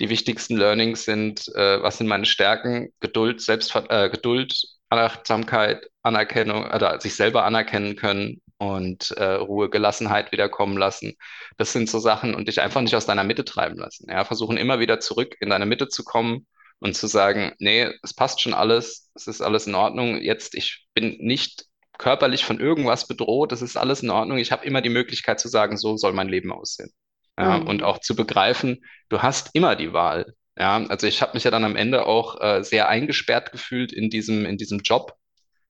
die 0.00 0.08
wichtigsten 0.08 0.56
Learnings 0.56 1.04
sind, 1.04 1.48
äh, 1.54 1.82
was 1.82 1.98
sind 1.98 2.08
meine 2.08 2.26
Stärken? 2.26 2.92
Geduld, 3.00 3.40
Selbstver 3.40 3.88
äh, 3.90 4.10
Geduld, 4.10 4.54
Achtsamkeit, 4.90 5.86
Anerkennung, 6.02 6.64
oder 6.70 7.00
sich 7.00 7.14
selber 7.14 7.44
anerkennen 7.44 7.96
können 7.96 8.40
und 8.58 9.12
äh, 9.12 9.34
Ruhe, 9.34 9.70
Gelassenheit 9.70 10.32
wiederkommen 10.32 10.76
lassen. 10.76 11.14
Das 11.56 11.72
sind 11.72 11.88
so 11.88 11.98
Sachen 11.98 12.34
und 12.34 12.48
dich 12.48 12.60
einfach 12.60 12.80
nicht 12.80 12.94
aus 12.94 13.06
deiner 13.06 13.24
Mitte 13.24 13.44
treiben 13.44 13.76
lassen. 13.78 14.06
Ja, 14.10 14.24
versuchen 14.24 14.56
immer 14.56 14.80
wieder 14.80 15.00
zurück 15.00 15.36
in 15.40 15.50
deine 15.50 15.66
Mitte 15.66 15.88
zu 15.88 16.04
kommen 16.04 16.46
und 16.80 16.96
zu 16.96 17.06
sagen, 17.06 17.52
nee, 17.58 17.88
es 18.02 18.14
passt 18.14 18.40
schon 18.40 18.54
alles, 18.54 19.10
es 19.14 19.26
ist 19.28 19.40
alles 19.40 19.66
in 19.66 19.74
Ordnung. 19.74 20.16
Jetzt, 20.20 20.54
ich 20.54 20.86
bin 20.94 21.16
nicht 21.20 21.64
körperlich 22.02 22.44
von 22.44 22.58
irgendwas 22.58 23.06
bedroht, 23.06 23.52
das 23.52 23.62
ist 23.62 23.76
alles 23.76 24.02
in 24.02 24.10
Ordnung. 24.10 24.38
Ich 24.38 24.50
habe 24.50 24.66
immer 24.66 24.80
die 24.80 24.88
Möglichkeit 24.88 25.38
zu 25.38 25.46
sagen, 25.46 25.76
so 25.76 25.96
soll 25.96 26.12
mein 26.12 26.28
Leben 26.28 26.50
aussehen. 26.50 26.90
Ja, 27.38 27.58
mhm. 27.58 27.68
Und 27.68 27.82
auch 27.84 28.00
zu 28.00 28.16
begreifen, 28.16 28.84
du 29.08 29.22
hast 29.22 29.50
immer 29.52 29.76
die 29.76 29.92
Wahl. 29.92 30.34
Ja, 30.58 30.84
also 30.88 31.06
ich 31.06 31.22
habe 31.22 31.34
mich 31.34 31.44
ja 31.44 31.52
dann 31.52 31.64
am 31.64 31.76
Ende 31.76 32.04
auch 32.06 32.40
äh, 32.40 32.64
sehr 32.64 32.88
eingesperrt 32.88 33.52
gefühlt 33.52 33.92
in 33.92 34.10
diesem, 34.10 34.44
in 34.46 34.58
diesem 34.58 34.80
Job. 34.80 35.14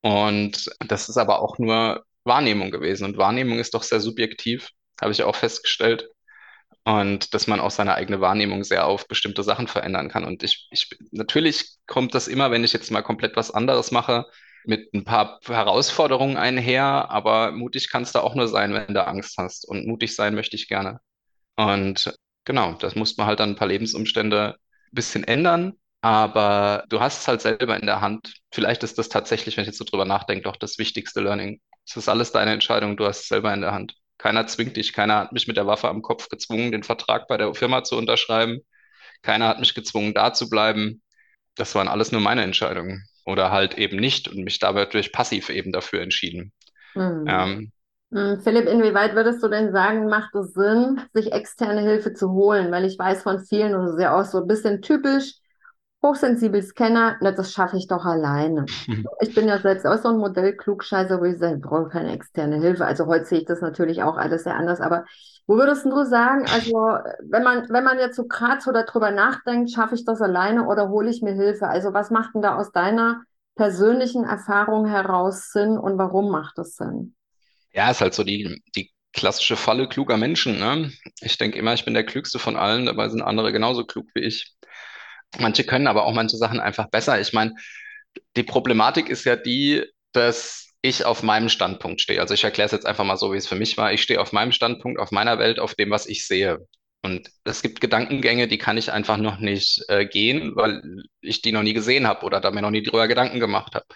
Und 0.01 0.71
das 0.89 1.11
ist 1.11 1.19
aber 1.19 1.43
auch 1.43 1.59
nur 1.59 2.03
Wahrnehmung 2.25 2.71
gewesen. 2.71 3.05
Und 3.05 3.19
Wahrnehmung 3.19 3.59
ist 3.59 3.75
doch 3.75 3.83
sehr 3.83 4.01
subjektiv, 4.01 4.71
habe 5.03 5.13
ich 5.13 5.23
auch 5.23 5.37
festgestellt. 5.37 6.09
Und 6.85 7.35
dass 7.35 7.47
man 7.47 7.61
auch 7.61 7.71
seine 7.71 7.95
eigene 7.95 8.23
Wahrnehmung 8.23 8.65
sehr 8.65 8.87
auf 8.87 9.07
bestimmte 9.07 9.43
Sachen 9.43 9.69
verändern 9.69 10.09
kann. 10.09 10.25
Und 10.25 10.43
ich, 10.43 10.67
ich, 10.71 10.89
natürlich 11.11 11.77
kommt 11.87 12.15
das 12.15 12.27
immer, 12.27 12.51
wenn 12.51 12.65
ich 12.65 12.73
jetzt 12.73 12.91
mal 12.91 13.03
komplett 13.03 13.37
was 13.37 13.51
anderes 13.51 13.93
mache, 13.93 14.25
mit 14.65 14.93
ein 14.95 15.05
paar 15.05 15.41
Herausforderungen 15.47 16.37
einher, 16.37 17.11
aber 17.11 17.53
mutig 17.53 17.91
kannst 17.91 18.15
du 18.15 18.21
auch 18.21 18.35
nur 18.35 18.49
sein, 18.49 18.73
wenn 18.75 18.95
du 18.95 19.07
Angst 19.07 19.37
hast. 19.39 19.67
Und 19.69 19.87
mutig 19.87 20.15
sein 20.15 20.35
möchte 20.35 20.57
ich 20.57 20.69
gerne. 20.69 21.01
Und 21.57 22.15
genau, 22.45 22.75
das 22.75 22.95
muss 22.95 23.17
man 23.17 23.27
halt 23.27 23.41
dann 23.41 23.51
ein 23.51 23.57
paar 23.57 23.69
Lebensumstände 23.69 24.57
ein 24.57 24.95
bisschen 24.95 25.25
ändern. 25.25 25.75
Aber 26.01 26.85
du 26.89 27.01
hast 27.01 27.21
es 27.21 27.29
halt 27.29 27.41
selber 27.43 27.79
in 27.79 27.87
der 27.87 28.01
Hand. 28.01 28.35
Vielleicht 28.51 28.83
ist 28.83 28.99
das 28.99 29.09
tatsächlich, 29.09 29.57
wenn 29.57 29.63
ich 29.63 29.69
jetzt 29.69 29.79
so 29.79 29.85
drüber 29.85 30.05
nachdenke, 30.05 30.45
doch 30.45 30.57
das 30.57 30.79
wichtigste 30.79 31.21
Learning. 31.21 31.61
Es 31.87 31.97
ist 31.97 32.09
alles 32.09 32.33
deine 32.33 32.53
Entscheidung, 32.53 32.97
du 32.97 33.07
hast 33.07 33.21
es 33.21 33.29
selber 33.29 33.55
in 33.55 33.61
der 33.61 33.73
Hand. 33.73 33.95
Keiner 34.19 34.47
zwingt 34.47 34.77
dich, 34.77 34.93
keiner 34.93 35.17
hat 35.17 35.33
mich 35.33 35.49
mit 35.49 35.57
der 35.57 35.67
Waffe 35.67 35.89
am 35.89 36.03
Kopf 36.03 36.29
gezwungen, 36.29 36.73
den 36.73 36.83
Vertrag 36.83 37.29
bei 37.29 37.37
der 37.37 37.55
Firma 37.55 37.85
zu 37.85 37.97
unterschreiben. 37.97 38.61
Keiner 39.23 39.49
hat 39.49 39.61
mich 39.61 39.75
gezwungen, 39.75 40.15
da 40.15 40.33
zu 40.33 40.49
bleiben. 40.51 41.03
Das 41.55 41.75
waren 41.75 41.89
alles 41.89 42.13
nur 42.13 42.21
meine 42.21 42.43
Entscheidungen 42.43 43.07
oder 43.25 43.51
halt 43.51 43.79
eben 43.79 43.97
nicht 43.97 44.29
und 44.29 44.45
mich 44.45 44.59
dabei 44.59 44.87
durch 44.87 45.13
passiv 45.13 45.51
eben 45.51 45.73
dafür 45.73 46.03
entschieden. 46.03 46.53
Mhm. 46.95 47.25
Ähm, 47.27 47.73
hm, 48.13 48.41
Philipp, 48.41 48.69
inwieweit 48.69 49.15
würdest 49.15 49.43
du 49.43 49.49
denn 49.49 49.73
sagen, 49.73 50.07
macht 50.07 50.35
es 50.35 50.53
Sinn, 50.53 51.01
sich 51.15 51.33
externe 51.33 51.81
Hilfe 51.81 52.13
zu 52.13 52.31
holen? 52.33 52.71
Weil 52.71 52.85
ich 52.85 52.99
weiß 52.99 53.23
von 53.23 53.41
vielen, 53.41 53.75
und 53.75 53.87
das 53.87 53.95
ist 53.95 54.03
ja 54.03 54.19
auch 54.19 54.25
so 54.25 54.39
ein 54.43 54.47
bisschen 54.47 54.83
typisch, 54.83 55.35
hochsensibel 56.03 56.63
Scanner, 56.63 57.17
na, 57.21 57.33
das 57.33 57.53
schaffe 57.53 57.77
ich 57.77 57.87
doch 57.87 58.05
alleine. 58.05 58.67
ich 59.21 59.35
bin 59.35 59.49
ja 59.49 59.59
selbst 59.61 59.87
auch 59.87 59.97
so 59.97 60.09
ein 60.09 60.19
Modell 60.19 60.57
Klugscheißer, 60.57 61.21
wo 61.21 61.25
ich 61.25 61.39
sage, 61.39 61.57
ich 61.57 61.63
brauche 61.63 61.89
keine 61.89 62.13
externe 62.13 62.61
Hilfe. 62.61 62.85
Also 62.85 63.07
heute 63.07 63.25
sehe 63.25 63.39
ich 63.39 63.47
das 63.47 63.61
natürlich 63.61 64.03
auch 64.03 64.17
alles 64.17 64.45
sehr 64.45 64.57
anders, 64.57 64.81
aber 64.81 65.07
wo 65.47 65.57
würdest 65.57 65.85
du 65.85 66.05
sagen, 66.05 66.47
also 66.47 66.99
wenn 67.29 67.43
man, 67.43 67.69
wenn 67.69 67.85
man 67.85 67.99
jetzt 67.99 68.17
so 68.17 68.27
gerade 68.27 68.61
so 68.61 68.73
darüber 68.73 69.11
nachdenkt, 69.11 69.71
schaffe 69.71 69.95
ich 69.95 70.05
das 70.05 70.21
alleine 70.21 70.67
oder 70.67 70.89
hole 70.89 71.11
ich 71.11 71.23
mir 71.23 71.35
Hilfe? 71.35 71.67
Also 71.67 71.93
was 71.93 72.11
macht 72.11 72.35
denn 72.35 72.43
da 72.43 72.57
aus 72.57 72.73
deiner 72.73 73.23
persönlichen 73.57 74.25
Erfahrung 74.25 74.87
heraus 74.87 75.51
Sinn 75.51 75.77
und 75.79 75.99
warum 75.99 76.31
macht 76.31 76.59
es 76.59 76.77
Sinn? 76.77 77.15
Ja, 77.73 77.91
ist 77.91 78.01
halt 78.01 78.15
so 78.15 78.25
die, 78.25 78.63
die 78.77 78.91
klassische 79.13 79.57
Falle 79.57 79.89
kluger 79.89 80.17
Menschen. 80.17 80.59
Ne? 80.59 80.93
Ich 81.21 81.39
denke 81.39 81.59
immer, 81.59 81.75
ich 81.75 81.85
bin 81.85 81.95
der 81.95 82.07
Klügste 82.07 82.39
von 82.39 82.57
allen, 82.57 82.87
dabei 82.87 83.09
sind 83.09 83.23
andere 83.23 83.53
genauso 83.53 83.85
klug 83.85 84.07
wie 84.15 84.21
ich. 84.23 84.55
Manche 85.39 85.65
können 85.65 85.87
aber 85.87 86.05
auch 86.05 86.13
manche 86.13 86.37
Sachen 86.37 86.61
einfach 86.61 86.89
besser. 86.89 87.21
Ich 87.21 87.33
meine, 87.33 87.55
die 88.37 88.43
Problematik 88.43 89.09
ist 89.09 89.25
ja 89.25 89.37
die, 89.37 89.85
dass 90.13 90.62
ich 90.83 91.05
auf 91.05 91.23
meinem 91.23 91.49
Standpunkt 91.49 92.01
stehe. 92.01 92.21
Also 92.21 92.35
ich 92.35 92.45
erkläre 92.45 92.67
es 92.67 92.73
jetzt 92.73 92.87
einfach 92.87 93.05
mal 93.05 93.17
so, 93.17 93.33
wie 93.33 93.37
es 93.37 93.47
für 93.47 93.55
mich 93.55 93.77
war. 93.79 93.93
Ich 93.93 94.03
stehe 94.03 94.21
auf 94.21 94.33
meinem 94.33 94.53
Standpunkt, 94.53 95.01
auf 95.01 95.13
meiner 95.13 95.39
Welt, 95.39 95.61
auf 95.61 95.75
dem, 95.75 95.91
was 95.91 96.07
ich 96.07 96.27
sehe. 96.27 96.59
Und 97.03 97.31
es 97.45 97.63
gibt 97.63 97.81
Gedankengänge, 97.81 98.49
die 98.49 98.59
kann 98.59 98.77
ich 98.77 98.93
einfach 98.93 99.17
noch 99.17 99.39
nicht 99.39 99.85
äh, 99.89 100.07
gehen, 100.07 100.55
weil 100.57 100.83
ich 101.21 101.43
die 101.43 101.53
noch 101.53 101.63
nie 101.63 101.73
gesehen 101.73 102.07
habe 102.07 102.25
oder 102.27 102.41
da 102.41 102.51
mir 102.51 102.63
noch 102.63 102.71
nie 102.71 102.83
drüber 102.83 103.09
Gedanken 103.09 103.41
gemacht 103.41 103.75
habe. 103.75 103.87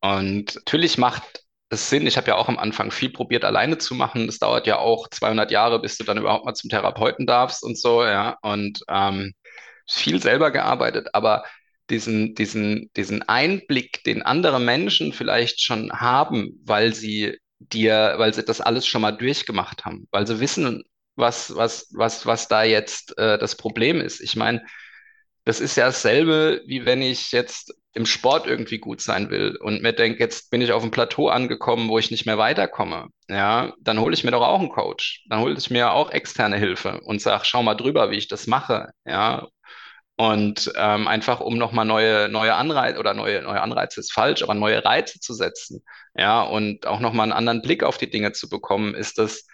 Und 0.00 0.54
natürlich 0.56 0.98
macht 0.98 1.44
es 1.70 1.88
Sinn, 1.90 2.06
ich 2.06 2.16
habe 2.16 2.28
ja 2.28 2.36
auch 2.36 2.48
am 2.48 2.58
Anfang 2.58 2.90
viel 2.90 3.10
probiert, 3.10 3.44
alleine 3.44 3.78
zu 3.78 3.94
machen. 3.94 4.26
Das 4.26 4.38
dauert 4.38 4.66
ja 4.66 4.78
auch 4.78 5.08
200 5.08 5.50
Jahre, 5.50 5.80
bis 5.80 5.96
du 5.98 6.04
dann 6.04 6.18
überhaupt 6.18 6.44
mal 6.44 6.54
zum 6.54 6.70
Therapeuten 6.70 7.26
darfst 7.26 7.62
und 7.62 7.78
so, 7.78 8.04
ja. 8.04 8.36
Und 8.42 8.80
ähm, 8.88 9.32
viel 9.88 10.20
selber 10.22 10.50
gearbeitet, 10.50 11.08
aber 11.14 11.44
diesen, 11.90 12.34
diesen, 12.34 12.90
diesen 12.96 13.22
Einblick, 13.28 14.04
den 14.04 14.22
andere 14.22 14.60
Menschen 14.60 15.12
vielleicht 15.12 15.62
schon 15.62 15.92
haben, 15.92 16.60
weil 16.64 16.94
sie 16.94 17.38
dir, 17.58 18.14
weil 18.16 18.32
sie 18.34 18.44
das 18.44 18.60
alles 18.60 18.86
schon 18.86 19.02
mal 19.02 19.12
durchgemacht 19.12 19.84
haben, 19.84 20.08
weil 20.10 20.26
sie 20.26 20.40
wissen, 20.40 20.84
was, 21.16 21.54
was, 21.54 21.88
was, 21.92 22.24
was 22.26 22.48
da 22.48 22.62
jetzt 22.62 23.16
äh, 23.18 23.38
das 23.38 23.56
Problem 23.56 24.00
ist. 24.00 24.20
Ich 24.20 24.36
meine, 24.36 24.64
das 25.44 25.60
ist 25.60 25.76
ja 25.76 25.86
dasselbe, 25.86 26.62
wie 26.66 26.84
wenn 26.86 27.02
ich 27.02 27.32
jetzt 27.32 27.74
im 27.92 28.06
Sport 28.06 28.46
irgendwie 28.46 28.78
gut 28.78 29.00
sein 29.00 29.30
will 29.30 29.56
und 29.56 29.82
mir 29.82 29.92
denke, 29.92 30.20
jetzt 30.20 30.50
bin 30.50 30.60
ich 30.62 30.70
auf 30.72 30.82
einem 30.82 30.92
Plateau 30.92 31.28
angekommen, 31.28 31.88
wo 31.88 31.98
ich 31.98 32.10
nicht 32.10 32.24
mehr 32.24 32.38
weiterkomme. 32.38 33.08
Ja, 33.28 33.74
dann 33.80 33.98
hole 33.98 34.14
ich 34.14 34.22
mir 34.22 34.30
doch 34.30 34.42
auch 34.46 34.60
einen 34.60 34.68
Coach. 34.68 35.24
Dann 35.28 35.40
hole 35.40 35.56
ich 35.58 35.70
mir 35.70 35.92
auch 35.92 36.10
externe 36.10 36.56
Hilfe 36.56 37.00
und 37.00 37.20
sage, 37.20 37.44
schau 37.44 37.62
mal 37.62 37.74
drüber, 37.74 38.10
wie 38.10 38.16
ich 38.16 38.28
das 38.28 38.46
mache. 38.46 38.90
Ja, 39.04 39.48
und 40.20 40.70
ähm, 40.76 41.08
einfach 41.08 41.40
um 41.40 41.56
nochmal 41.56 41.86
neue, 41.86 42.28
neue 42.28 42.54
Anreize 42.54 42.98
oder 42.98 43.14
neue, 43.14 43.40
neue 43.40 43.62
Anreize 43.62 44.00
ist 44.00 44.12
falsch, 44.12 44.42
aber 44.42 44.52
neue 44.52 44.84
Reize 44.84 45.18
zu 45.18 45.32
setzen, 45.32 45.82
ja, 46.14 46.42
und 46.42 46.86
auch 46.86 47.00
nochmal 47.00 47.24
einen 47.24 47.32
anderen 47.32 47.62
Blick 47.62 47.82
auf 47.82 47.96
die 47.96 48.10
Dinge 48.10 48.32
zu 48.32 48.50
bekommen, 48.50 48.94
ist 48.94 49.16
das 49.16 49.46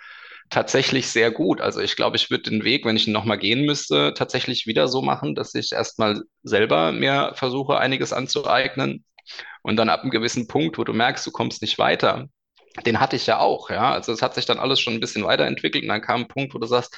tatsächlich 0.51 1.07
sehr 1.07 1.31
gut. 1.31 1.61
Also 1.61 1.81
ich 1.81 1.95
glaube, 1.95 2.17
ich 2.17 2.31
würde 2.31 2.51
den 2.51 2.65
Weg, 2.65 2.85
wenn 2.85 2.97
ich 2.97 3.07
ihn 3.07 3.13
nochmal 3.13 3.39
gehen 3.39 3.65
müsste, 3.65 4.13
tatsächlich 4.15 4.67
wieder 4.67 4.89
so 4.89 5.03
machen, 5.03 5.37
dass 5.37 5.55
ich 5.55 5.71
erstmal 5.71 6.23
selber 6.43 6.91
mir 6.91 7.31
versuche, 7.37 7.79
einiges 7.79 8.13
anzueignen 8.13 9.05
und 9.63 9.77
dann 9.77 9.89
ab 9.89 10.03
einem 10.03 10.11
gewissen 10.11 10.49
Punkt, 10.49 10.79
wo 10.79 10.85
du 10.85 10.93
merkst, 10.93 11.25
du 11.25 11.31
kommst 11.31 11.63
nicht 11.63 11.79
weiter, 11.79 12.27
den 12.85 12.99
hatte 12.99 13.15
ich 13.15 13.27
ja 13.27 13.39
auch, 13.39 13.71
ja. 13.71 13.93
Also 13.93 14.13
es 14.13 14.21
hat 14.21 14.35
sich 14.35 14.47
dann 14.47 14.59
alles 14.59 14.81
schon 14.81 14.95
ein 14.95 15.01
bisschen 15.01 15.23
weiterentwickelt 15.25 15.85
und 15.85 15.91
dann 15.91 16.03
kam 16.03 16.23
ein 16.23 16.29
Punkt, 16.29 16.55
wo 16.55 16.59
du 16.59 16.67
sagst, 16.67 16.97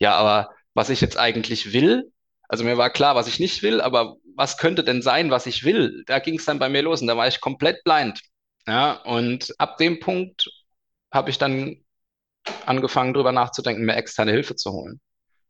ja, 0.00 0.16
aber 0.16 0.50
was 0.74 0.90
ich 0.90 1.00
jetzt 1.00 1.16
eigentlich 1.16 1.72
will, 1.72 2.10
also 2.48 2.64
mir 2.64 2.78
war 2.78 2.90
klar, 2.90 3.14
was 3.14 3.28
ich 3.28 3.40
nicht 3.40 3.62
will, 3.62 3.80
aber 3.80 4.16
was 4.34 4.56
könnte 4.56 4.84
denn 4.84 5.02
sein, 5.02 5.30
was 5.30 5.46
ich 5.46 5.64
will? 5.64 6.04
Da 6.06 6.18
ging 6.18 6.38
es 6.38 6.44
dann 6.44 6.58
bei 6.58 6.68
mir 6.68 6.82
los 6.82 7.00
und 7.02 7.08
da 7.08 7.16
war 7.16 7.28
ich 7.28 7.40
komplett 7.40 7.84
blind. 7.84 8.20
Ja, 8.66 8.92
und 9.04 9.54
ab 9.58 9.76
dem 9.78 10.00
Punkt 10.00 10.48
habe 11.12 11.30
ich 11.30 11.38
dann 11.38 11.76
angefangen, 12.66 13.14
darüber 13.14 13.32
nachzudenken, 13.32 13.84
mir 13.84 13.96
externe 13.96 14.32
Hilfe 14.32 14.56
zu 14.56 14.72
holen. 14.72 15.00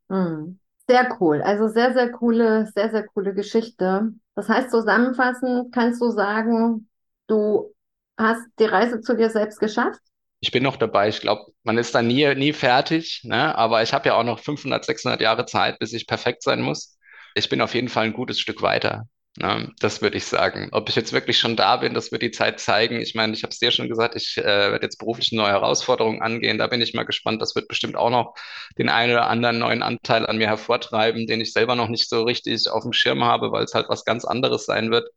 Hm. 0.08 0.58
Sehr 0.88 1.16
cool. 1.20 1.42
Also 1.42 1.68
sehr, 1.68 1.92
sehr 1.92 2.10
coole, 2.10 2.66
sehr, 2.74 2.90
sehr 2.90 3.06
coole 3.06 3.34
Geschichte. 3.34 4.12
Das 4.34 4.48
heißt, 4.48 4.70
zusammenfassend 4.70 5.72
kannst 5.74 6.00
du 6.00 6.10
sagen, 6.10 6.88
du 7.26 7.74
hast 8.16 8.46
die 8.58 8.64
Reise 8.64 9.00
zu 9.00 9.14
dir 9.14 9.28
selbst 9.28 9.60
geschafft? 9.60 10.00
Ich 10.40 10.50
bin 10.52 10.62
noch 10.62 10.76
dabei. 10.76 11.08
Ich 11.08 11.20
glaube, 11.20 11.52
man 11.64 11.78
ist 11.78 11.94
da 11.94 12.02
nie, 12.02 12.34
nie 12.34 12.52
fertig, 12.52 13.22
ne? 13.24 13.56
aber 13.56 13.82
ich 13.82 13.92
habe 13.92 14.08
ja 14.08 14.14
auch 14.14 14.24
noch 14.24 14.38
500, 14.38 14.84
600 14.84 15.20
Jahre 15.20 15.46
Zeit, 15.46 15.78
bis 15.78 15.92
ich 15.92 16.06
perfekt 16.06 16.42
sein 16.42 16.62
muss. 16.62 16.96
Ich 17.34 17.48
bin 17.48 17.60
auf 17.60 17.74
jeden 17.74 17.88
Fall 17.88 18.06
ein 18.06 18.12
gutes 18.12 18.40
Stück 18.40 18.62
weiter. 18.62 19.04
Ne? 19.36 19.72
Das 19.80 20.02
würde 20.02 20.16
ich 20.16 20.24
sagen. 20.24 20.68
Ob 20.72 20.88
ich 20.88 20.96
jetzt 20.96 21.12
wirklich 21.12 21.38
schon 21.38 21.56
da 21.56 21.76
bin, 21.76 21.94
das 21.94 22.10
wird 22.10 22.22
die 22.22 22.30
Zeit 22.30 22.58
zeigen. 22.60 23.00
Ich 23.00 23.14
meine, 23.14 23.34
ich 23.34 23.42
habe 23.42 23.52
es 23.52 23.58
dir 23.58 23.70
schon 23.70 23.88
gesagt, 23.88 24.16
ich 24.16 24.36
äh, 24.38 24.42
werde 24.44 24.84
jetzt 24.84 24.98
beruflich 24.98 25.32
neue 25.32 25.50
Herausforderungen 25.50 26.22
angehen. 26.22 26.58
Da 26.58 26.66
bin 26.66 26.80
ich 26.80 26.94
mal 26.94 27.04
gespannt. 27.04 27.40
Das 27.40 27.54
wird 27.54 27.68
bestimmt 27.68 27.96
auch 27.96 28.10
noch 28.10 28.34
den 28.78 28.88
einen 28.88 29.12
oder 29.12 29.28
anderen 29.28 29.58
neuen 29.58 29.82
Anteil 29.82 30.26
an 30.26 30.38
mir 30.38 30.48
hervortreiben, 30.48 31.26
den 31.26 31.40
ich 31.40 31.52
selber 31.52 31.76
noch 31.76 31.88
nicht 31.88 32.08
so 32.08 32.22
richtig 32.24 32.68
auf 32.68 32.82
dem 32.82 32.92
Schirm 32.92 33.24
habe, 33.24 33.52
weil 33.52 33.64
es 33.64 33.74
halt 33.74 33.88
was 33.88 34.04
ganz 34.04 34.24
anderes 34.24 34.66
sein 34.66 34.90
wird. 34.90 35.08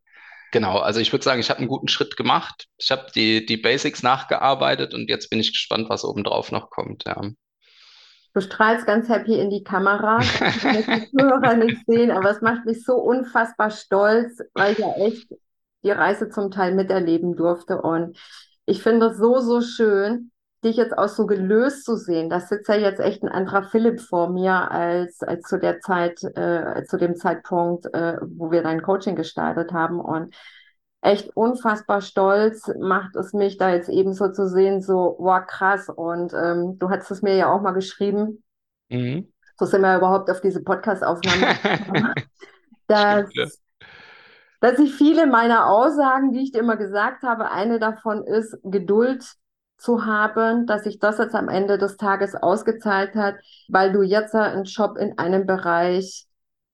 Genau, 0.52 0.78
also 0.78 1.00
ich 1.00 1.12
würde 1.12 1.24
sagen, 1.24 1.40
ich 1.40 1.48
habe 1.48 1.58
einen 1.58 1.68
guten 1.68 1.88
Schritt 1.88 2.16
gemacht. 2.16 2.66
Ich 2.76 2.90
habe 2.90 3.06
die, 3.14 3.46
die 3.46 3.56
Basics 3.56 4.02
nachgearbeitet 4.02 4.92
und 4.92 5.08
jetzt 5.08 5.30
bin 5.30 5.40
ich 5.40 5.52
gespannt, 5.52 5.88
was 5.88 6.04
obendrauf 6.04 6.52
noch 6.52 6.68
kommt. 6.68 7.04
Ja. 7.06 7.22
Du 8.34 8.40
strahlst 8.40 8.86
ganz 8.86 9.08
happy 9.08 9.38
in 9.38 9.48
die 9.48 9.64
Kamera. 9.64 10.18
Das 10.18 10.58
kann 10.60 11.06
die 11.10 11.22
Hörer 11.22 11.54
nicht 11.54 11.78
sehen, 11.86 12.10
aber 12.10 12.30
es 12.30 12.42
macht 12.42 12.66
mich 12.66 12.84
so 12.84 12.96
unfassbar 12.96 13.70
stolz, 13.70 14.40
weil 14.52 14.72
ich 14.72 14.78
ja 14.78 14.92
echt 14.94 15.28
die 15.84 15.90
Reise 15.90 16.28
zum 16.28 16.50
Teil 16.50 16.74
miterleben 16.74 17.34
durfte. 17.34 17.80
Und 17.80 18.18
ich 18.66 18.82
finde 18.82 19.06
es 19.06 19.16
so, 19.16 19.40
so 19.40 19.62
schön, 19.62 20.31
dich 20.64 20.76
jetzt 20.76 20.96
auch 20.96 21.08
so 21.08 21.26
gelöst 21.26 21.84
zu 21.84 21.96
sehen. 21.96 22.30
Da 22.30 22.40
sitzt 22.40 22.68
ja 22.68 22.76
jetzt 22.76 23.00
echt 23.00 23.22
ein 23.22 23.28
anderer 23.28 23.64
Philipp 23.64 24.00
vor 24.00 24.30
mir 24.30 24.70
als, 24.70 25.22
als 25.22 25.48
zu 25.48 25.58
der 25.58 25.80
Zeit, 25.80 26.22
äh, 26.22 26.84
zu 26.84 26.98
dem 26.98 27.16
Zeitpunkt, 27.16 27.86
äh, 27.92 28.16
wo 28.22 28.50
wir 28.50 28.62
dein 28.62 28.82
Coaching 28.82 29.16
gestartet 29.16 29.72
haben. 29.72 30.00
Und 30.00 30.34
echt 31.00 31.36
unfassbar 31.36 32.00
stolz 32.00 32.70
macht 32.78 33.16
es 33.16 33.32
mich, 33.32 33.58
da 33.58 33.70
jetzt 33.70 33.88
eben 33.88 34.14
so 34.14 34.30
zu 34.30 34.48
sehen, 34.48 34.80
so, 34.80 35.16
wow, 35.18 35.44
krass. 35.46 35.88
Und 35.88 36.32
ähm, 36.32 36.78
du 36.78 36.90
hast 36.90 37.10
es 37.10 37.22
mir 37.22 37.34
ja 37.34 37.52
auch 37.52 37.60
mal 37.60 37.72
geschrieben. 37.72 38.44
Mhm. 38.88 39.32
So 39.58 39.66
sind 39.66 39.82
wir 39.82 39.96
überhaupt 39.96 40.30
auf 40.30 40.40
diese 40.40 40.62
Podcast-Aufnahme 40.62 42.14
dass, 42.86 43.60
dass 44.60 44.78
ich 44.78 44.94
viele 44.94 45.26
meiner 45.26 45.66
Aussagen, 45.66 46.32
die 46.32 46.40
ich 46.40 46.52
dir 46.52 46.60
immer 46.60 46.76
gesagt 46.76 47.22
habe, 47.22 47.50
eine 47.50 47.78
davon 47.78 48.24
ist, 48.24 48.56
Geduld 48.62 49.24
zu 49.82 50.06
haben, 50.06 50.66
dass 50.66 50.84
sich 50.84 50.98
das 50.98 51.18
jetzt 51.18 51.34
am 51.34 51.48
Ende 51.48 51.76
des 51.76 51.96
Tages 51.96 52.34
ausgezahlt 52.34 53.14
hat, 53.14 53.34
weil 53.68 53.92
du 53.92 54.02
jetzt 54.02 54.34
einen 54.34 54.64
Job 54.64 54.96
in 54.96 55.18
einem 55.18 55.44
Bereich 55.44 56.26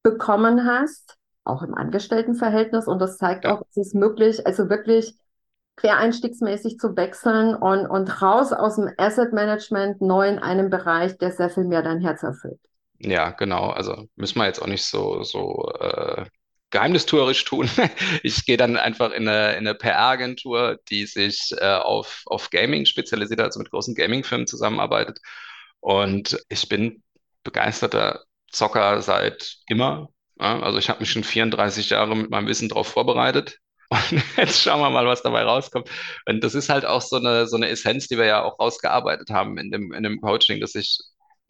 bekommen 0.02 0.66
hast, 0.66 1.16
auch 1.44 1.62
im 1.62 1.74
Angestelltenverhältnis. 1.74 2.86
Und 2.86 3.00
das 3.00 3.16
zeigt 3.16 3.46
auch, 3.46 3.62
es 3.70 3.76
ist 3.78 3.94
möglich, 3.94 4.46
also 4.46 4.68
wirklich 4.68 5.14
quereinstiegsmäßig 5.76 6.78
zu 6.78 6.96
wechseln 6.96 7.54
und, 7.54 7.86
und 7.86 8.20
raus 8.20 8.52
aus 8.52 8.76
dem 8.76 8.90
Asset 8.98 9.32
Management 9.32 10.00
neu 10.00 10.28
in 10.28 10.38
einem 10.38 10.70
Bereich, 10.70 11.16
der 11.18 11.32
sehr 11.32 11.50
viel 11.50 11.64
mehr 11.64 11.82
dein 11.82 12.00
Herz 12.00 12.22
erfüllt. 12.22 12.60
Ja, 12.98 13.30
genau. 13.30 13.70
Also 13.70 14.06
müssen 14.16 14.38
wir 14.38 14.46
jetzt 14.46 14.60
auch 14.60 14.66
nicht 14.66 14.84
so, 14.84 15.22
so 15.22 15.70
äh, 15.80 16.26
geheimnistuerisch 16.70 17.44
tun. 17.44 17.68
Ich 18.22 18.44
gehe 18.44 18.56
dann 18.56 18.76
einfach 18.76 19.12
in 19.12 19.28
eine, 19.28 19.52
in 19.52 19.66
eine 19.66 19.74
PR-Agentur, 19.74 20.78
die 20.88 21.06
sich 21.06 21.52
äh, 21.58 21.74
auf, 21.76 22.22
auf 22.26 22.50
Gaming 22.50 22.86
spezialisiert, 22.86 23.40
also 23.40 23.58
mit 23.58 23.70
großen 23.70 23.94
Gaming-Firmen 23.94 24.46
zusammenarbeitet. 24.46 25.18
Und 25.80 26.38
ich 26.48 26.68
bin 26.68 27.02
begeisterter 27.44 28.24
Zocker 28.50 29.02
seit 29.02 29.56
immer. 29.66 30.08
Ja, 30.40 30.60
also 30.60 30.78
ich 30.78 30.88
habe 30.88 31.00
mich 31.00 31.10
schon 31.10 31.24
34 31.24 31.90
Jahre 31.90 32.16
mit 32.16 32.30
meinem 32.30 32.46
Wissen 32.48 32.68
darauf 32.68 32.88
vorbereitet. 32.88 33.58
Und 33.90 34.22
jetzt 34.36 34.62
schauen 34.62 34.80
wir 34.80 34.90
mal, 34.90 35.06
was 35.06 35.22
dabei 35.22 35.42
rauskommt. 35.42 35.88
Und 36.26 36.44
das 36.44 36.54
ist 36.54 36.68
halt 36.68 36.84
auch 36.84 37.00
so 37.00 37.16
eine, 37.16 37.46
so 37.46 37.56
eine 37.56 37.68
Essenz, 37.68 38.06
die 38.08 38.18
wir 38.18 38.26
ja 38.26 38.42
auch 38.42 38.58
rausgearbeitet 38.58 39.30
haben 39.30 39.58
in 39.58 39.70
dem, 39.70 39.92
in 39.92 40.02
dem 40.02 40.20
Coaching, 40.20 40.60
dass 40.60 40.74
ich 40.74 40.98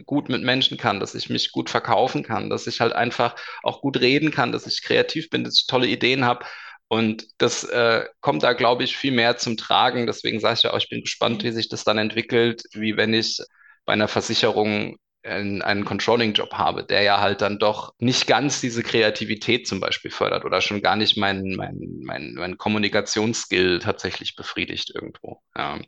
gut 0.07 0.28
mit 0.28 0.42
Menschen 0.42 0.76
kann, 0.78 1.01
dass 1.01 1.14
ich 1.14 1.30
mich 1.30 1.53
gut 1.53 1.70
verkaufen 1.70 2.22
kann, 2.22 2.51
dass 2.51 2.66
ich 2.66 2.80
halt 2.80 2.92
einfach 2.92 3.34
auch 3.62 3.80
gut 3.80 4.01
reden 4.01 4.30
kann, 4.30 4.53
dass 4.53 4.66
ich 4.66 4.82
kreativ 4.82 5.30
bin, 5.30 5.44
dass 5.44 5.61
ich 5.61 5.66
tolle 5.66 5.86
Ideen 5.86 6.24
habe. 6.24 6.44
Und 6.88 7.26
das 7.38 7.64
äh, 7.64 8.07
kommt 8.20 8.42
da, 8.42 8.55
glaube 8.55 8.84
ich, 8.84 8.96
viel 8.96 9.12
mehr 9.12 9.36
zum 9.36 9.57
Tragen. 9.57 10.07
Deswegen 10.07 10.40
sage 10.40 10.55
ich 10.55 10.62
ja 10.62 10.72
auch, 10.72 10.78
ich 10.78 10.88
bin 10.88 11.03
gespannt, 11.03 11.44
wie 11.44 11.53
sich 11.53 11.68
das 11.68 11.84
dann 11.84 11.99
entwickelt, 11.99 12.62
wie 12.72 12.96
wenn 12.96 13.12
ich 13.12 13.38
bei 13.84 13.92
einer 13.92 14.09
Versicherung 14.09 14.96
einen, 15.22 15.62
einen 15.62 15.84
Controlling-Job 15.84 16.55
habe, 16.55 16.84
der 16.84 17.03
ja 17.03 17.20
halt 17.20 17.40
dann 17.42 17.59
doch 17.59 17.94
nicht 17.99 18.26
ganz 18.26 18.61
diese 18.61 18.82
Kreativität 18.82 19.66
zum 19.66 19.80
Beispiel 19.80 20.11
fördert 20.11 20.44
oder 20.44 20.61
schon 20.61 20.80
gar 20.80 20.96
nicht 20.96 21.16
meinen 21.16 21.57
mein, 21.57 21.78
mein, 22.03 22.34
mein 22.34 22.57
Kommunikationsskill 22.57 23.80
tatsächlich 23.80 24.36
befriedigt 24.36 24.90
irgendwo. 24.94 25.42
Ja. 25.57 25.78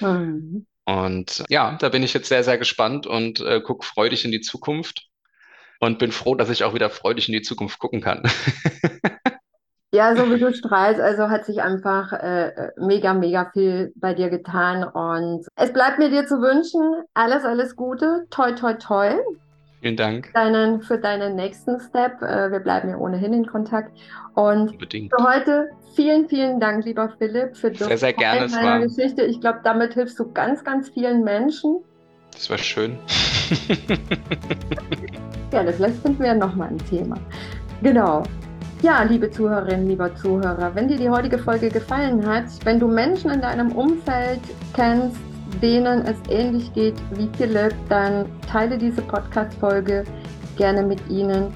Mhm. 0.00 0.66
Und 0.90 1.44
ja, 1.48 1.76
da 1.80 1.88
bin 1.88 2.02
ich 2.02 2.14
jetzt 2.14 2.28
sehr, 2.28 2.42
sehr 2.42 2.58
gespannt 2.58 3.06
und 3.06 3.40
äh, 3.40 3.60
gucke 3.60 3.86
freudig 3.86 4.24
in 4.24 4.32
die 4.32 4.40
Zukunft 4.40 5.06
und 5.78 5.98
bin 5.98 6.10
froh, 6.10 6.34
dass 6.34 6.50
ich 6.50 6.64
auch 6.64 6.74
wieder 6.74 6.90
freudig 6.90 7.28
in 7.28 7.34
die 7.34 7.42
Zukunft 7.42 7.78
gucken 7.78 8.00
kann. 8.00 8.22
Ja, 9.92 10.14
so 10.14 10.30
wie 10.30 10.38
du 10.38 10.54
strahlst, 10.54 11.00
also 11.00 11.30
hat 11.30 11.44
sich 11.44 11.62
einfach 11.62 12.12
äh, 12.12 12.70
mega, 12.76 13.12
mega 13.12 13.50
viel 13.52 13.92
bei 13.96 14.14
dir 14.14 14.30
getan. 14.30 14.84
Und 14.84 15.44
es 15.56 15.72
bleibt 15.72 15.98
mir 15.98 16.10
dir 16.10 16.26
zu 16.26 16.40
wünschen, 16.40 17.02
alles, 17.12 17.44
alles 17.44 17.74
Gute, 17.74 18.24
toi, 18.30 18.52
toi, 18.52 18.74
toi. 18.74 19.16
Vielen 19.80 19.96
Dank. 19.96 20.30
Deinen, 20.34 20.82
für 20.82 20.98
deinen 20.98 21.36
nächsten 21.36 21.80
Step. 21.80 22.20
Äh, 22.22 22.52
wir 22.52 22.60
bleiben 22.60 22.90
ja 22.90 22.98
ohnehin 22.98 23.32
in 23.32 23.46
Kontakt. 23.46 23.96
Und 24.34 24.72
Unbedingt. 24.72 25.12
für 25.16 25.24
heute 25.24 25.70
vielen, 25.94 26.28
vielen 26.28 26.60
Dank, 26.60 26.84
lieber 26.84 27.08
Philipp, 27.18 27.56
für 27.56 27.74
sehr, 27.74 27.96
sehr 27.96 28.12
gerne, 28.12 28.48
deiner 28.48 28.80
Geschichte. 28.86 29.22
Ich 29.22 29.40
glaube, 29.40 29.60
damit 29.64 29.94
hilfst 29.94 30.18
du 30.18 30.30
ganz, 30.32 30.62
ganz 30.64 30.90
vielen 30.90 31.24
Menschen. 31.24 31.78
Das 32.32 32.50
war 32.50 32.58
schön. 32.58 32.98
Gerne, 35.50 35.72
vielleicht 35.72 35.96
finden 35.96 36.20
wir 36.20 36.26
ja 36.28 36.34
nochmal 36.34 36.68
ein 36.68 36.78
Thema. 36.78 37.16
Genau. 37.82 38.22
Ja, 38.82 39.02
liebe 39.02 39.30
Zuhörerinnen, 39.30 39.88
lieber 39.88 40.14
Zuhörer, 40.14 40.74
wenn 40.74 40.88
dir 40.88 40.96
die 40.96 41.10
heutige 41.10 41.38
Folge 41.38 41.68
gefallen 41.68 42.26
hat, 42.26 42.44
wenn 42.64 42.78
du 42.78 42.86
Menschen 42.86 43.30
in 43.30 43.40
deinem 43.40 43.72
Umfeld 43.72 44.40
kennst, 44.74 45.20
denen 45.60 46.04
es 46.06 46.16
ähnlich 46.28 46.72
geht 46.72 46.94
wie 47.12 47.28
Philipp, 47.36 47.74
dann 47.88 48.26
teile 48.50 48.78
diese 48.78 49.02
Podcast-Folge 49.02 50.04
gerne 50.56 50.82
mit 50.82 51.00
ihnen. 51.08 51.52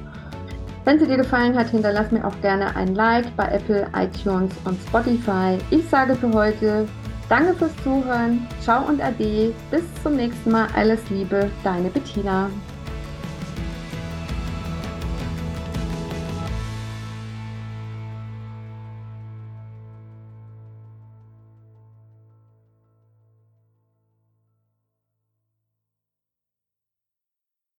Wenn 0.85 0.99
sie 0.99 1.07
dir 1.07 1.17
gefallen 1.17 1.57
hat, 1.57 1.69
hinterlass 1.69 2.11
mir 2.11 2.27
auch 2.27 2.39
gerne 2.43 2.75
ein 2.77 2.95
Like 2.95 3.35
bei 3.37 3.47
Apple, 3.49 3.87
iTunes 3.97 4.53
und 4.65 4.79
Spotify. 4.89 5.59
Ich 5.71 5.89
sage 5.89 6.15
für 6.15 6.33
heute 6.33 6.87
Danke 7.29 7.55
fürs 7.55 7.75
Zuhören, 7.83 8.47
ciao 8.61 8.87
und 8.87 9.01
ade, 9.01 9.55
bis 9.71 9.83
zum 10.03 10.17
nächsten 10.17 10.51
Mal, 10.51 10.69
alles 10.77 11.01
Liebe, 11.09 11.51
deine 11.63 11.89
Bettina. 11.89 12.51